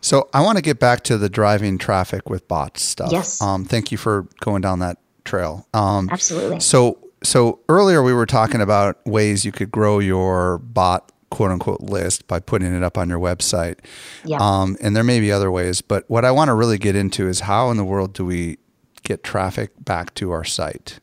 So 0.01 0.29
i 0.35 0.43
want 0.43 0.57
to 0.57 0.63
get 0.63 0.79
back 0.79 1.03
to 1.05 1.17
the 1.17 1.29
driving 1.29 1.79
traffic 1.79 2.29
with 2.29 2.47
bots 2.49 2.83
stuff. 2.83 3.13
Yes. 3.13 3.41
Um, 3.41 3.65
thank 3.65 3.93
you 3.93 3.99
for 3.99 4.27
going 4.41 4.63
down 4.63 4.81
that 4.81 4.99
trail. 5.25 5.67
Um, 5.75 6.09
absolutely. 6.11 6.61
so 6.61 6.99
so 7.23 7.61
earlier 7.69 8.03
we 8.03 8.13
were 8.13 8.27
talking 8.27 8.61
about 8.61 9.05
ways 9.07 9.45
you 9.45 9.53
could 9.53 9.71
grow 9.71 9.99
your 9.99 10.59
bot 10.59 11.11
quote 11.31 11.51
unquote 11.51 11.81
list 11.81 12.27
by 12.29 12.39
putting 12.39 12.75
it 12.75 12.83
up 12.83 12.97
on 12.97 13.09
your 13.09 13.19
website. 13.19 13.79
Yeah. 14.25 14.39
Um, 14.41 14.77
and 14.81 14.95
there 14.95 15.05
may 15.05 15.21
be 15.21 15.33
other 15.33 15.51
ways, 15.51 15.81
but 15.81 16.09
what 16.09 16.25
I 16.25 16.31
want 16.31 16.49
to 16.49 16.55
really 16.55 16.79
get 16.79 16.95
into 16.95 17.27
is 17.29 17.41
how 17.41 17.71
in 17.71 17.77
the 17.77 17.85
world 17.85 18.15
do 18.15 18.25
we 18.25 18.59
get 19.05 19.23
traffic 19.23 19.73
back 19.85 20.15
to 20.15 20.33
our 20.33 20.45
site? 20.45 20.99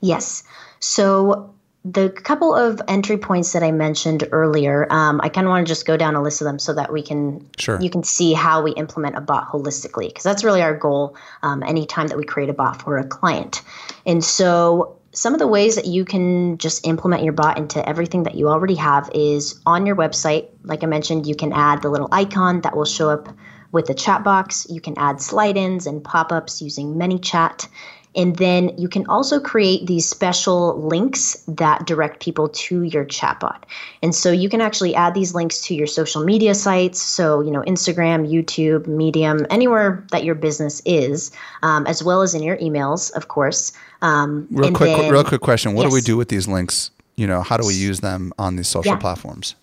Yes. 0.00 0.42
So 0.80 1.54
the 1.84 2.10
couple 2.10 2.54
of 2.54 2.80
entry 2.88 3.16
points 3.16 3.52
that 3.52 3.62
I 3.62 3.70
mentioned 3.70 4.28
earlier, 4.32 4.86
um, 4.90 5.20
I 5.22 5.28
kind 5.28 5.46
of 5.46 5.50
want 5.50 5.66
to 5.66 5.70
just 5.70 5.86
go 5.86 5.96
down 5.96 6.14
a 6.14 6.22
list 6.22 6.40
of 6.40 6.46
them 6.46 6.58
so 6.58 6.74
that 6.74 6.92
we 6.92 7.02
can 7.02 7.48
sure. 7.56 7.80
you 7.80 7.88
can 7.88 8.02
see 8.02 8.32
how 8.32 8.62
we 8.62 8.72
implement 8.72 9.16
a 9.16 9.20
bot 9.20 9.48
holistically 9.48 10.08
because 10.08 10.24
that's 10.24 10.44
really 10.44 10.62
our 10.62 10.76
goal. 10.76 11.16
Um, 11.42 11.62
anytime 11.62 12.08
that 12.08 12.18
we 12.18 12.24
create 12.24 12.50
a 12.50 12.52
bot 12.52 12.82
for 12.82 12.98
a 12.98 13.06
client, 13.06 13.62
and 14.04 14.22
so 14.24 14.96
some 15.12 15.32
of 15.32 15.38
the 15.38 15.46
ways 15.46 15.76
that 15.76 15.86
you 15.86 16.04
can 16.04 16.58
just 16.58 16.86
implement 16.86 17.22
your 17.22 17.32
bot 17.32 17.58
into 17.58 17.86
everything 17.88 18.24
that 18.24 18.34
you 18.34 18.48
already 18.48 18.74
have 18.74 19.10
is 19.14 19.60
on 19.64 19.86
your 19.86 19.96
website. 19.96 20.48
Like 20.64 20.84
I 20.84 20.86
mentioned, 20.86 21.26
you 21.26 21.34
can 21.34 21.52
add 21.52 21.82
the 21.82 21.88
little 21.88 22.08
icon 22.12 22.60
that 22.62 22.76
will 22.76 22.84
show 22.84 23.08
up 23.08 23.28
with 23.72 23.86
the 23.86 23.94
chat 23.94 24.24
box, 24.24 24.66
you 24.70 24.80
can 24.80 24.94
add 24.98 25.20
slide 25.20 25.56
ins 25.56 25.86
and 25.86 26.02
pop 26.02 26.32
ups 26.32 26.62
using 26.62 26.94
ManyChat. 26.94 27.68
And 28.16 28.34
then 28.36 28.76
you 28.76 28.88
can 28.88 29.06
also 29.06 29.38
create 29.38 29.86
these 29.86 30.08
special 30.08 30.80
links 30.82 31.44
that 31.46 31.86
direct 31.86 32.20
people 32.20 32.48
to 32.48 32.82
your 32.82 33.04
chatbot. 33.04 33.62
And 34.02 34.14
so 34.14 34.32
you 34.32 34.48
can 34.48 34.60
actually 34.60 34.94
add 34.94 35.14
these 35.14 35.34
links 35.34 35.60
to 35.62 35.74
your 35.74 35.86
social 35.86 36.24
media 36.24 36.54
sites. 36.54 37.00
So, 37.00 37.42
you 37.42 37.50
know, 37.50 37.60
Instagram, 37.62 38.28
YouTube, 38.28 38.86
Medium, 38.88 39.46
anywhere 39.50 40.04
that 40.10 40.24
your 40.24 40.34
business 40.34 40.82
is, 40.84 41.30
um, 41.62 41.86
as 41.86 42.02
well 42.02 42.22
as 42.22 42.34
in 42.34 42.42
your 42.42 42.56
emails, 42.56 43.12
of 43.12 43.28
course. 43.28 43.72
Um, 44.02 44.48
real 44.50 44.72
quick, 44.72 44.96
then, 44.96 45.12
real 45.12 45.22
quick 45.22 45.42
question. 45.42 45.74
What 45.74 45.82
yes. 45.84 45.92
do 45.92 45.94
we 45.94 46.00
do 46.00 46.16
with 46.16 46.28
these 46.28 46.48
links? 46.48 46.90
You 47.16 47.26
know, 47.26 47.42
how 47.42 47.56
do 47.56 47.66
we 47.66 47.74
use 47.74 48.00
them 48.00 48.32
on 48.38 48.56
these 48.56 48.68
social 48.68 48.94
yeah. 48.94 48.98
platforms? 48.98 49.54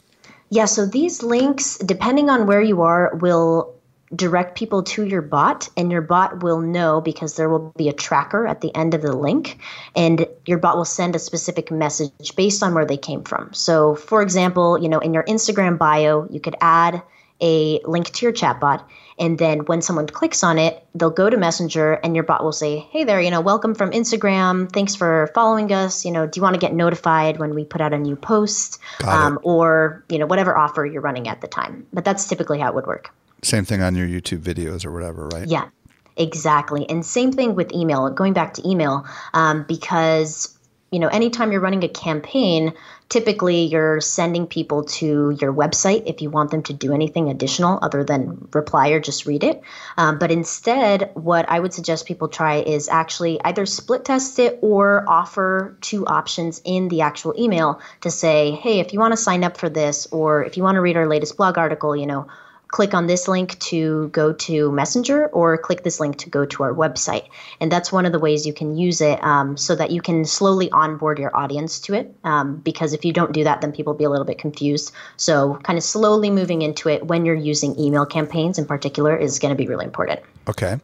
Yeah, 0.49 0.65
so 0.65 0.85
these 0.85 1.23
links, 1.23 1.77
depending 1.79 2.29
on 2.29 2.45
where 2.45 2.61
you 2.61 2.81
are, 2.83 3.15
will 3.15 3.74
direct 4.13 4.55
people 4.57 4.83
to 4.83 5.03
your 5.03 5.21
bot 5.21 5.69
and 5.75 5.91
your 5.91 6.01
bot 6.01 6.43
will 6.43 6.59
know 6.59 7.01
because 7.01 7.35
there 7.35 7.49
will 7.49 7.73
be 7.75 7.89
a 7.89 7.93
tracker 7.93 8.45
at 8.45 8.61
the 8.61 8.73
end 8.75 8.93
of 8.93 9.01
the 9.01 9.15
link 9.15 9.57
and 9.95 10.27
your 10.45 10.59
bot 10.59 10.77
will 10.77 10.85
send 10.85 11.15
a 11.15 11.19
specific 11.19 11.71
message 11.71 12.35
based 12.35 12.61
on 12.61 12.73
where 12.75 12.85
they 12.85 12.97
came 12.97 13.23
from. 13.23 13.51
So 13.53 13.95
for 13.95 14.21
example 14.21 14.77
you 14.77 14.89
know 14.89 14.99
in 14.99 15.13
your 15.13 15.23
instagram 15.23 15.77
bio 15.77 16.27
you 16.29 16.39
could 16.39 16.55
add 16.61 17.01
a 17.41 17.79
link 17.83 18.11
to 18.11 18.25
your 18.25 18.31
chatbot 18.31 18.83
and 19.17 19.37
then 19.37 19.59
when 19.65 19.81
someone 19.81 20.07
clicks 20.07 20.43
on 20.43 20.57
it 20.59 20.85
they'll 20.93 21.09
go 21.09 21.29
to 21.29 21.35
messenger 21.35 21.93
and 21.93 22.15
your 22.15 22.23
bot 22.23 22.43
will 22.43 22.53
say 22.53 22.77
hey 22.77 23.03
there 23.03 23.19
you 23.19 23.31
know 23.31 23.41
welcome 23.41 23.73
from 23.73 23.89
instagram. 23.89 24.71
Thanks 24.71 24.93
for 24.93 25.31
following 25.33 25.71
us. 25.71 26.05
You 26.05 26.11
know 26.11 26.27
do 26.27 26.37
you 26.37 26.43
want 26.43 26.53
to 26.53 26.59
get 26.59 26.75
notified 26.75 27.39
when 27.39 27.55
we 27.55 27.65
put 27.65 27.81
out 27.81 27.91
a 27.91 27.97
new 27.97 28.15
post 28.15 28.77
um, 29.03 29.39
or 29.41 30.05
you 30.09 30.19
know 30.19 30.27
whatever 30.27 30.55
offer 30.55 30.85
you're 30.85 31.01
running 31.01 31.27
at 31.27 31.41
the 31.41 31.47
time? 31.47 31.87
But 31.91 32.05
that's 32.05 32.27
typically 32.27 32.59
how 32.59 32.69
it 32.69 32.75
would 32.75 32.85
work 32.85 33.11
same 33.41 33.65
thing 33.65 33.81
on 33.81 33.95
your 33.95 34.07
YouTube 34.07 34.39
videos 34.39 34.85
or 34.85 34.91
whatever, 34.91 35.27
right? 35.27 35.47
Yeah, 35.47 35.69
exactly. 36.17 36.89
And 36.89 37.05
same 37.05 37.31
thing 37.31 37.55
with 37.55 37.71
email. 37.73 38.09
Going 38.09 38.33
back 38.33 38.53
to 38.55 38.67
email, 38.67 39.05
um, 39.33 39.65
because 39.67 40.55
you 40.91 40.99
know, 40.99 41.07
anytime 41.07 41.51
you're 41.51 41.59
running 41.59 41.83
a 41.83 41.89
campaign, 41.89 42.73
typically 43.09 43.65
you're 43.65 43.99
sending 43.99 44.47
people 44.47 44.83
to 44.85 45.35
your 45.41 45.51
website 45.51 46.03
if 46.05 46.21
you 46.21 46.29
want 46.29 46.51
them 46.51 46.63
to 46.63 46.73
do 46.73 46.93
anything 46.93 47.29
additional 47.29 47.79
other 47.81 48.03
than 48.03 48.47
reply 48.53 48.89
or 48.89 49.01
just 49.01 49.25
read 49.25 49.43
it. 49.43 49.61
Um, 49.97 50.19
but 50.19 50.31
instead, 50.31 51.11
what 51.15 51.49
I 51.49 51.59
would 51.59 51.73
suggest 51.73 52.05
people 52.05 52.29
try 52.29 52.57
is 52.57 52.87
actually 52.87 53.41
either 53.43 53.65
split 53.65 54.05
test 54.05 54.39
it 54.39 54.59
or 54.61 55.03
offer 55.07 55.77
two 55.81 56.05
options 56.05 56.61
in 56.63 56.87
the 56.87 57.01
actual 57.01 57.33
email 57.37 57.81
to 57.99 58.09
say, 58.09 58.51
hey, 58.51 58.79
if 58.79 58.93
you 58.93 58.99
want 58.99 59.11
to 59.11 59.17
sign 59.17 59.43
up 59.43 59.57
for 59.57 59.67
this 59.67 60.07
or 60.11 60.45
if 60.45 60.55
you 60.55 60.63
want 60.63 60.75
to 60.75 60.81
read 60.81 60.95
our 60.95 61.07
latest 61.07 61.35
blog 61.35 61.57
article, 61.57 61.93
you 61.93 62.05
know, 62.05 62.27
click 62.75 62.93
on 62.93 63.07
this 63.07 63.29
link 63.29 63.57
to 63.59 64.09
go 64.09 64.33
to 64.33 64.69
Messenger 64.69 65.27
or 65.27 65.57
click 65.57 65.83
this 65.83 66.01
link 66.01 66.17
to 66.17 66.29
go 66.29 66.45
to 66.45 66.61
our 66.61 66.73
website. 66.73 67.25
And 67.61 67.71
that's 67.71 67.89
one 67.89 68.05
of 68.05 68.11
the 68.11 68.19
ways 68.19 68.45
you 68.45 68.51
can 68.51 68.75
use 68.75 68.99
it 68.99 69.23
um, 69.23 69.55
so 69.55 69.75
that 69.75 69.91
you 69.91 70.01
can 70.01 70.25
slowly 70.25 70.69
onboard 70.71 71.17
your 71.17 71.33
audience 71.33 71.79
to 71.79 71.93
it. 71.93 72.13
Um, 72.25 72.57
because 72.57 72.91
if 72.91 73.05
you 73.05 73.13
don't 73.13 73.31
do 73.31 73.45
that, 73.45 73.61
then 73.61 73.71
people 73.71 73.93
will 73.93 73.97
be 73.97 74.03
a 74.03 74.09
little 74.09 74.25
bit 74.25 74.39
confused. 74.39 74.91
So, 75.15 75.55
kind 75.63 75.77
of 75.77 75.83
slowly 75.85 76.29
moving 76.29 76.63
into 76.63 76.89
it 76.89 77.07
when 77.07 77.25
you're 77.25 77.33
using 77.33 77.79
email 77.79 78.05
campaigns 78.05 78.59
in 78.59 78.65
particular 78.65 79.15
is 79.15 79.39
going 79.39 79.53
to 79.53 79.57
be 79.57 79.67
really 79.67 79.85
important. 79.85 80.19
Okay. 80.49 80.77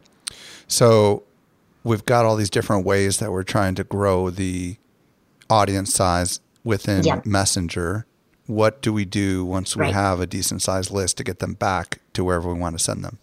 So, 0.68 1.24
we've 1.84 2.06
got 2.06 2.24
all 2.24 2.36
these 2.36 2.48
different 2.48 2.86
ways 2.86 3.18
that 3.18 3.30
we're 3.30 3.42
trying 3.42 3.74
to 3.74 3.84
grow 3.84 4.30
the 4.30 4.78
audience 5.50 5.92
size 5.92 6.40
within 6.64 7.04
yeah. 7.04 7.20
Messenger 7.26 8.06
what 8.46 8.82
do 8.82 8.92
we 8.92 9.04
do 9.04 9.44
once 9.44 9.76
we 9.76 9.82
right. 9.82 9.94
have 9.94 10.20
a 10.20 10.26
decent 10.26 10.62
sized 10.62 10.90
list 10.90 11.16
to 11.18 11.24
get 11.24 11.38
them 11.38 11.54
back 11.54 12.00
to 12.14 12.24
wherever 12.24 12.52
we 12.52 12.58
want 12.58 12.76
to 12.76 12.82
send 12.82 13.04
them? 13.04 13.18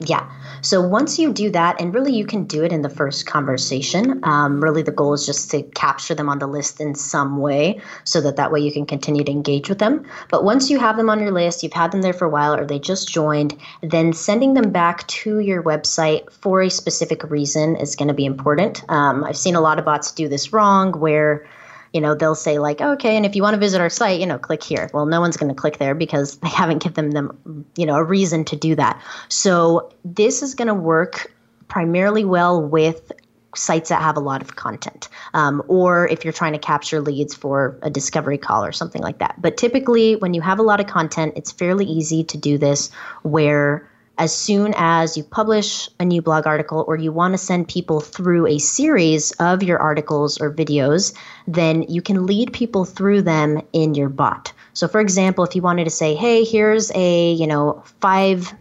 Yeah. 0.00 0.30
So 0.60 0.80
once 0.80 1.18
you 1.18 1.32
do 1.32 1.50
that, 1.50 1.80
and 1.80 1.92
really 1.92 2.14
you 2.14 2.24
can 2.24 2.44
do 2.44 2.62
it 2.62 2.72
in 2.72 2.82
the 2.82 2.88
first 2.88 3.26
conversation. 3.26 4.20
Um, 4.22 4.62
really, 4.62 4.82
the 4.82 4.92
goal 4.92 5.12
is 5.12 5.26
just 5.26 5.50
to 5.50 5.62
capture 5.62 6.14
them 6.14 6.28
on 6.28 6.38
the 6.38 6.46
list 6.46 6.80
in 6.80 6.94
some 6.94 7.38
way 7.38 7.80
so 8.04 8.20
that 8.20 8.36
that 8.36 8.52
way 8.52 8.60
you 8.60 8.70
can 8.70 8.86
continue 8.86 9.24
to 9.24 9.32
engage 9.32 9.68
with 9.68 9.80
them. 9.80 10.06
But 10.28 10.44
once 10.44 10.70
you 10.70 10.78
have 10.78 10.96
them 10.96 11.10
on 11.10 11.18
your 11.18 11.32
list, 11.32 11.64
you've 11.64 11.72
had 11.72 11.90
them 11.90 12.02
there 12.02 12.12
for 12.12 12.26
a 12.26 12.30
while, 12.30 12.54
or 12.54 12.64
they 12.64 12.78
just 12.78 13.08
joined, 13.08 13.58
then 13.82 14.12
sending 14.12 14.54
them 14.54 14.70
back 14.70 15.04
to 15.08 15.40
your 15.40 15.64
website 15.64 16.30
for 16.32 16.62
a 16.62 16.70
specific 16.70 17.24
reason 17.24 17.74
is 17.74 17.96
going 17.96 18.08
to 18.08 18.14
be 18.14 18.24
important. 18.24 18.84
Um, 18.88 19.24
I've 19.24 19.36
seen 19.36 19.56
a 19.56 19.60
lot 19.60 19.80
of 19.80 19.84
bots 19.84 20.12
do 20.12 20.28
this 20.28 20.52
wrong 20.52 20.92
where 20.92 21.44
you 21.92 22.00
know 22.00 22.14
they'll 22.14 22.34
say 22.34 22.58
like 22.58 22.80
okay 22.80 23.16
and 23.16 23.24
if 23.24 23.34
you 23.34 23.42
want 23.42 23.54
to 23.54 23.60
visit 23.60 23.80
our 23.80 23.90
site 23.90 24.20
you 24.20 24.26
know 24.26 24.38
click 24.38 24.62
here. 24.62 24.90
Well 24.92 25.06
no 25.06 25.20
one's 25.20 25.36
going 25.36 25.54
to 25.54 25.60
click 25.60 25.78
there 25.78 25.94
because 25.94 26.36
they 26.38 26.48
haven't 26.62 26.82
given 26.82 27.10
them 27.10 27.66
you 27.76 27.86
know 27.86 27.96
a 27.96 28.04
reason 28.04 28.44
to 28.46 28.56
do 28.56 28.74
that. 28.76 29.00
So 29.28 29.92
this 30.04 30.42
is 30.42 30.54
going 30.54 30.68
to 30.68 30.74
work 30.74 31.32
primarily 31.68 32.24
well 32.24 32.62
with 32.62 33.12
sites 33.54 33.88
that 33.88 34.00
have 34.00 34.16
a 34.16 34.20
lot 34.20 34.42
of 34.42 34.56
content 34.56 35.08
um, 35.34 35.62
or 35.68 36.06
if 36.08 36.22
you're 36.22 36.32
trying 36.32 36.52
to 36.52 36.58
capture 36.58 37.00
leads 37.00 37.34
for 37.34 37.78
a 37.82 37.90
discovery 37.90 38.38
call 38.38 38.64
or 38.64 38.72
something 38.72 39.02
like 39.02 39.18
that. 39.18 39.34
But 39.40 39.56
typically 39.56 40.16
when 40.16 40.34
you 40.34 40.40
have 40.42 40.58
a 40.58 40.62
lot 40.62 40.80
of 40.80 40.86
content 40.86 41.32
it's 41.36 41.50
fairly 41.50 41.84
easy 41.84 42.24
to 42.24 42.38
do 42.38 42.58
this 42.58 42.90
where 43.22 43.88
as 44.18 44.34
soon 44.34 44.74
as 44.76 45.16
you 45.16 45.22
publish 45.22 45.88
a 46.00 46.04
new 46.04 46.20
blog 46.20 46.46
article 46.46 46.84
or 46.86 46.96
you 46.96 47.12
want 47.12 47.34
to 47.34 47.38
send 47.38 47.68
people 47.68 48.00
through 48.00 48.46
a 48.46 48.58
series 48.58 49.30
of 49.32 49.62
your 49.62 49.78
articles 49.78 50.40
or 50.40 50.52
videos, 50.52 51.14
then 51.46 51.82
you 51.84 52.02
can 52.02 52.26
lead 52.26 52.52
people 52.52 52.84
through 52.84 53.22
them 53.22 53.62
in 53.72 53.94
your 53.94 54.08
bot. 54.08 54.52
So 54.74 54.88
for 54.88 55.00
example, 55.00 55.44
if 55.44 55.54
you 55.54 55.62
wanted 55.62 55.84
to 55.84 55.90
say, 55.90 56.14
"Hey, 56.14 56.44
here's 56.44 56.90
a, 56.94 57.32
you 57.32 57.46
know, 57.46 57.82
five 58.00 58.52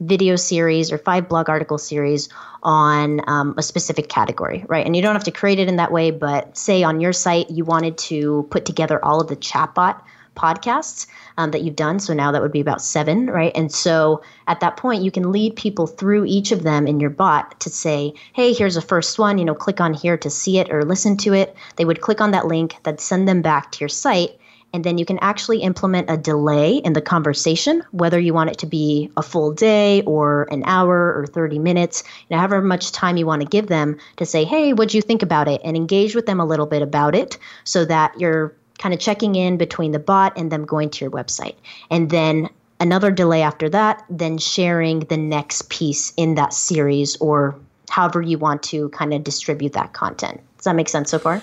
video 0.00 0.36
series 0.36 0.92
or 0.92 0.98
five 0.98 1.28
blog 1.28 1.48
article 1.48 1.78
series 1.78 2.28
on 2.62 3.20
um, 3.28 3.54
a 3.56 3.62
specific 3.62 4.08
category, 4.08 4.64
right? 4.68 4.84
And 4.84 4.96
you 4.96 5.02
don't 5.02 5.14
have 5.14 5.24
to 5.24 5.30
create 5.30 5.58
it 5.58 5.68
in 5.68 5.76
that 5.76 5.92
way, 5.92 6.10
but 6.10 6.56
say 6.56 6.82
on 6.82 7.00
your 7.00 7.12
site 7.12 7.50
you 7.50 7.64
wanted 7.64 7.96
to 7.98 8.46
put 8.50 8.64
together 8.64 9.02
all 9.04 9.20
of 9.20 9.28
the 9.28 9.36
chatbot 9.36 10.00
podcasts 10.34 11.06
um, 11.38 11.50
that 11.50 11.62
you've 11.62 11.76
done. 11.76 12.00
So 12.00 12.14
now 12.14 12.32
that 12.32 12.42
would 12.42 12.52
be 12.52 12.60
about 12.60 12.82
seven, 12.82 13.26
right? 13.26 13.52
And 13.54 13.72
so 13.72 14.22
at 14.46 14.60
that 14.60 14.76
point, 14.76 15.02
you 15.02 15.10
can 15.10 15.32
lead 15.32 15.56
people 15.56 15.86
through 15.86 16.26
each 16.26 16.52
of 16.52 16.62
them 16.62 16.86
in 16.86 17.00
your 17.00 17.10
bot 17.10 17.58
to 17.60 17.70
say, 17.70 18.14
hey, 18.32 18.52
here's 18.52 18.74
the 18.74 18.80
first 18.80 19.18
one, 19.18 19.38
you 19.38 19.44
know, 19.44 19.54
click 19.54 19.80
on 19.80 19.94
here 19.94 20.16
to 20.18 20.30
see 20.30 20.58
it 20.58 20.70
or 20.70 20.84
listen 20.84 21.16
to 21.18 21.34
it. 21.34 21.56
They 21.76 21.84
would 21.84 22.00
click 22.00 22.20
on 22.20 22.32
that 22.32 22.46
link, 22.46 22.76
that 22.82 23.00
send 23.00 23.28
them 23.28 23.42
back 23.42 23.72
to 23.72 23.80
your 23.80 23.88
site. 23.88 24.38
And 24.72 24.82
then 24.82 24.98
you 24.98 25.06
can 25.06 25.20
actually 25.20 25.62
implement 25.62 26.10
a 26.10 26.16
delay 26.16 26.78
in 26.78 26.94
the 26.94 27.00
conversation, 27.00 27.84
whether 27.92 28.18
you 28.18 28.34
want 28.34 28.50
it 28.50 28.58
to 28.58 28.66
be 28.66 29.08
a 29.16 29.22
full 29.22 29.52
day 29.52 30.02
or 30.02 30.48
an 30.50 30.64
hour 30.66 31.16
or 31.16 31.28
30 31.28 31.60
minutes, 31.60 32.02
you 32.28 32.34
know, 32.34 32.40
however 32.40 32.60
much 32.60 32.90
time 32.90 33.16
you 33.16 33.24
want 33.24 33.40
to 33.40 33.46
give 33.46 33.68
them 33.68 33.96
to 34.16 34.26
say, 34.26 34.42
hey, 34.42 34.72
what'd 34.72 34.92
you 34.92 35.00
think 35.00 35.22
about 35.22 35.46
it? 35.46 35.60
And 35.62 35.76
engage 35.76 36.16
with 36.16 36.26
them 36.26 36.40
a 36.40 36.44
little 36.44 36.66
bit 36.66 36.82
about 36.82 37.14
it 37.14 37.38
so 37.62 37.84
that 37.84 38.18
you're 38.18 38.52
kind 38.84 38.92
of 38.92 39.00
checking 39.00 39.34
in 39.34 39.56
between 39.56 39.92
the 39.92 39.98
bot 39.98 40.36
and 40.36 40.52
them 40.52 40.66
going 40.66 40.90
to 40.90 41.02
your 41.06 41.10
website. 41.10 41.54
And 41.90 42.10
then 42.10 42.50
another 42.80 43.10
delay 43.10 43.40
after 43.40 43.66
that, 43.70 44.04
then 44.10 44.36
sharing 44.36 45.00
the 45.00 45.16
next 45.16 45.70
piece 45.70 46.12
in 46.18 46.34
that 46.34 46.52
series 46.52 47.16
or 47.16 47.58
however 47.88 48.20
you 48.20 48.36
want 48.36 48.62
to 48.64 48.90
kind 48.90 49.14
of 49.14 49.24
distribute 49.24 49.72
that 49.72 49.94
content. 49.94 50.38
Does 50.58 50.64
that 50.64 50.76
make 50.76 50.90
sense 50.90 51.10
so 51.10 51.18
far? 51.18 51.40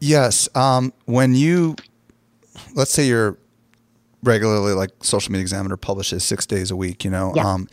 Yes. 0.00 0.50
Um, 0.54 0.92
when 1.06 1.34
you 1.34 1.76
let's 2.74 2.90
say 2.92 3.06
you're 3.06 3.38
regularly 4.22 4.74
like 4.74 4.90
Social 5.00 5.32
Media 5.32 5.40
Examiner 5.40 5.78
publishes 5.78 6.22
six 6.24 6.44
days 6.44 6.70
a 6.70 6.76
week, 6.76 7.06
you 7.06 7.10
know, 7.10 7.32
Yeah. 7.34 7.50
um, 7.50 7.68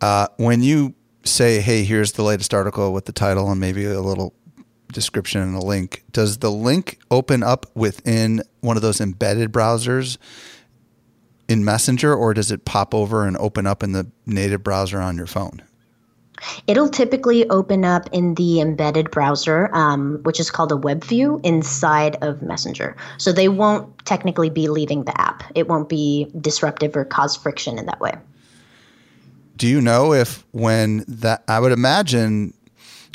uh, 0.00 0.26
when 0.38 0.64
you 0.64 0.94
say, 1.22 1.60
"Hey, 1.60 1.84
here's 1.84 2.12
the 2.12 2.24
latest 2.24 2.52
article 2.52 2.92
with 2.92 3.04
the 3.04 3.12
title 3.12 3.48
and 3.48 3.60
maybe 3.60 3.84
a 3.84 4.00
little 4.00 4.34
description 4.92 5.40
and 5.40 5.54
a 5.54 5.60
link," 5.60 6.04
does 6.12 6.38
the 6.38 6.50
link 6.50 6.98
open 7.10 7.42
up 7.42 7.66
within 7.74 8.42
one 8.60 8.76
of 8.76 8.82
those 8.82 9.00
embedded 9.00 9.52
browsers 9.52 10.18
in 11.48 11.64
Messenger, 11.64 12.14
or 12.14 12.32
does 12.32 12.50
it 12.50 12.64
pop 12.64 12.94
over 12.94 13.26
and 13.26 13.36
open 13.38 13.66
up 13.66 13.82
in 13.82 13.92
the 13.92 14.06
native 14.24 14.62
browser 14.62 15.00
on 15.00 15.16
your 15.16 15.26
phone? 15.26 15.62
It'll 16.66 16.88
typically 16.88 17.48
open 17.50 17.84
up 17.84 18.08
in 18.12 18.34
the 18.34 18.60
embedded 18.60 19.10
browser, 19.10 19.68
um, 19.74 20.20
which 20.22 20.40
is 20.40 20.50
called 20.50 20.72
a 20.72 20.76
web 20.76 21.04
view 21.04 21.40
inside 21.44 22.16
of 22.22 22.40
Messenger. 22.42 22.96
So 23.18 23.32
they 23.32 23.48
won't 23.48 24.04
technically 24.06 24.50
be 24.50 24.68
leaving 24.68 25.04
the 25.04 25.20
app. 25.20 25.42
It 25.54 25.68
won't 25.68 25.88
be 25.88 26.30
disruptive 26.40 26.96
or 26.96 27.04
cause 27.04 27.36
friction 27.36 27.78
in 27.78 27.86
that 27.86 28.00
way. 28.00 28.14
Do 29.56 29.66
you 29.66 29.80
know 29.80 30.14
if 30.14 30.44
when 30.52 31.04
that 31.06 31.42
I 31.46 31.60
would 31.60 31.72
imagine 31.72 32.54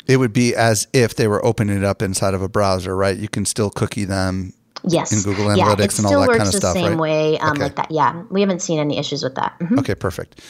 it 0.06 0.18
would 0.18 0.32
be 0.32 0.54
as 0.54 0.86
if 0.92 1.16
they 1.16 1.28
were 1.28 1.44
opening 1.44 1.76
it 1.76 1.84
up 1.84 2.02
inside 2.02 2.34
of 2.34 2.42
a 2.42 2.48
browser, 2.48 2.96
right? 2.96 3.16
You 3.16 3.28
can 3.28 3.44
still 3.44 3.70
cookie 3.70 4.04
them. 4.04 4.52
Yes. 4.84 5.12
In 5.12 5.22
Google 5.22 5.54
yeah, 5.56 5.64
Analytics 5.64 5.80
it 5.84 5.98
and 5.98 6.06
all 6.06 6.20
that 6.20 6.28
works 6.28 6.36
kind 6.38 6.48
of 6.48 6.52
the 6.52 6.58
stuff, 6.58 6.74
same 6.74 6.92
right? 6.92 6.98
way 6.98 7.38
um, 7.38 7.52
Okay. 7.52 7.62
like 7.62 7.76
that. 7.76 7.90
Yeah, 7.90 8.22
we 8.30 8.40
haven't 8.40 8.62
seen 8.62 8.78
any 8.78 8.98
issues 8.98 9.22
with 9.24 9.34
that. 9.34 9.58
Mhm. 9.58 9.78
Okay, 9.80 9.94
perfect. 9.94 10.40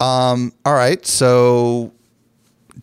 Um, 0.00 0.52
all 0.64 0.74
right. 0.74 1.04
So 1.04 1.92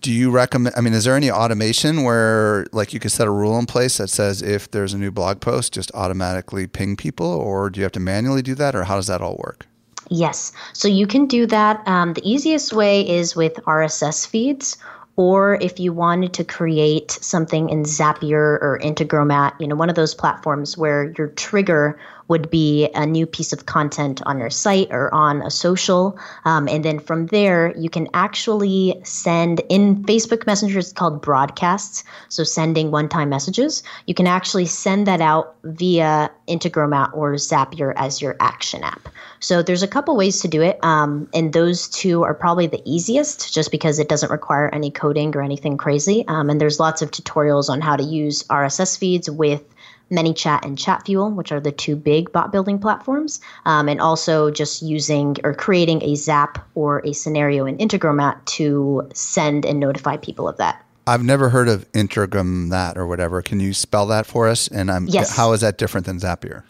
do 0.02 0.12
you 0.12 0.32
recommend 0.32 0.76
I 0.76 0.82
mean, 0.82 0.93
is 0.93 1.06
there 1.06 1.16
any 1.16 1.32
automation 1.32 2.04
where 2.04 2.66
like 2.74 2.93
you 2.93 3.00
could 3.00 3.12
set 3.12 3.28
a 3.28 3.32
rule 3.32 3.58
in 3.58 3.66
place 3.66 3.98
that 3.98 4.10
says 4.10 4.41
if 4.41 4.70
there's 4.72 4.93
a 4.93 4.98
new 4.98 5.12
blog 5.12 5.39
post, 5.39 5.74
just 5.74 5.91
automatically 5.93 6.68
ping 6.68 6.98
people, 6.98 7.28
or 7.28 7.70
do 7.70 7.80
you 7.80 7.84
have 7.84 7.93
to 7.93 8.00
manually 8.02 8.41
do 8.41 8.56
that, 8.56 8.76
or 8.76 8.84
how 8.84 8.96
does 8.96 9.08
that 9.08 9.22
all 9.22 9.38
work? 9.46 9.66
Yes. 10.10 10.52
So 10.74 10.88
you 10.88 11.08
can 11.08 11.26
do 11.26 11.46
that. 11.48 11.82
Um, 11.88 12.14
the 12.14 12.30
easiest 12.30 12.74
way 12.74 13.08
is 13.08 13.36
with 13.36 13.54
RSS 13.66 14.26
feeds, 14.28 14.78
or 15.18 15.57
if 15.61 15.80
you 15.80 15.93
wanted 15.93 16.34
to 16.34 16.43
create 16.43 17.11
something 17.11 17.70
in 17.70 17.84
Zapier 17.84 18.59
or 18.61 18.80
Integromat, 18.84 19.53
you 19.59 19.68
know, 19.68 19.76
one 19.76 19.89
of 19.89 19.95
those 19.95 20.13
platforms 20.13 20.78
where 20.78 21.13
your 21.18 21.28
trigger 21.28 21.97
would 22.28 22.49
be 22.49 22.89
a 22.95 23.05
new 23.05 23.26
piece 23.26 23.53
of 23.53 23.65
content 23.65 24.21
on 24.26 24.39
your 24.39 24.49
site 24.49 24.88
or 24.91 25.13
on 25.13 25.41
a 25.43 25.51
social. 25.51 26.17
Um, 26.45 26.67
and 26.67 26.84
then 26.84 26.99
from 26.99 27.28
there, 27.28 27.76
you 27.78 27.89
can 27.89 28.07
actually 28.13 28.99
send 29.03 29.61
in 29.69 30.03
Facebook 30.03 30.45
Messenger, 30.47 30.80
it's 30.80 30.91
called 30.91 31.21
broadcasts. 31.21 32.03
So 32.30 32.43
sending 32.43 32.91
one 32.91 33.09
time 33.09 33.30
messages. 33.30 33.84
You 34.07 34.13
can 34.13 34.28
actually 34.28 34.65
send 34.65 35.05
that 35.07 35.21
out 35.21 35.55
via 35.63 36.32
Integromat 36.47 37.13
or 37.13 37.34
Zapier 37.34 37.93
as 37.95 38.21
your 38.21 38.36
action 38.39 38.84
app. 38.84 39.07
So 39.39 39.61
there's 39.61 39.84
a 39.84 39.88
couple 39.88 40.15
ways 40.15 40.41
to 40.41 40.47
do 40.47 40.61
it. 40.61 40.84
Um, 40.84 41.30
and 41.34 41.53
those 41.53 41.88
two 41.89 42.23
are 42.23 42.34
probably 42.34 42.67
the 42.67 42.82
easiest 42.86 43.53
just 43.53 43.71
because 43.71 43.99
it 43.99 44.09
doesn't 44.09 44.32
require 44.32 44.69
any 44.73 44.89
coding 44.89 45.36
or 45.36 45.41
anything 45.41 45.78
crazy. 45.78 46.26
Um, 46.28 46.49
and 46.49 46.59
there's 46.59 46.80
lots 46.80 47.01
of 47.01 47.11
tutorials 47.11 47.69
on 47.69 47.82
how 47.82 47.95
to 47.95 48.03
use 48.03 48.43
RSS 48.43 48.97
feeds 48.97 49.30
with 49.30 49.63
ManyChat 50.12 50.64
and 50.64 50.78
ChatFuel, 50.78 51.34
which 51.34 51.51
are 51.51 51.60
the 51.60 51.72
two 51.72 51.95
big 51.95 52.32
bot 52.32 52.51
building 52.51 52.80
platforms, 52.80 53.39
um, 53.66 53.89
and 53.89 53.99
also 53.99 54.51
just 54.51 54.82
using 54.82 55.36
or 55.43 55.53
creating 55.53 56.03
a 56.03 56.16
Zap 56.16 56.66
or 56.76 57.01
a 57.06 57.14
scenario 57.14 57.66
in 57.66 57.78
Integromat 57.78 58.43
to 58.45 59.08
send 59.14 59.66
and 59.66 59.80
notify 59.80 60.18
people 60.18 60.47
of 60.47 60.58
that. 60.58 60.82
I've 61.08 61.24
never 61.24 61.49
heard 61.49 61.68
of 61.68 61.91
Intergram 61.91 62.72
that 62.72 62.97
or 62.97 63.06
whatever. 63.06 63.41
Can 63.41 63.60
you 63.60 63.74
spell 63.74 64.08
that 64.08 64.26
for 64.26 64.47
us? 64.47 64.68
And 64.68 64.89
I'm 64.89 65.06
Yes. 65.08 65.36
how 65.36 65.53
is 65.53 65.62
that 65.62 65.78
different 65.78 66.06
than 66.06 66.20
Zapier? 66.20 66.64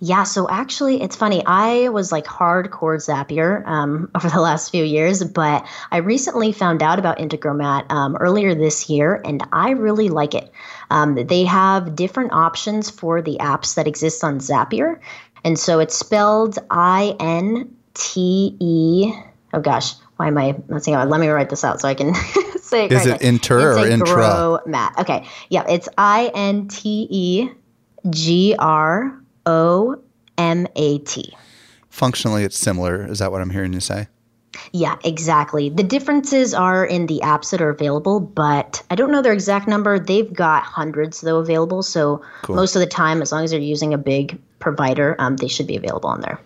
Yeah, 0.00 0.24
so 0.24 0.48
actually, 0.50 1.00
it's 1.00 1.16
funny. 1.16 1.42
I 1.46 1.88
was 1.88 2.12
like 2.12 2.26
hardcore 2.26 2.98
Zapier 2.98 3.66
um, 3.66 4.10
over 4.14 4.28
the 4.28 4.40
last 4.40 4.70
few 4.70 4.84
years, 4.84 5.24
but 5.24 5.66
I 5.90 5.98
recently 5.98 6.52
found 6.52 6.82
out 6.82 6.98
about 6.98 7.18
Integromat 7.18 7.90
um, 7.90 8.16
earlier 8.16 8.54
this 8.54 8.90
year, 8.90 9.20
and 9.24 9.42
I 9.52 9.70
really 9.70 10.08
like 10.08 10.34
it. 10.34 10.50
Um, 10.90 11.14
they 11.26 11.44
have 11.44 11.96
different 11.96 12.32
options 12.32 12.90
for 12.90 13.20
the 13.22 13.36
apps 13.40 13.74
that 13.74 13.86
exist 13.86 14.22
on 14.22 14.38
Zapier, 14.38 14.98
and 15.44 15.58
so 15.58 15.78
it's 15.80 15.96
spelled 15.96 16.58
I 16.70 17.16
N 17.20 17.74
T 17.94 18.56
E. 18.60 19.12
Oh 19.52 19.60
gosh, 19.60 19.92
why 20.16 20.28
am 20.28 20.38
I 20.38 20.56
messing 20.68 20.94
up? 20.94 21.08
Let 21.08 21.20
me 21.20 21.28
write 21.28 21.50
this 21.50 21.64
out 21.64 21.80
so 21.80 21.88
I 21.88 21.94
can 21.94 22.14
say 22.60 22.86
it. 22.86 22.92
Is 22.92 23.02
correctly. 23.04 23.12
it 23.26 23.28
inter 23.28 23.72
It's 23.72 23.80
or 23.80 23.86
intra? 23.88 24.16
Integromat. 24.16 24.98
Okay, 24.98 25.26
yeah, 25.50 25.64
it's 25.68 25.88
I 25.98 26.30
N 26.34 26.68
T 26.68 27.06
E 27.10 27.48
G 28.10 28.54
R 28.58 29.18
O 29.46 30.00
M 30.38 30.66
A 30.76 30.98
T. 30.98 31.34
Functionally, 31.88 32.44
it's 32.44 32.58
similar. 32.58 33.06
Is 33.06 33.18
that 33.20 33.32
what 33.32 33.40
I'm 33.40 33.50
hearing 33.50 33.72
you 33.72 33.80
say? 33.80 34.08
Yeah, 34.72 34.96
exactly. 35.04 35.68
The 35.68 35.82
differences 35.82 36.54
are 36.54 36.84
in 36.84 37.06
the 37.06 37.20
apps 37.22 37.50
that 37.50 37.60
are 37.60 37.70
available, 37.70 38.20
but 38.20 38.82
I 38.90 38.94
don't 38.94 39.10
know 39.10 39.22
their 39.22 39.32
exact 39.32 39.68
number. 39.68 39.98
They've 39.98 40.32
got 40.32 40.62
hundreds 40.62 41.20
though 41.20 41.38
available, 41.38 41.82
so 41.82 42.22
Cool. 42.42 42.56
most 42.56 42.76
of 42.76 42.80
the 42.80 42.86
time, 42.86 43.22
as 43.22 43.32
long 43.32 43.44
as 43.44 43.50
they're 43.50 43.60
using 43.60 43.92
a 43.94 43.98
big 43.98 44.38
provider, 44.58 45.16
um, 45.18 45.36
they 45.36 45.48
should 45.48 45.66
be 45.66 45.76
available 45.76 46.08
on 46.10 46.20
there. 46.20 46.40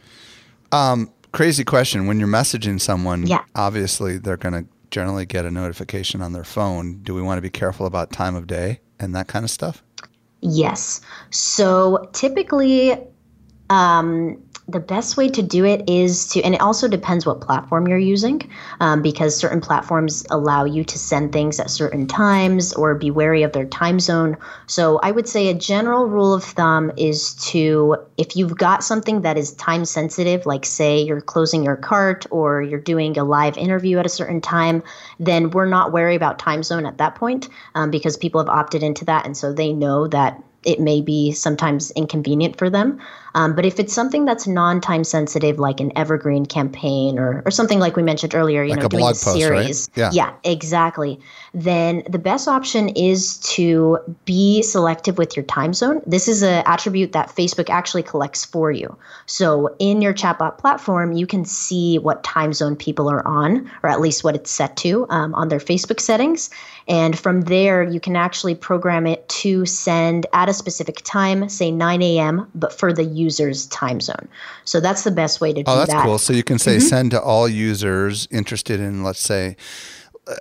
Crazy 1.33 1.63
question. 1.65 2.07
When 2.09 2.19
you're 2.19 2.29
messaging 2.29 2.81
someone, 2.81 3.27
Yeah. 3.27 3.43
obviously 3.55 4.19
they're 4.19 4.37
going 4.37 4.53
to 4.65 4.65
generally 4.91 5.25
get 5.25 5.45
a 5.45 5.51
notification 5.51 6.21
on 6.21 6.33
their 6.33 6.43
phone. 6.43 7.01
Do 7.05 7.15
we 7.15 7.23
want 7.23 7.39
to 7.39 7.43
be 7.43 7.51
careful 7.51 7.87
about 7.87 8.11
time 8.11 8.35
of 8.35 8.49
day 8.49 8.81
and 8.99 9.15
that 9.15 9.29
kind 9.29 9.45
of 9.45 9.51
stuff? 9.51 9.85
Yes. 10.41 11.01
So 11.31 12.09
typically, 12.13 12.99
um, 13.69 14.39
the 14.71 14.81
best 14.81 15.17
way 15.17 15.29
to 15.29 15.43
do 15.43 15.65
it 15.65 15.89
is 15.89 16.27
to, 16.29 16.43
and 16.43 16.55
it 16.55 16.61
also 16.61 16.89
depends 16.89 17.27
what 17.27 17.41
platform 17.41 17.89
you're 17.89 17.99
using, 17.99 18.49
um, 18.81 19.03
because 19.03 19.37
certain 19.37 19.61
platforms 19.61 20.25
allow 20.31 20.65
you 20.65 20.85
to 20.85 20.99
send 20.99 21.33
things 21.33 21.59
at 21.59 21.71
certain 21.71 22.07
times 22.07 22.73
or 22.75 22.95
be 22.95 23.11
wary 23.11 23.43
of 23.43 23.53
their 23.53 23.67
time 23.67 24.01
zone. 24.01 24.37
So 24.67 24.99
I 25.03 25.11
would 25.11 25.29
say 25.29 25.49
a 25.49 25.55
general 25.55 26.07
rule 26.07 26.33
of 26.35 26.45
thumb 26.45 26.93
is 26.97 27.35
to, 27.51 27.97
if 28.17 28.37
you've 28.37 28.57
got 28.57 28.85
something 28.85 29.23
that 29.23 29.37
is 29.37 29.53
time 29.55 29.85
sensitive, 29.85 30.47
like 30.47 30.65
say 30.65 31.01
you're 31.01 31.21
closing 31.21 31.65
your 31.65 31.77
cart 31.77 32.27
or 32.31 32.63
you're 32.63 32.81
doing 32.81 33.19
a 33.19 33.25
live 33.25 33.57
interview 33.57 33.99
at 33.99 34.07
a 34.07 34.11
certain 34.11 34.41
time, 34.41 34.83
then 35.19 35.51
we're 35.51 35.67
not 35.67 35.93
wary 35.93 36.15
about 36.15 36.39
time 36.39 36.63
zone 36.63 36.87
at 36.87 36.99
that 36.99 37.15
point 37.15 37.49
um, 37.75 37.91
because 37.91 38.17
people 38.17 38.41
have 38.41 38.49
opted 38.49 38.83
into 38.83 39.05
that. 39.05 39.27
And 39.27 39.37
so 39.37 39.53
they 39.53 39.73
know 39.73 40.07
that 40.09 40.43
it 40.63 40.79
may 40.79 41.01
be 41.01 41.33
sometimes 41.33 41.91
inconvenient 41.93 42.59
for 42.59 42.69
them. 42.69 43.01
Um, 43.35 43.55
but 43.55 43.65
if 43.65 43.79
it's 43.79 43.93
something 43.93 44.25
that's 44.25 44.47
non-time 44.47 45.05
sensitive, 45.05 45.59
like 45.59 45.81
an 45.81 45.93
evergreen 45.97 46.47
campaign 46.47 47.19
or, 47.19 47.43
or 47.45 47.51
something 47.51 47.79
like 47.79 47.97
we 47.97 48.03
mentioned 48.03 48.35
earlier, 48.35 48.63
you 48.63 48.71
Like 48.71 48.81
know, 48.81 48.87
a 48.87 48.89
doing 48.89 49.01
blog 49.01 49.17
a 49.17 49.19
post, 49.19 49.27
right? 49.27 49.41
series, 49.41 49.91
Yeah. 49.97 50.11
yeah, 50.13 50.33
exactly. 50.45 51.21
Then 51.55 52.03
the 52.09 52.19
best 52.19 52.49
option 52.49 52.89
is 52.91 53.39
to 53.39 53.99
be 54.25 54.63
selective 54.63 55.19
with 55.19 55.37
your 55.37 55.45
time 55.45 55.75
zone. 55.75 56.03
This 56.07 56.29
is 56.29 56.43
an 56.43 56.63
attribute 56.67 57.13
that 57.13 57.29
Facebook 57.29 57.71
actually 57.71 58.03
collects 58.03 58.45
for 58.45 58.71
you. 58.71 58.97
So 59.27 59.75
in 59.79 60.03
your 60.03 60.15
chatbot 60.15 60.59
platform, 60.59 61.13
you 61.13 61.27
can 61.27 61.45
see 61.45 61.99
what 61.99 62.23
time 62.25 62.53
zone 62.53 62.77
people 62.77 63.11
are 63.11 63.27
on, 63.27 63.71
or 63.83 63.91
at 63.91 64.01
least 64.01 64.25
what 64.25 64.35
it's 64.35 64.51
set 64.51 64.77
to 64.79 65.07
um, 65.11 65.35
on 65.35 65.49
their 65.49 65.59
Facebook 65.59 66.01
settings. 66.01 66.51
And 66.89 67.19
from 67.19 67.43
there, 67.43 67.83
you 67.83 68.01
can 68.01 68.17
actually 68.17 68.55
program 68.55 69.07
it 69.07 69.29
to 69.29 69.65
send 69.67 70.27
at 70.33 70.49
a 70.49 70.53
specific 70.53 71.01
time, 71.05 71.49
say 71.49 71.71
9 71.71 72.03
a.m., 72.03 72.51
but 72.55 72.73
for 72.73 72.93
the 72.93 73.05
user's 73.21 73.67
time 73.67 74.01
zone. 74.01 74.29
So 74.65 74.81
that's 74.81 75.05
the 75.05 75.11
best 75.11 75.41
way 75.41 75.53
to 75.53 75.63
do 75.63 75.71
Oh, 75.71 75.77
that's 75.79 75.93
that. 75.93 76.05
cool. 76.05 76.19
So 76.19 76.33
you 76.33 76.43
can 76.43 76.59
say 76.59 76.77
Mm-hmm. 76.77 76.89
send 76.89 77.11
to 77.13 77.21
all 77.21 77.47
users 77.49 78.27
interested 78.31 78.81
in, 78.81 79.03
let's 79.03 79.21
say, 79.21 79.57
uh, 80.27 80.35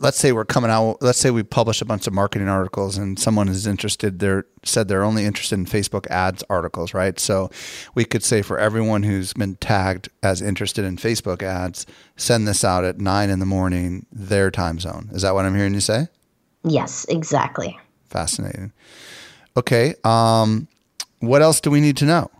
let's 0.00 0.18
say 0.18 0.32
we're 0.32 0.44
coming 0.44 0.70
out. 0.70 0.98
Let's 1.00 1.18
say 1.18 1.30
we 1.30 1.42
publish 1.42 1.80
a 1.80 1.84
bunch 1.84 2.06
of 2.06 2.12
marketing 2.12 2.48
articles, 2.48 2.98
and 2.98 3.18
someone 3.18 3.48
is 3.48 3.66
interested. 3.66 4.18
They're 4.18 4.44
said 4.64 4.88
they're 4.88 5.04
only 5.04 5.24
interested 5.24 5.58
in 5.58 5.66
Facebook 5.66 6.06
ads 6.10 6.42
articles, 6.50 6.92
right? 6.94 7.18
So 7.20 7.50
we 7.94 8.04
could 8.04 8.22
say 8.22 8.42
for 8.42 8.58
everyone 8.58 9.02
who's 9.04 9.32
been 9.32 9.54
tagged 9.56 10.08
as 10.22 10.42
interested 10.42 10.84
in 10.84 10.96
Facebook 10.96 11.42
ads, 11.42 11.86
send 12.16 12.46
this 12.48 12.64
out 12.64 12.84
at 12.84 12.98
nine 12.98 13.30
in 13.30 13.38
the 13.38 13.46
morning, 13.46 14.06
their 14.12 14.50
time 14.50 14.78
zone. 14.80 15.08
Is 15.12 15.22
that 15.22 15.34
what 15.34 15.44
I'm 15.46 15.54
hearing 15.54 15.74
you 15.74 15.80
say? 15.80 16.08
Yes, 16.64 17.04
exactly. 17.08 17.78
Fascinating. 18.08 18.72
Okay. 19.56 19.94
Um, 20.02 20.66
what 21.26 21.42
else 21.42 21.60
do 21.60 21.70
we 21.70 21.80
need 21.80 21.96
to 21.98 22.04
know? 22.04 22.30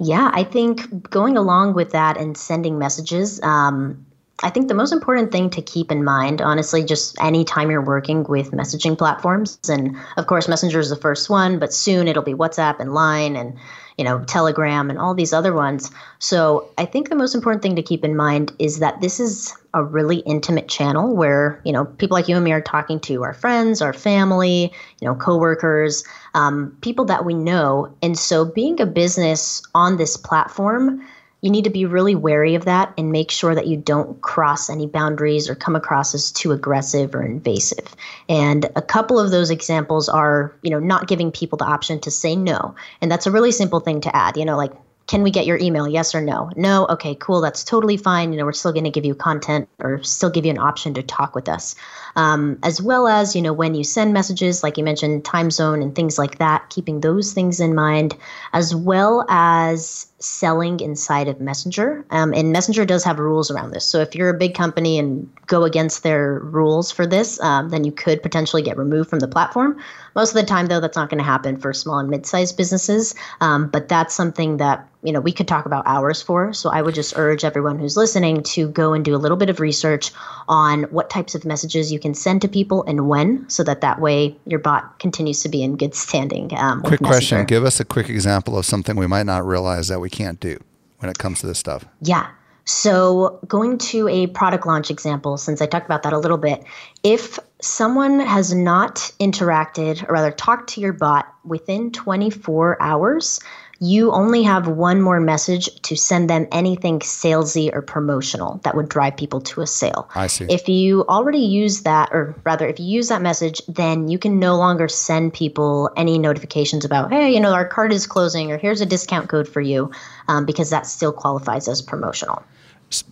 Yeah, 0.00 0.30
I 0.32 0.44
think 0.44 1.10
going 1.10 1.36
along 1.36 1.74
with 1.74 1.90
that 1.90 2.16
and 2.16 2.36
sending 2.36 2.78
messages, 2.78 3.42
um, 3.42 4.06
I 4.40 4.50
think 4.50 4.68
the 4.68 4.74
most 4.74 4.92
important 4.92 5.32
thing 5.32 5.50
to 5.50 5.62
keep 5.62 5.90
in 5.90 6.04
mind, 6.04 6.40
honestly, 6.40 6.84
just 6.84 7.20
anytime 7.20 7.70
you're 7.70 7.82
working 7.82 8.22
with 8.24 8.52
messaging 8.52 8.96
platforms, 8.96 9.58
and 9.68 9.96
of 10.16 10.28
course, 10.28 10.46
Messenger 10.46 10.78
is 10.78 10.90
the 10.90 10.96
first 10.96 11.28
one, 11.28 11.58
but 11.58 11.74
soon 11.74 12.06
it'll 12.06 12.22
be 12.22 12.34
WhatsApp 12.34 12.78
and 12.78 12.94
Line 12.94 13.34
and 13.34 13.56
you 13.96 14.04
know 14.04 14.22
Telegram 14.24 14.90
and 14.90 14.98
all 14.98 15.12
these 15.12 15.32
other 15.32 15.52
ones. 15.52 15.90
So 16.20 16.70
I 16.78 16.84
think 16.84 17.08
the 17.08 17.16
most 17.16 17.34
important 17.34 17.62
thing 17.62 17.74
to 17.74 17.82
keep 17.82 18.04
in 18.04 18.14
mind 18.16 18.52
is 18.60 18.78
that 18.78 19.00
this 19.00 19.18
is 19.18 19.52
a 19.74 19.82
really 19.82 20.18
intimate 20.18 20.68
channel 20.68 21.16
where 21.16 21.60
you 21.64 21.72
know 21.72 21.84
people 21.84 22.14
like 22.14 22.28
you 22.28 22.36
and 22.36 22.44
me 22.44 22.52
are 22.52 22.60
talking 22.60 23.00
to 23.00 23.24
our 23.24 23.34
friends, 23.34 23.82
our 23.82 23.92
family, 23.92 24.72
you 25.00 25.08
know, 25.08 25.16
coworkers, 25.16 26.04
um, 26.34 26.76
people 26.80 27.04
that 27.06 27.24
we 27.24 27.34
know, 27.34 27.92
and 28.02 28.16
so 28.16 28.44
being 28.44 28.80
a 28.80 28.86
business 28.86 29.62
on 29.74 29.96
this 29.96 30.16
platform 30.16 31.04
you 31.40 31.50
need 31.50 31.64
to 31.64 31.70
be 31.70 31.84
really 31.84 32.14
wary 32.14 32.54
of 32.54 32.64
that 32.64 32.92
and 32.98 33.12
make 33.12 33.30
sure 33.30 33.54
that 33.54 33.66
you 33.66 33.76
don't 33.76 34.20
cross 34.22 34.68
any 34.68 34.86
boundaries 34.86 35.48
or 35.48 35.54
come 35.54 35.76
across 35.76 36.14
as 36.14 36.32
too 36.32 36.50
aggressive 36.52 37.14
or 37.14 37.22
invasive. 37.22 37.94
And 38.28 38.68
a 38.74 38.82
couple 38.82 39.20
of 39.20 39.30
those 39.30 39.50
examples 39.50 40.08
are, 40.08 40.52
you 40.62 40.70
know, 40.70 40.80
not 40.80 41.06
giving 41.06 41.30
people 41.30 41.56
the 41.56 41.64
option 41.64 42.00
to 42.00 42.10
say 42.10 42.34
no. 42.34 42.74
And 43.00 43.10
that's 43.10 43.26
a 43.26 43.30
really 43.30 43.52
simple 43.52 43.80
thing 43.80 44.00
to 44.00 44.16
add, 44.16 44.36
you 44.36 44.44
know, 44.44 44.56
like 44.56 44.72
can 45.08 45.22
we 45.22 45.30
get 45.30 45.46
your 45.46 45.58
email? 45.58 45.88
Yes 45.88 46.14
or 46.14 46.20
no? 46.20 46.50
No. 46.54 46.86
Okay, 46.90 47.14
cool. 47.14 47.40
That's 47.40 47.64
totally 47.64 47.96
fine. 47.96 48.30
You 48.30 48.38
know, 48.38 48.44
we're 48.44 48.52
still 48.52 48.72
going 48.72 48.84
to 48.84 48.90
give 48.90 49.06
you 49.06 49.14
content 49.14 49.66
or 49.80 50.02
still 50.02 50.28
give 50.28 50.44
you 50.44 50.50
an 50.50 50.58
option 50.58 50.92
to 50.94 51.02
talk 51.02 51.34
with 51.34 51.48
us. 51.48 51.74
Um, 52.14 52.58
as 52.62 52.82
well 52.82 53.08
as, 53.08 53.34
you 53.34 53.40
know, 53.40 53.54
when 53.54 53.74
you 53.74 53.84
send 53.84 54.12
messages, 54.12 54.62
like 54.62 54.76
you 54.76 54.84
mentioned, 54.84 55.24
time 55.24 55.50
zone 55.50 55.82
and 55.82 55.94
things 55.94 56.18
like 56.18 56.38
that, 56.38 56.68
keeping 56.68 57.00
those 57.00 57.32
things 57.32 57.58
in 57.58 57.74
mind, 57.74 58.16
as 58.52 58.74
well 58.74 59.24
as 59.30 60.08
selling 60.18 60.80
inside 60.80 61.28
of 61.28 61.40
Messenger. 61.40 62.04
Um, 62.10 62.34
and 62.34 62.52
Messenger 62.52 62.84
does 62.84 63.04
have 63.04 63.18
rules 63.18 63.50
around 63.50 63.70
this. 63.70 63.86
So 63.86 64.00
if 64.00 64.14
you're 64.14 64.28
a 64.28 64.36
big 64.36 64.54
company 64.54 64.98
and 64.98 65.30
go 65.46 65.64
against 65.64 66.02
their 66.02 66.40
rules 66.40 66.90
for 66.90 67.06
this, 67.06 67.40
um, 67.40 67.70
then 67.70 67.84
you 67.84 67.92
could 67.92 68.22
potentially 68.22 68.62
get 68.62 68.76
removed 68.76 69.08
from 69.08 69.20
the 69.20 69.28
platform. 69.28 69.80
Most 70.18 70.30
of 70.30 70.34
the 70.34 70.42
time, 70.42 70.66
though, 70.66 70.80
that's 70.80 70.96
not 70.96 71.10
going 71.10 71.18
to 71.18 71.24
happen 71.24 71.56
for 71.56 71.72
small 71.72 72.00
and 72.00 72.10
mid-sized 72.10 72.56
businesses. 72.56 73.14
Um, 73.40 73.68
but 73.68 73.88
that's 73.88 74.12
something 74.12 74.56
that 74.56 74.84
you 75.04 75.12
know 75.12 75.20
we 75.20 75.30
could 75.30 75.46
talk 75.46 75.64
about 75.64 75.86
hours 75.86 76.20
for. 76.20 76.52
So 76.52 76.70
I 76.70 76.82
would 76.82 76.96
just 76.96 77.16
urge 77.16 77.44
everyone 77.44 77.78
who's 77.78 77.96
listening 77.96 78.42
to 78.42 78.68
go 78.70 78.94
and 78.94 79.04
do 79.04 79.14
a 79.14 79.16
little 79.16 79.36
bit 79.36 79.48
of 79.48 79.60
research 79.60 80.10
on 80.48 80.82
what 80.90 81.08
types 81.08 81.36
of 81.36 81.44
messages 81.44 81.92
you 81.92 82.00
can 82.00 82.14
send 82.14 82.42
to 82.42 82.48
people 82.48 82.82
and 82.88 83.08
when, 83.08 83.48
so 83.48 83.62
that 83.62 83.80
that 83.82 84.00
way 84.00 84.36
your 84.44 84.58
bot 84.58 84.98
continues 84.98 85.40
to 85.44 85.48
be 85.48 85.62
in 85.62 85.76
good 85.76 85.94
standing. 85.94 86.50
Um, 86.58 86.82
quick 86.82 86.98
question: 86.98 87.44
Give 87.44 87.64
us 87.64 87.78
a 87.78 87.84
quick 87.84 88.08
example 88.08 88.58
of 88.58 88.66
something 88.66 88.96
we 88.96 89.06
might 89.06 89.26
not 89.26 89.46
realize 89.46 89.86
that 89.86 90.00
we 90.00 90.10
can't 90.10 90.40
do 90.40 90.58
when 90.98 91.08
it 91.08 91.18
comes 91.18 91.38
to 91.42 91.46
this 91.46 91.60
stuff. 91.60 91.84
Yeah. 92.00 92.28
So, 92.64 93.38
going 93.46 93.78
to 93.78 94.08
a 94.08 94.26
product 94.26 94.66
launch 94.66 94.90
example, 94.90 95.38
since 95.38 95.62
I 95.62 95.66
talked 95.66 95.86
about 95.86 96.02
that 96.02 96.12
a 96.12 96.18
little 96.18 96.36
bit, 96.36 96.64
if 97.02 97.38
someone 97.60 98.20
has 98.20 98.54
not 98.54 99.12
interacted 99.20 100.08
or 100.08 100.12
rather 100.12 100.30
talked 100.30 100.70
to 100.70 100.80
your 100.80 100.92
bot 100.92 101.32
within 101.44 101.90
24 101.90 102.80
hours, 102.80 103.40
you 103.80 104.10
only 104.10 104.42
have 104.42 104.66
one 104.66 105.00
more 105.00 105.20
message 105.20 105.68
to 105.82 105.96
send 105.96 106.28
them 106.28 106.48
anything 106.50 106.98
salesy 106.98 107.72
or 107.72 107.80
promotional 107.80 108.60
that 108.64 108.74
would 108.74 108.88
drive 108.88 109.16
people 109.16 109.40
to 109.40 109.60
a 109.60 109.66
sale. 109.66 110.10
I 110.16 110.26
see. 110.26 110.46
If 110.48 110.68
you 110.68 111.04
already 111.06 111.38
use 111.38 111.82
that, 111.82 112.08
or 112.10 112.34
rather, 112.44 112.66
if 112.66 112.80
you 112.80 112.86
use 112.86 113.08
that 113.08 113.22
message, 113.22 113.62
then 113.68 114.08
you 114.08 114.18
can 114.18 114.40
no 114.40 114.56
longer 114.56 114.88
send 114.88 115.32
people 115.32 115.90
any 115.96 116.18
notifications 116.18 116.84
about, 116.84 117.12
hey, 117.12 117.32
you 117.32 117.38
know, 117.38 117.52
our 117.52 117.66
card 117.66 117.92
is 117.92 118.06
closing 118.06 118.50
or 118.50 118.58
here's 118.58 118.80
a 118.80 118.86
discount 118.86 119.28
code 119.28 119.48
for 119.48 119.60
you, 119.60 119.92
um, 120.26 120.44
because 120.44 120.70
that 120.70 120.86
still 120.86 121.12
qualifies 121.12 121.68
as 121.68 121.80
promotional. 121.80 122.42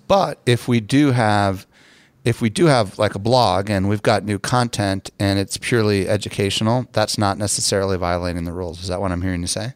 But 0.08 0.40
if 0.46 0.66
we 0.66 0.80
do 0.80 1.12
have 1.12 1.66
if 2.26 2.42
we 2.42 2.50
do 2.50 2.66
have 2.66 2.98
like 2.98 3.14
a 3.14 3.20
blog 3.20 3.70
and 3.70 3.88
we've 3.88 4.02
got 4.02 4.24
new 4.24 4.38
content 4.38 5.10
and 5.20 5.38
it's 5.38 5.56
purely 5.56 6.08
educational, 6.08 6.84
that's 6.90 7.16
not 7.16 7.38
necessarily 7.38 7.96
violating 7.96 8.44
the 8.44 8.52
rules. 8.52 8.82
Is 8.82 8.88
that 8.88 9.00
what 9.00 9.12
I'm 9.12 9.22
hearing 9.22 9.42
you 9.42 9.46
say? 9.46 9.74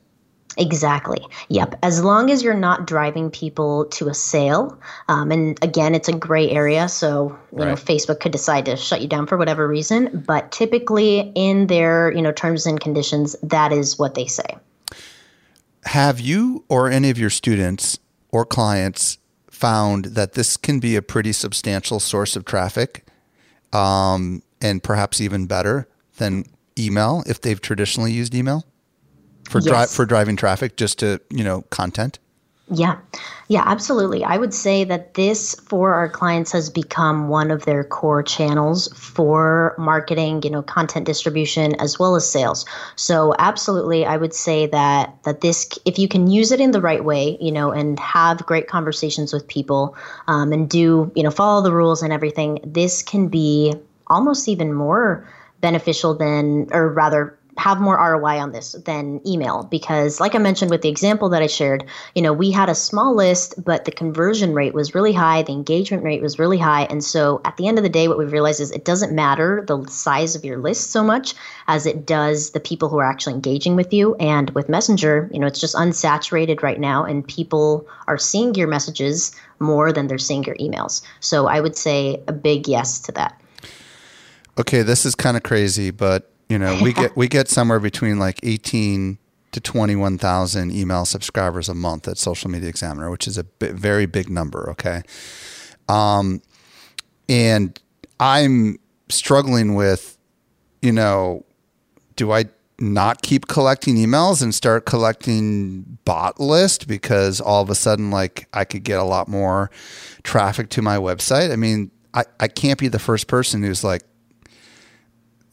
Exactly. 0.59 1.25
Yep. 1.49 1.79
As 1.85 2.03
long 2.03 2.29
as 2.29 2.43
you're 2.43 2.55
not 2.55 2.89
driving 2.89 3.31
people 3.31 3.85
to 3.93 4.09
a 4.09 4.15
sale, 4.15 4.77
um, 5.09 5.31
and 5.31 5.63
again, 5.63 5.95
it's 5.95 6.09
a 6.09 6.13
gray 6.13 6.51
area, 6.51 6.89
so 6.89 7.39
you 7.53 7.59
right. 7.59 7.69
know 7.69 7.75
Facebook 7.75 8.19
could 8.19 8.33
decide 8.33 8.67
to 8.67 8.77
shut 8.77 9.01
you 9.01 9.07
down 9.07 9.29
for 9.29 9.39
whatever 9.39 9.69
reason. 9.69 10.25
But 10.27 10.51
typically, 10.51 11.31
in 11.37 11.69
their 11.69 12.13
you 12.13 12.21
know 12.21 12.33
terms 12.33 12.67
and 12.67 12.81
conditions, 12.81 13.37
that 13.45 13.73
is 13.73 13.97
what 13.97 14.17
they 14.17 14.27
say. 14.27 14.59
Have 15.85 16.19
you 16.19 16.65
or 16.69 16.91
any 16.91 17.11
of 17.11 17.19
your 17.19 17.31
students 17.31 18.01
or 18.33 18.45
clients 18.45 19.20
found 19.61 20.07
that 20.07 20.33
this 20.33 20.57
can 20.57 20.81
be 20.81 20.97
a 20.97 21.03
pretty 21.03 21.33
substantial 21.33 22.01
source 22.01 22.35
of 22.37 22.45
traffic, 22.45 23.07
um, 23.73 24.43
and 24.61 24.83
perhaps 24.83 25.21
even 25.21 25.47
better 25.47 25.89
than 26.17 26.45
email 26.79 27.23
if 27.27 27.41
they've 27.41 27.61
traditionally 27.61 28.13
used 28.13 28.35
email? 28.35 28.65
for 29.51 29.59
yes. 29.59 29.67
drive 29.67 29.91
for 29.91 30.07
driving 30.07 30.37
traffic 30.37 30.77
just 30.77 31.01
to 31.01 31.21
you 31.29 31.45
know 31.45 31.63
content 31.71 32.19
yeah. 32.71 32.99
Yeah 33.49 33.65
absolutely. 33.67 34.23
I 34.23 34.37
would 34.39 34.55
say 34.55 34.85
that 34.85 35.15
this 35.15 35.57
for 35.67 35.93
our 35.95 36.09
clients 36.09 36.53
has 36.53 36.71
become 36.71 37.29
one 37.29 37.51
of 37.51 37.65
their 37.65 37.83
core 37.83 38.23
channels 38.23 38.89
for 38.95 39.75
marketing 39.77 40.43
you 40.45 40.51
know 40.51 40.63
content 40.63 41.05
distribution 41.05 41.75
as 41.81 41.99
well 41.99 42.15
as 42.15 42.31
sales. 42.31 42.65
So 42.97 43.35
absolutely 43.39 44.07
i 44.07 44.17
would 44.17 44.35
say 44.35 44.67
that 44.67 45.17
that 45.25 45.41
this 45.41 45.69
if 45.85 45.99
you 45.99 46.07
can 46.07 46.31
use 46.31 46.53
it 46.53 46.61
in 46.61 46.71
the 46.71 46.81
right 46.81 47.05
way 47.05 47.37
you 47.41 47.51
know 47.51 47.73
and 47.73 47.99
have 47.99 48.47
great 48.47 48.69
conversations 48.69 49.33
with 49.33 49.47
people 49.49 49.97
um, 50.29 50.53
and 50.53 50.69
do 50.71 51.11
you 51.17 51.23
know 51.23 51.31
follow 51.31 51.63
the 51.63 51.73
rules 51.73 52.03
and 52.03 52.13
everything 52.13 52.61
this 52.65 53.03
can 53.03 53.29
be 53.29 53.75
almost 54.07 54.49
even 54.49 54.73
more 54.73 55.29
beneficial 55.61 56.15
than 56.15 56.69
or 56.73 56.89
rather 56.93 57.37
have 57.61 57.81
more 57.81 57.97
ROI 57.97 58.41
on 58.41 58.53
this 58.53 58.73
than 58.87 59.21
email 59.27 59.65
because 59.65 60.19
like 60.19 60.35
I 60.35 60.39
mentioned 60.39 60.71
with 60.71 60.81
the 60.81 60.89
example 60.89 61.29
that 61.29 61.43
I 61.43 61.47
shared, 61.47 61.85
you 62.15 62.23
know, 62.23 62.33
we 62.33 62.51
had 62.51 62.71
a 62.71 62.75
small 62.75 63.15
list 63.15 63.63
but 63.63 63.85
the 63.85 63.93
conversion 63.93 64.55
rate 64.55 64.73
was 64.73 64.95
really 64.95 65.13
high, 65.13 65.43
the 65.43 65.53
engagement 65.53 66.03
rate 66.03 66.23
was 66.23 66.39
really 66.39 66.59
high 66.59 66.85
and 66.85 67.05
so 67.05 67.43
at 67.45 67.59
the 67.59 67.69
end 67.69 67.79
of 67.79 67.85
the 67.85 67.91
day 67.91 68.09
what 68.09 68.17
we've 68.17 68.33
realized 68.33 68.61
is 68.61 68.71
it 68.71 68.87
doesn't 68.87 69.13
matter 69.13 69.63
the 69.69 69.85
size 69.89 70.35
of 70.35 70.45
your 70.45 70.57
list 70.59 70.91
so 70.91 71.03
much 71.03 71.35
as 71.69 71.85
it 71.85 72.07
does 72.07 72.51
the 72.53 72.61
people 72.61 72.89
who 72.89 72.99
are 72.99 73.11
actually 73.11 73.35
engaging 73.35 73.77
with 73.77 73.93
you 73.93 74.15
and 74.15 74.49
with 74.51 74.71
Messenger, 74.71 75.29
you 75.33 75.39
know, 75.39 75.47
it's 75.47 75.61
just 75.61 75.75
unsaturated 75.75 76.63
right 76.63 76.81
now 76.81 77.05
and 77.05 77.29
people 77.29 77.87
are 78.07 78.19
seeing 78.19 78.55
your 78.55 78.69
messages 78.69 79.33
more 79.59 79.93
than 79.93 80.07
they're 80.07 80.19
seeing 80.19 80.45
your 80.45 80.57
emails. 80.57 81.03
So 81.21 81.47
I 81.47 81.61
would 81.61 81.77
say 81.77 82.23
a 82.27 82.33
big 82.33 82.67
yes 82.67 82.99
to 83.01 83.13
that. 83.13 83.39
Okay, 84.59 84.83
this 84.83 85.05
is 85.05 85.15
kind 85.15 85.37
of 85.37 85.43
crazy, 85.43 85.91
but 85.91 86.30
you 86.51 86.59
know, 86.59 86.79
we 86.83 86.93
get 86.93 87.17
we 87.17 87.29
get 87.29 87.49
somewhere 87.49 87.81
between 87.81 88.19
like 88.19 88.41
18 88.43 89.19
to 89.53 89.61
21,000 89.61 90.71
email 90.71 91.05
subscribers 91.05 91.69
a 91.69 91.75
month 91.75 92.07
at 92.07 92.19
Social 92.19 92.51
Media 92.51 92.69
Examiner, 92.69 93.11
which 93.11 93.27
is 93.27 93.39
a 93.39 93.47
very 93.61 94.07
big 94.07 94.29
number, 94.29 94.69
okay? 94.71 95.03
Um 95.89 96.43
and 97.29 97.81
I'm 98.19 98.79
struggling 99.09 99.75
with 99.75 100.19
you 100.83 100.93
know, 100.93 101.45
do 102.17 102.33
I 102.33 102.47
not 102.81 103.21
keep 103.23 103.47
collecting 103.47 103.97
emails 103.97 104.43
and 104.43 104.55
start 104.55 104.87
collecting 104.87 105.99
bot 106.05 106.41
list 106.41 106.89
because 106.89 107.41
all 107.41 107.63
of 107.63 107.71
a 107.71 107.75
sudden 107.75 108.11
like 108.11 108.49
I 108.53 108.65
could 108.65 108.83
get 108.83 108.99
a 108.99 109.05
lot 109.05 109.29
more 109.29 109.71
traffic 110.23 110.71
to 110.71 110.83
my 110.83 110.97
website. 110.97 111.53
I 111.53 111.57
mean, 111.57 111.91
I, 112.15 112.25
I 112.41 112.49
can't 112.49 112.79
be 112.79 112.89
the 112.89 112.99
first 112.99 113.29
person 113.29 113.63
who's 113.63 113.85
like, 113.85 114.03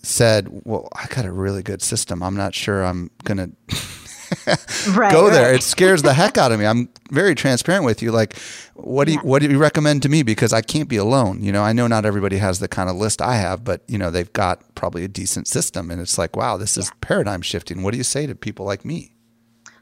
said, 0.02 0.48
"Well, 0.50 0.88
I 0.96 1.08
got 1.08 1.26
a 1.26 1.32
really 1.32 1.64
good 1.64 1.82
system. 1.82 2.24
I'm 2.24 2.36
not 2.36 2.56
sure 2.56 2.84
I'm 2.84 3.12
gonna 3.24 3.50
right, 4.90 5.12
go 5.12 5.30
there." 5.30 5.48
Right. 5.48 5.56
It 5.56 5.64
scares 5.64 6.02
the 6.02 6.14
heck 6.14 6.38
out 6.38 6.52
of 6.52 6.60
me. 6.60 6.66
I'm 6.66 6.90
very 7.12 7.36
transparent 7.36 7.86
with 7.86 8.02
you. 8.02 8.12
Like, 8.12 8.38
what 8.76 9.06
do 9.06 9.14
you 9.14 9.20
what 9.20 9.42
do 9.42 9.50
you 9.50 9.58
recommend 9.58 10.04
to 10.04 10.10
me? 10.10 10.24
Because 10.24 10.54
I 10.54 10.62
can't 10.62 10.90
be 10.90 10.98
alone. 10.98 11.44
You 11.44 11.52
know, 11.52 11.64
I 11.64 11.74
know 11.74 11.88
not 11.88 12.06
everybody 12.06 12.38
has 12.38 12.60
the 12.60 12.68
kind 12.68 12.90
of 12.90 12.96
list 12.96 13.22
I 13.22 13.36
have, 13.36 13.64
but 13.64 13.82
you 13.88 13.98
know, 13.98 14.12
they've 14.12 14.32
got 14.34 14.76
probably 14.76 15.04
a 15.04 15.08
decent 15.10 15.48
system, 15.48 15.92
and 15.92 16.02
it's 16.02 16.18
like, 16.18 16.36
wow, 16.36 16.58
this 16.58 16.78
is 16.78 16.88
yeah. 16.88 16.98
paradigm 17.02 17.42
shifting. 17.42 17.84
What 17.84 17.92
do 17.92 17.98
you 17.98 18.04
say 18.04 18.28
to 18.28 18.36
people 18.36 18.66
like 18.66 18.86
me? 18.86 19.14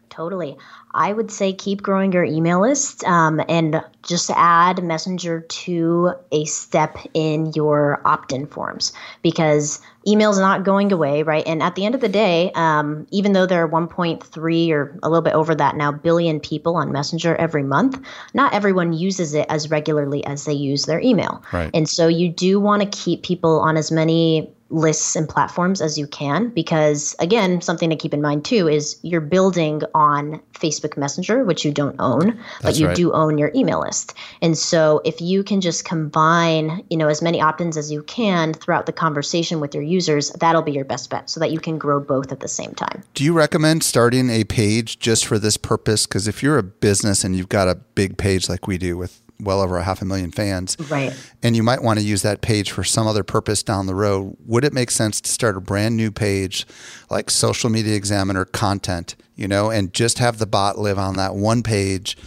Totally. 0.10 0.56
I 0.96 1.12
would 1.12 1.30
say 1.30 1.52
keep 1.52 1.84
growing 1.84 2.14
your 2.14 2.24
email 2.24 2.62
list 2.62 3.04
um, 3.04 3.42
and 3.50 3.84
just 4.02 4.32
add 4.34 4.82
Messenger 4.82 5.42
to 5.42 6.14
a 6.32 6.46
step 6.46 6.98
in 7.14 7.52
your 7.54 8.02
opt 8.06 8.32
in 8.32 8.48
forms 8.48 8.94
because 9.22 9.82
email 10.08 10.32
is 10.32 10.40
not 10.40 10.64
going 10.64 10.94
away, 10.94 11.24
right? 11.24 11.46
And 11.46 11.62
at 11.62 11.76
the 11.76 11.86
end 11.86 11.96
of 11.96 12.02
the 12.02 12.08
day, 12.08 12.50
um, 12.56 13.08
even 13.12 13.34
though 13.34 13.46
there 13.46 13.62
are 13.64 13.70
1.3 13.70 14.72
or 14.72 14.98
a 15.04 15.10
little 15.10 15.22
bit 15.22 15.34
over 15.34 15.54
that 15.54 15.76
now 15.76 15.92
billion 15.92 16.40
people 16.40 16.78
on 16.78 16.94
Messenger 16.94 17.36
every 17.36 17.64
month, 17.64 18.00
not 18.34 18.54
everyone 18.54 18.94
uses 18.94 19.34
it 19.34 19.48
as 19.50 19.70
regularly 19.70 20.24
as 20.26 20.46
they 20.46 20.54
use 20.54 20.86
their 20.86 21.02
email. 21.02 21.44
Right. 21.52 21.72
And 21.74 21.90
so 21.90 22.08
you 22.08 22.30
do 22.30 22.60
want 22.62 22.84
to 22.84 22.88
keep 22.88 23.22
people 23.22 23.60
on 23.60 23.76
as 23.76 23.92
many 23.92 24.50
lists 24.76 25.16
and 25.16 25.30
platforms 25.30 25.82
as 25.82 25.98
you 25.98 26.06
can 26.06 26.50
because 26.50 27.16
again 27.20 27.62
something 27.62 27.90
to 27.90 27.96
keep 27.96 28.14
in 28.14 28.22
mind 28.22 28.44
too 28.44 28.68
is 28.68 29.00
you're 29.04 29.22
building 29.22 29.82
on 29.94 30.42
facebook 30.54 30.98
messenger 30.98 31.46
which 31.46 31.64
you 31.64 31.72
don't 31.72 31.96
own 32.00 32.28
That's 32.28 32.62
but 32.62 32.80
you 32.80 32.88
right. 32.88 32.96
do 32.96 33.14
own 33.14 33.38
your 33.38 33.52
email 33.56 33.80
list 33.80 34.14
and 34.42 34.58
so 34.58 35.02
if 35.06 35.22
you 35.22 35.44
can 35.44 35.62
just 35.62 35.86
combine 35.86 36.84
you 36.90 36.98
know 36.98 37.08
as 37.08 37.22
many 37.22 37.42
opt-ins 37.42 37.78
as 37.78 37.90
you 37.90 38.04
can 38.04 38.54
throughout 38.54 38.86
the 38.86 38.92
conversation 38.92 39.62
with 39.62 39.74
your 39.74 39.84
users 39.84 40.32
that'll 40.32 40.62
be 40.62 40.74
your 40.74 40.86
best 40.86 41.10
bet 41.10 41.30
so 41.30 41.40
that 41.40 41.52
you 41.52 41.60
can 41.60 41.78
grow 41.78 42.02
both 42.02 42.34
at 42.34 42.42
the 42.42 42.48
same 42.48 42.74
time 42.74 43.02
Do 43.14 43.24
you 43.24 43.32
recommend 43.32 43.84
starting 43.84 44.30
a 44.30 44.44
page 44.44 45.00
just 45.00 45.26
for 45.26 45.40
this 45.40 45.56
purpose? 45.56 46.06
Because 46.06 46.28
if 46.28 46.44
you're 46.44 46.58
a 46.58 46.64
business 46.64 47.24
and 47.24 47.36
you've 47.36 47.50
got 47.50 47.70
a 47.70 47.76
big 47.76 48.18
page 48.18 48.50
like 48.50 48.68
we 48.68 48.78
do 48.78 48.98
with 48.98 49.22
well 49.40 49.62
over 49.62 49.78
a 49.78 49.84
half 49.84 50.02
a 50.02 50.06
million 50.06 50.32
fans, 50.32 50.78
right 50.90 51.14
and 51.44 51.56
you 51.56 51.64
might 51.64 51.84
want 51.84 52.00
to 52.00 52.06
use 52.06 52.22
that 52.22 52.42
page 52.42 52.72
for 52.72 52.84
some 52.84 53.08
other 53.08 53.24
purpose 53.24 53.64
down 53.64 53.86
the 53.86 53.96
road, 53.96 54.36
would 54.46 54.64
it 54.64 54.74
make 54.74 54.92
sense 54.92 55.22
to 55.22 55.30
start 55.30 55.58
a 55.58 55.62
brand 55.62 55.96
new 55.96 56.12
page 56.12 56.66
like 57.10 57.30
Social 57.30 57.70
Media 57.70 57.96
Examiner 57.96 58.46
content, 58.46 59.16
you 59.36 59.48
know, 59.48 59.70
and 59.70 59.94
just 59.94 60.20
have 60.20 60.38
the 60.38 60.48
bot 60.48 60.78
live 60.78 60.98
on 60.98 61.16
that 61.18 61.36
one 61.36 61.64
page? 61.64 62.18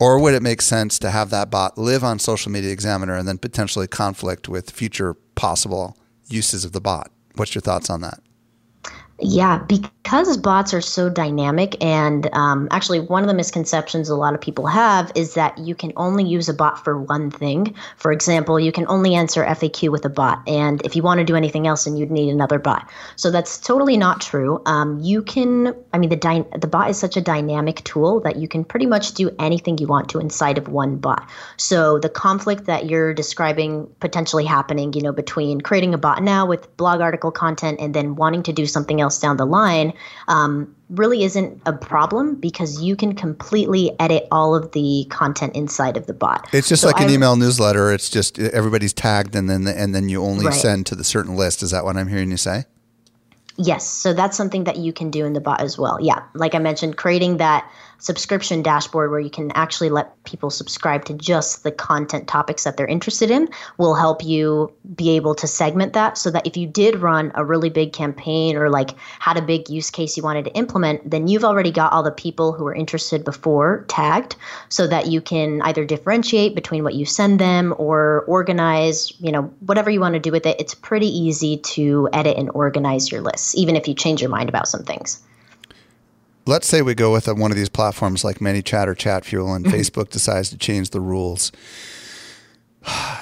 Or 0.00 0.18
would 0.18 0.34
it 0.34 0.42
make 0.42 0.60
sense 0.60 0.98
to 0.98 1.10
have 1.10 1.30
that 1.30 1.50
bot 1.50 1.78
live 1.78 2.02
on 2.02 2.18
Social 2.18 2.50
Media 2.50 2.72
Examiner 2.72 3.14
and 3.14 3.28
then 3.28 3.38
potentially 3.38 3.86
conflict 3.86 4.48
with 4.48 4.70
future 4.70 5.14
possible 5.34 5.96
uses 6.28 6.64
of 6.64 6.72
the 6.72 6.80
bot? 6.80 7.10
What's 7.36 7.54
your 7.54 7.62
thoughts 7.62 7.90
on 7.90 8.00
that? 8.00 8.20
Yeah, 9.20 9.58
because 9.68 10.36
bots 10.36 10.74
are 10.74 10.80
so 10.80 11.08
dynamic, 11.08 11.82
and 11.82 12.28
um, 12.34 12.66
actually, 12.72 12.98
one 12.98 13.22
of 13.22 13.28
the 13.28 13.34
misconceptions 13.34 14.08
a 14.08 14.16
lot 14.16 14.34
of 14.34 14.40
people 14.40 14.66
have 14.66 15.12
is 15.14 15.34
that 15.34 15.56
you 15.56 15.76
can 15.76 15.92
only 15.96 16.24
use 16.24 16.48
a 16.48 16.52
bot 16.54 16.82
for 16.82 17.00
one 17.00 17.30
thing. 17.30 17.76
For 17.96 18.10
example, 18.10 18.58
you 18.58 18.72
can 18.72 18.86
only 18.88 19.14
answer 19.14 19.44
FAQ 19.44 19.88
with 19.88 20.04
a 20.04 20.08
bot, 20.08 20.42
and 20.48 20.82
if 20.84 20.96
you 20.96 21.02
want 21.04 21.18
to 21.18 21.24
do 21.24 21.36
anything 21.36 21.68
else, 21.68 21.84
then 21.84 21.96
you'd 21.96 22.10
need 22.10 22.28
another 22.28 22.58
bot. 22.58 22.90
So 23.14 23.30
that's 23.30 23.56
totally 23.60 23.96
not 23.96 24.20
true. 24.20 24.60
Um, 24.66 24.98
you 24.98 25.22
can, 25.22 25.74
I 25.92 25.98
mean, 25.98 26.10
the 26.10 26.16
dy- 26.16 26.44
the 26.58 26.66
bot 26.66 26.90
is 26.90 26.98
such 26.98 27.16
a 27.16 27.20
dynamic 27.20 27.84
tool 27.84 28.18
that 28.22 28.34
you 28.36 28.48
can 28.48 28.64
pretty 28.64 28.86
much 28.86 29.14
do 29.14 29.30
anything 29.38 29.78
you 29.78 29.86
want 29.86 30.08
to 30.10 30.18
inside 30.18 30.58
of 30.58 30.66
one 30.66 30.96
bot. 30.96 31.30
So 31.56 32.00
the 32.00 32.08
conflict 32.08 32.64
that 32.66 32.86
you're 32.86 33.14
describing 33.14 33.86
potentially 34.00 34.44
happening, 34.44 34.92
you 34.92 35.02
know, 35.02 35.12
between 35.12 35.60
creating 35.60 35.94
a 35.94 35.98
bot 35.98 36.20
now 36.22 36.46
with 36.46 36.76
blog 36.76 37.00
article 37.00 37.30
content 37.30 37.78
and 37.80 37.94
then 37.94 38.16
wanting 38.16 38.42
to 38.42 38.52
do 38.52 38.66
something 38.66 39.00
else 39.00 39.13
down 39.18 39.36
the 39.36 39.46
line 39.46 39.92
um, 40.28 40.74
really 40.90 41.24
isn't 41.24 41.60
a 41.66 41.72
problem 41.72 42.34
because 42.36 42.82
you 42.82 42.96
can 42.96 43.14
completely 43.14 43.90
edit 44.00 44.26
all 44.30 44.54
of 44.54 44.72
the 44.72 45.06
content 45.10 45.54
inside 45.56 45.96
of 45.96 46.06
the 46.06 46.12
bot. 46.14 46.48
It's 46.52 46.68
just 46.68 46.82
So 46.82 46.88
like 46.88 47.00
an 47.00 47.08
I- 47.08 47.12
email 47.12 47.36
newsletter. 47.36 47.92
It's 47.92 48.08
just 48.10 48.38
everybody's 48.38 48.92
tagged, 48.92 49.34
and 49.34 49.48
then 49.48 49.66
and 49.66 49.94
then 49.94 50.08
you 50.08 50.22
only 50.22 50.46
Right. 50.46 50.54
send 50.54 50.86
to 50.86 50.94
the 50.94 51.04
certain 51.04 51.36
list. 51.36 51.62
Is 51.62 51.70
that 51.70 51.84
what 51.84 51.96
I'm 51.96 52.08
hearing 52.08 52.30
you 52.30 52.36
say? 52.36 52.64
Yes, 53.56 53.86
so 53.86 54.12
that's 54.12 54.36
something 54.36 54.64
that 54.64 54.78
you 54.78 54.92
can 54.92 55.10
do 55.10 55.24
in 55.24 55.32
the 55.32 55.40
bot 55.40 55.60
as 55.60 55.78
well. 55.78 55.98
Yeah, 56.00 56.22
like 56.34 56.56
I 56.56 56.58
mentioned, 56.58 56.96
creating 56.96 57.36
that 57.36 57.64
subscription 58.04 58.60
dashboard 58.60 59.10
where 59.10 59.18
you 59.18 59.30
can 59.30 59.50
actually 59.52 59.88
let 59.88 60.22
people 60.24 60.50
subscribe 60.50 61.06
to 61.06 61.14
just 61.14 61.62
the 61.62 61.72
content 61.72 62.28
topics 62.28 62.64
that 62.64 62.76
they're 62.76 62.86
interested 62.86 63.30
in 63.30 63.48
will 63.78 63.94
help 63.94 64.22
you 64.22 64.70
be 64.94 65.16
able 65.16 65.34
to 65.34 65.46
segment 65.46 65.94
that 65.94 66.18
so 66.18 66.30
that 66.30 66.46
if 66.46 66.54
you 66.54 66.66
did 66.66 66.96
run 66.96 67.32
a 67.34 67.42
really 67.42 67.70
big 67.70 67.94
campaign 67.94 68.56
or 68.56 68.68
like 68.68 68.90
had 69.20 69.38
a 69.38 69.42
big 69.42 69.70
use 69.70 69.90
case 69.90 70.18
you 70.18 70.22
wanted 70.22 70.44
to 70.44 70.52
implement, 70.52 71.10
then 71.10 71.28
you've 71.28 71.44
already 71.44 71.70
got 71.70 71.94
all 71.94 72.02
the 72.02 72.10
people 72.10 72.52
who 72.52 72.64
were 72.64 72.74
interested 72.74 73.24
before 73.24 73.86
tagged 73.88 74.36
so 74.68 74.86
that 74.86 75.06
you 75.06 75.22
can 75.22 75.62
either 75.62 75.86
differentiate 75.86 76.54
between 76.54 76.84
what 76.84 76.92
you 76.92 77.06
send 77.06 77.38
them 77.38 77.74
or 77.78 78.22
organize, 78.26 79.18
you 79.18 79.32
know, 79.32 79.44
whatever 79.60 79.88
you 79.88 80.00
want 80.00 80.12
to 80.12 80.20
do 80.20 80.30
with 80.30 80.44
it. 80.44 80.60
It's 80.60 80.74
pretty 80.74 81.08
easy 81.08 81.56
to 81.56 82.10
edit 82.12 82.36
and 82.36 82.50
organize 82.52 83.10
your 83.10 83.22
lists, 83.22 83.54
even 83.54 83.76
if 83.76 83.88
you 83.88 83.94
change 83.94 84.20
your 84.20 84.30
mind 84.30 84.50
about 84.50 84.68
some 84.68 84.82
things. 84.82 85.22
Let's 86.46 86.66
say 86.66 86.82
we 86.82 86.94
go 86.94 87.12
with 87.12 87.26
a, 87.28 87.34
one 87.34 87.50
of 87.50 87.56
these 87.56 87.68
platforms 87.70 88.22
like 88.24 88.38
ManyChat 88.38 88.86
or 88.86 88.94
ChatFuel, 88.94 89.54
and 89.56 89.64
Mm-hmm. 89.64 89.74
Facebook 89.74 90.10
decides 90.10 90.50
to 90.50 90.58
change 90.58 90.90
the 90.90 91.00
rules. 91.00 91.50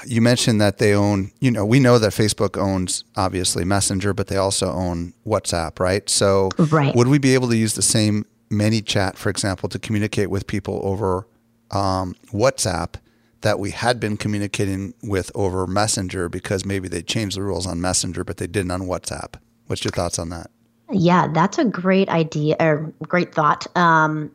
You 0.04 0.20
mentioned 0.20 0.60
that 0.60 0.78
they 0.78 0.92
own, 0.92 1.30
you 1.40 1.52
know, 1.52 1.64
we 1.64 1.78
know 1.78 1.96
that 2.00 2.10
Facebook 2.12 2.58
owns 2.60 3.04
obviously 3.14 3.64
Messenger, 3.64 4.12
but 4.12 4.26
they 4.26 4.36
also 4.36 4.72
own 4.72 5.14
WhatsApp, 5.24 5.78
right? 5.78 6.08
So, 6.10 6.48
Right. 6.58 6.94
would 6.96 7.06
we 7.06 7.18
be 7.18 7.34
able 7.34 7.48
to 7.50 7.56
use 7.56 7.74
the 7.74 7.82
same 7.82 8.26
ManyChat, 8.50 9.16
for 9.16 9.30
example, 9.30 9.68
to 9.68 9.78
communicate 9.78 10.30
with 10.30 10.48
people 10.48 10.80
over 10.82 11.28
um, 11.70 12.16
WhatsApp 12.32 12.94
that 13.42 13.60
we 13.60 13.70
had 13.70 14.00
been 14.00 14.16
communicating 14.16 14.94
with 15.02 15.30
over 15.36 15.66
Messenger 15.68 16.28
because 16.28 16.64
maybe 16.64 16.88
they 16.88 17.02
changed 17.02 17.36
the 17.36 17.42
rules 17.42 17.66
on 17.66 17.80
Messenger, 17.80 18.24
but 18.24 18.38
they 18.38 18.48
didn't 18.48 18.72
on 18.72 18.82
WhatsApp? 18.82 19.34
What's 19.68 19.84
your 19.84 19.92
thoughts 19.92 20.18
on 20.18 20.28
that? 20.30 20.50
Yeah, 20.92 21.28
that's 21.32 21.58
a 21.58 21.64
great 21.64 22.08
idea 22.08 22.56
or 22.60 22.92
great 23.08 23.34
thought. 23.34 23.66
Um, 23.76 24.30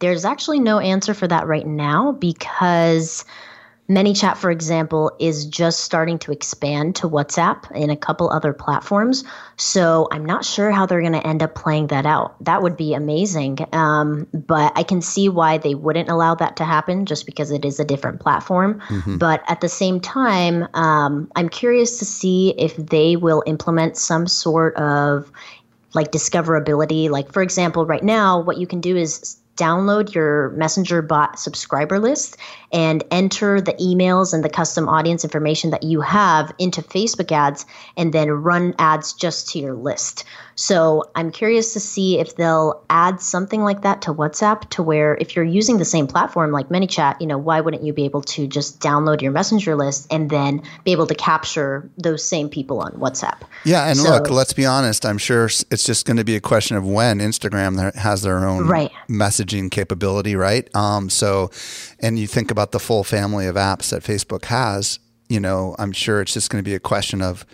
there's 0.00 0.24
actually 0.24 0.60
no 0.60 0.78
answer 0.78 1.14
for 1.14 1.28
that 1.28 1.46
right 1.46 1.66
now 1.66 2.12
because 2.12 3.24
ManyChat, 3.90 4.36
for 4.36 4.52
example, 4.52 5.10
is 5.18 5.44
just 5.44 5.80
starting 5.80 6.16
to 6.20 6.30
expand 6.30 6.94
to 6.96 7.08
WhatsApp 7.08 7.64
and 7.74 7.90
a 7.90 7.96
couple 7.96 8.30
other 8.30 8.52
platforms. 8.52 9.24
So 9.56 10.06
I'm 10.12 10.24
not 10.24 10.44
sure 10.44 10.70
how 10.70 10.86
they're 10.86 11.00
going 11.00 11.12
to 11.12 11.26
end 11.26 11.42
up 11.42 11.56
playing 11.56 11.88
that 11.88 12.06
out. 12.06 12.42
That 12.44 12.62
would 12.62 12.76
be 12.76 12.94
amazing. 12.94 13.58
Um, 13.72 14.28
but 14.32 14.72
I 14.76 14.84
can 14.84 15.02
see 15.02 15.28
why 15.28 15.58
they 15.58 15.74
wouldn't 15.74 16.08
allow 16.08 16.36
that 16.36 16.56
to 16.56 16.64
happen 16.64 17.04
just 17.04 17.26
because 17.26 17.50
it 17.50 17.64
is 17.64 17.80
a 17.80 17.84
different 17.84 18.20
platform. 18.20 18.80
But 19.18 19.42
at 19.48 19.60
the 19.60 19.68
same 19.68 19.98
time, 19.98 20.68
um, 20.72 21.28
I'm 21.34 21.48
curious 21.48 21.98
to 21.98 22.04
see 22.04 22.54
if 22.56 22.76
they 22.76 23.16
will 23.16 23.42
implement 23.44 23.96
some 23.96 24.28
sort 24.28 24.76
of 24.76 25.32
like 25.94 26.12
discoverability. 26.12 27.08
Like, 27.10 27.32
for 27.32 27.42
example, 27.42 27.86
right 27.86 28.02
now, 28.02 28.40
what 28.40 28.58
you 28.58 28.66
can 28.66 28.80
do 28.80 28.96
is 28.96 29.39
download 29.60 30.14
your 30.14 30.50
Messenger 30.50 31.02
bot 31.02 31.38
subscriber 31.38 31.98
list 31.98 32.36
and 32.72 33.04
enter 33.10 33.60
the 33.60 33.74
emails 33.74 34.32
and 34.32 34.42
the 34.42 34.48
custom 34.48 34.88
audience 34.88 35.24
information 35.24 35.70
that 35.70 35.82
you 35.82 36.00
have 36.00 36.52
into 36.58 36.80
Facebook 36.82 37.30
ads 37.30 37.66
and 37.96 38.12
then 38.14 38.30
run 38.30 38.74
ads 38.78 39.12
just 39.12 39.48
to 39.50 39.58
your 39.58 39.74
list. 39.74 40.24
So 40.54 41.04
I'm 41.14 41.30
curious 41.30 41.72
to 41.72 41.80
see 41.80 42.18
if 42.18 42.36
they'll 42.36 42.84
add 42.90 43.20
something 43.20 43.62
like 43.62 43.80
that 43.82 44.02
to 44.02 44.12
WhatsApp 44.14 44.68
to 44.70 44.82
where 44.82 45.16
if 45.20 45.34
you're 45.34 45.44
using 45.44 45.78
the 45.78 45.84
same 45.86 46.06
platform 46.06 46.52
like 46.52 46.68
ManyChat, 46.68 47.20
you 47.20 47.26
know, 47.26 47.38
why 47.38 47.60
wouldn't 47.60 47.82
you 47.82 47.92
be 47.92 48.04
able 48.04 48.20
to 48.22 48.46
just 48.46 48.78
download 48.80 49.22
your 49.22 49.32
Messenger 49.32 49.74
list 49.74 50.06
and 50.12 50.28
then 50.30 50.62
be 50.84 50.92
able 50.92 51.06
to 51.06 51.14
capture 51.14 51.88
those 51.96 52.22
same 52.24 52.48
people 52.48 52.80
on 52.80 52.92
WhatsApp? 52.92 53.38
Yeah, 53.64 53.86
and 53.88 53.98
So- 53.98 54.10
look, 54.10 54.30
let's 54.30 54.52
be 54.52 54.66
honest. 54.66 55.06
I'm 55.06 55.18
sure 55.18 55.46
it's 55.46 55.84
just 55.84 56.06
going 56.06 56.18
to 56.18 56.24
be 56.24 56.36
a 56.36 56.40
question 56.40 56.76
of 56.76 56.86
when 56.86 57.20
Instagram 57.20 57.94
has 57.94 58.22
their 58.22 58.46
own 58.46 58.66
Right. 58.68 58.92
Messaging 59.50 59.70
capability, 59.70 60.36
right? 60.36 60.68
Um, 60.74 61.10
so, 61.10 61.50
and 62.00 62.18
you 62.18 62.26
think 62.26 62.50
about 62.50 62.72
the 62.72 62.80
full 62.80 63.04
family 63.04 63.46
of 63.46 63.56
apps 63.56 63.90
that 63.90 64.02
Facebook 64.02 64.46
has. 64.46 64.98
You 65.28 65.40
know, 65.40 65.76
I'm 65.78 65.92
sure 65.92 66.20
it's 66.20 66.32
just 66.32 66.50
going 66.50 66.62
to 66.62 66.68
be 66.68 66.74
a 66.74 66.80
question 66.80 67.22
of 67.22 67.46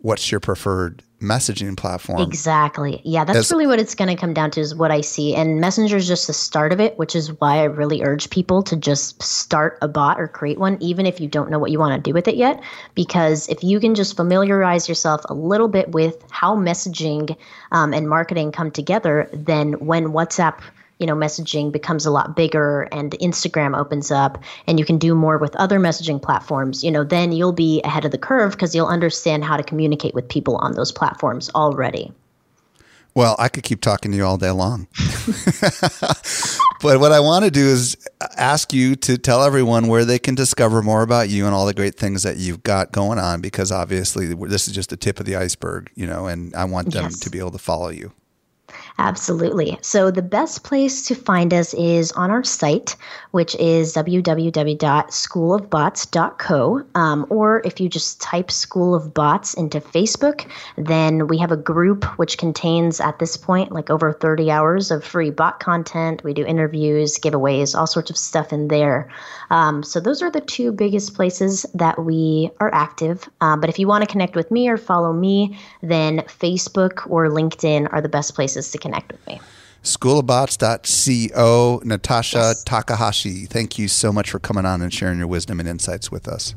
what's 0.00 0.30
your 0.30 0.40
preferred 0.40 1.02
messaging 1.20 1.76
platform. 1.76 2.22
Exactly. 2.22 3.02
Yeah, 3.04 3.24
that's 3.24 3.38
As- 3.38 3.50
really 3.50 3.66
what 3.66 3.80
it's 3.80 3.96
going 3.96 4.08
to 4.08 4.14
come 4.14 4.32
down 4.32 4.52
to 4.52 4.60
is 4.60 4.72
what 4.72 4.92
I 4.92 5.00
see. 5.00 5.34
And 5.34 5.60
Messenger 5.60 5.96
is 5.96 6.06
just 6.06 6.28
the 6.28 6.32
start 6.32 6.72
of 6.72 6.78
it, 6.78 6.96
which 6.96 7.16
is 7.16 7.32
why 7.40 7.56
I 7.56 7.64
really 7.64 8.04
urge 8.04 8.30
people 8.30 8.62
to 8.62 8.76
just 8.76 9.20
start 9.20 9.78
a 9.82 9.88
bot 9.88 10.20
or 10.20 10.28
create 10.28 10.60
one, 10.60 10.78
even 10.80 11.06
if 11.06 11.20
you 11.20 11.26
don't 11.26 11.50
know 11.50 11.58
what 11.58 11.72
you 11.72 11.80
want 11.80 11.96
to 11.96 12.08
do 12.08 12.14
with 12.14 12.28
it 12.28 12.36
yet. 12.36 12.62
Because 12.94 13.48
if 13.48 13.64
you 13.64 13.80
can 13.80 13.96
just 13.96 14.14
familiarize 14.14 14.88
yourself 14.88 15.22
a 15.24 15.34
little 15.34 15.66
bit 15.66 15.90
with 15.90 16.22
how 16.30 16.54
messaging 16.54 17.36
um, 17.72 17.92
and 17.92 18.08
marketing 18.08 18.52
come 18.52 18.70
together, 18.70 19.28
then 19.32 19.72
when 19.84 20.12
WhatsApp 20.12 20.60
you 20.98 21.06
know 21.06 21.14
messaging 21.14 21.70
becomes 21.72 22.06
a 22.06 22.10
lot 22.10 22.34
bigger 22.36 22.82
and 22.92 23.12
instagram 23.20 23.78
opens 23.78 24.10
up 24.10 24.42
and 24.66 24.78
you 24.78 24.84
can 24.84 24.98
do 24.98 25.14
more 25.14 25.38
with 25.38 25.54
other 25.56 25.78
messaging 25.78 26.20
platforms 26.20 26.82
you 26.82 26.90
know 26.90 27.04
then 27.04 27.32
you'll 27.32 27.52
be 27.52 27.80
ahead 27.82 28.04
of 28.04 28.10
the 28.10 28.18
curve 28.18 28.52
because 28.52 28.74
you'll 28.74 28.86
understand 28.86 29.44
how 29.44 29.56
to 29.56 29.62
communicate 29.62 30.14
with 30.14 30.28
people 30.28 30.56
on 30.56 30.72
those 30.74 30.90
platforms 30.92 31.50
already 31.54 32.12
Well, 33.14 33.34
I 33.38 33.48
could 33.48 33.64
keep 33.64 33.80
talking 33.80 34.12
to 34.12 34.16
you 34.16 34.24
all 34.24 34.36
day 34.38 34.50
long. 34.52 34.86
but 36.80 37.00
what 37.00 37.10
I 37.10 37.18
want 37.18 37.44
to 37.44 37.50
do 37.50 37.66
is 37.66 37.96
ask 38.36 38.72
you 38.72 38.94
to 38.96 39.18
tell 39.18 39.42
everyone 39.42 39.88
where 39.88 40.04
they 40.04 40.18
can 40.20 40.36
discover 40.36 40.82
more 40.82 41.02
about 41.02 41.28
you 41.28 41.44
and 41.46 41.52
all 41.54 41.66
the 41.66 41.74
great 41.74 41.96
things 41.96 42.22
that 42.22 42.36
you've 42.36 42.62
got 42.62 42.92
going 42.92 43.18
on 43.18 43.40
because 43.40 43.72
obviously 43.72 44.32
this 44.34 44.68
is 44.68 44.74
just 44.74 44.90
the 44.90 44.96
tip 44.96 45.18
of 45.18 45.26
the 45.26 45.34
iceberg, 45.34 45.90
you 45.96 46.06
know, 46.06 46.26
and 46.26 46.54
I 46.54 46.64
want 46.64 46.92
them 46.92 47.04
Yes. 47.04 47.18
to 47.20 47.30
be 47.30 47.38
able 47.40 47.50
to 47.52 47.58
follow 47.58 47.88
you. 47.88 48.12
Absolutely. 48.98 49.78
So, 49.80 50.10
the 50.10 50.20
best 50.22 50.64
place 50.64 51.06
to 51.06 51.14
find 51.14 51.54
us 51.54 51.72
is 51.74 52.10
on 52.12 52.30
our 52.30 52.42
site, 52.42 52.96
which 53.30 53.54
is 53.56 53.94
www.schoolofbots.co. 53.94 56.82
Um, 56.94 57.26
or 57.30 57.62
if 57.64 57.80
you 57.80 57.88
just 57.88 58.20
type 58.20 58.50
School 58.50 58.94
of 58.94 59.14
Bots 59.14 59.54
into 59.54 59.80
Facebook, 59.80 60.46
then 60.76 61.28
we 61.28 61.38
have 61.38 61.52
a 61.52 61.56
group 61.56 62.04
which 62.18 62.36
contains, 62.38 63.00
at 63.00 63.20
this 63.20 63.36
point, 63.36 63.70
like 63.72 63.88
over 63.88 64.12
30 64.12 64.50
hours 64.50 64.90
of 64.90 65.04
free 65.04 65.30
bot 65.30 65.60
content. 65.60 66.24
We 66.24 66.34
do 66.34 66.44
interviews, 66.44 67.18
giveaways, 67.18 67.78
all 67.78 67.86
sorts 67.86 68.10
of 68.10 68.18
stuff 68.18 68.52
in 68.52 68.66
there. 68.68 69.08
Um, 69.50 69.82
so, 69.82 70.00
those 70.00 70.22
are 70.22 70.30
the 70.30 70.40
two 70.40 70.72
biggest 70.72 71.14
places 71.14 71.64
that 71.74 72.02
we 72.02 72.50
are 72.60 72.72
active. 72.74 73.28
Uh, 73.40 73.56
but 73.56 73.70
if 73.70 73.78
you 73.78 73.86
want 73.86 74.04
to 74.04 74.10
connect 74.10 74.36
with 74.36 74.50
me 74.50 74.68
or 74.68 74.76
follow 74.76 75.12
me, 75.12 75.58
then 75.82 76.18
Facebook 76.20 77.08
or 77.10 77.28
LinkedIn 77.28 77.92
are 77.92 78.00
the 78.00 78.08
best 78.08 78.34
places 78.34 78.70
to 78.72 78.78
connect 78.78 78.98
connect 78.98 79.12
with 79.12 79.26
me. 79.26 79.40
Schoolofbots.co, 79.82 81.82
Natasha 81.84 82.38
yes. 82.38 82.64
Takahashi. 82.64 83.46
Thank 83.46 83.78
you 83.78 83.88
so 83.88 84.12
much 84.12 84.30
for 84.30 84.38
coming 84.38 84.66
on 84.66 84.82
and 84.82 84.92
sharing 84.92 85.18
your 85.18 85.28
wisdom 85.28 85.60
and 85.60 85.68
insights 85.68 86.10
with 86.10 86.28
us. 86.28 86.54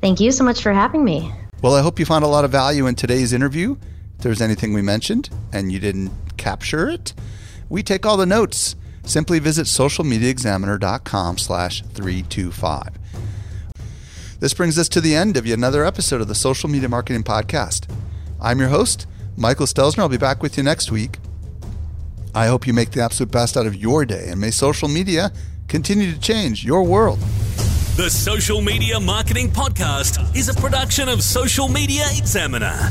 Thank 0.00 0.20
you 0.20 0.32
so 0.32 0.44
much 0.44 0.62
for 0.62 0.72
having 0.72 1.04
me. 1.04 1.32
Well, 1.62 1.74
I 1.74 1.82
hope 1.82 1.98
you 1.98 2.06
found 2.06 2.24
a 2.24 2.28
lot 2.28 2.44
of 2.44 2.50
value 2.50 2.86
in 2.86 2.94
today's 2.94 3.32
interview. 3.32 3.76
If 4.16 4.22
there's 4.22 4.40
anything 4.40 4.72
we 4.72 4.82
mentioned 4.82 5.30
and 5.52 5.72
you 5.72 5.78
didn't 5.78 6.12
capture 6.36 6.88
it, 6.88 7.14
we 7.68 7.82
take 7.82 8.06
all 8.06 8.16
the 8.16 8.26
notes. 8.26 8.76
Simply 9.04 9.38
visit 9.38 9.66
socialmediaexaminer.com 9.66 11.38
slash 11.38 11.82
325. 11.82 12.98
This 14.40 14.54
brings 14.54 14.78
us 14.78 14.88
to 14.90 15.00
the 15.00 15.14
end 15.14 15.36
of 15.36 15.46
yet 15.46 15.56
another 15.58 15.84
episode 15.84 16.20
of 16.20 16.28
the 16.28 16.34
Social 16.34 16.68
Media 16.68 16.88
Marketing 16.88 17.22
Podcast. 17.22 17.88
I'm 18.40 18.58
your 18.58 18.68
host, 18.68 19.06
Michael 19.36 19.66
Stelzner. 19.66 20.00
I'll 20.00 20.08
be 20.08 20.16
back 20.16 20.42
with 20.42 20.56
you 20.56 20.62
next 20.62 20.90
week. 20.90 21.18
I 22.34 22.46
hope 22.46 22.66
you 22.66 22.72
make 22.72 22.90
the 22.90 23.00
absolute 23.02 23.30
best 23.30 23.56
out 23.56 23.66
of 23.66 23.76
your 23.76 24.04
day 24.04 24.26
and 24.28 24.40
may 24.40 24.50
social 24.50 24.88
media 24.88 25.32
continue 25.68 26.12
to 26.12 26.18
change 26.18 26.64
your 26.64 26.82
world. 26.82 27.20
The 27.96 28.10
Social 28.10 28.60
Media 28.60 28.98
Marketing 28.98 29.48
Podcast 29.48 30.34
is 30.34 30.48
a 30.48 30.54
production 30.54 31.08
of 31.08 31.22
Social 31.22 31.68
Media 31.68 32.04
Examiner. 32.16 32.90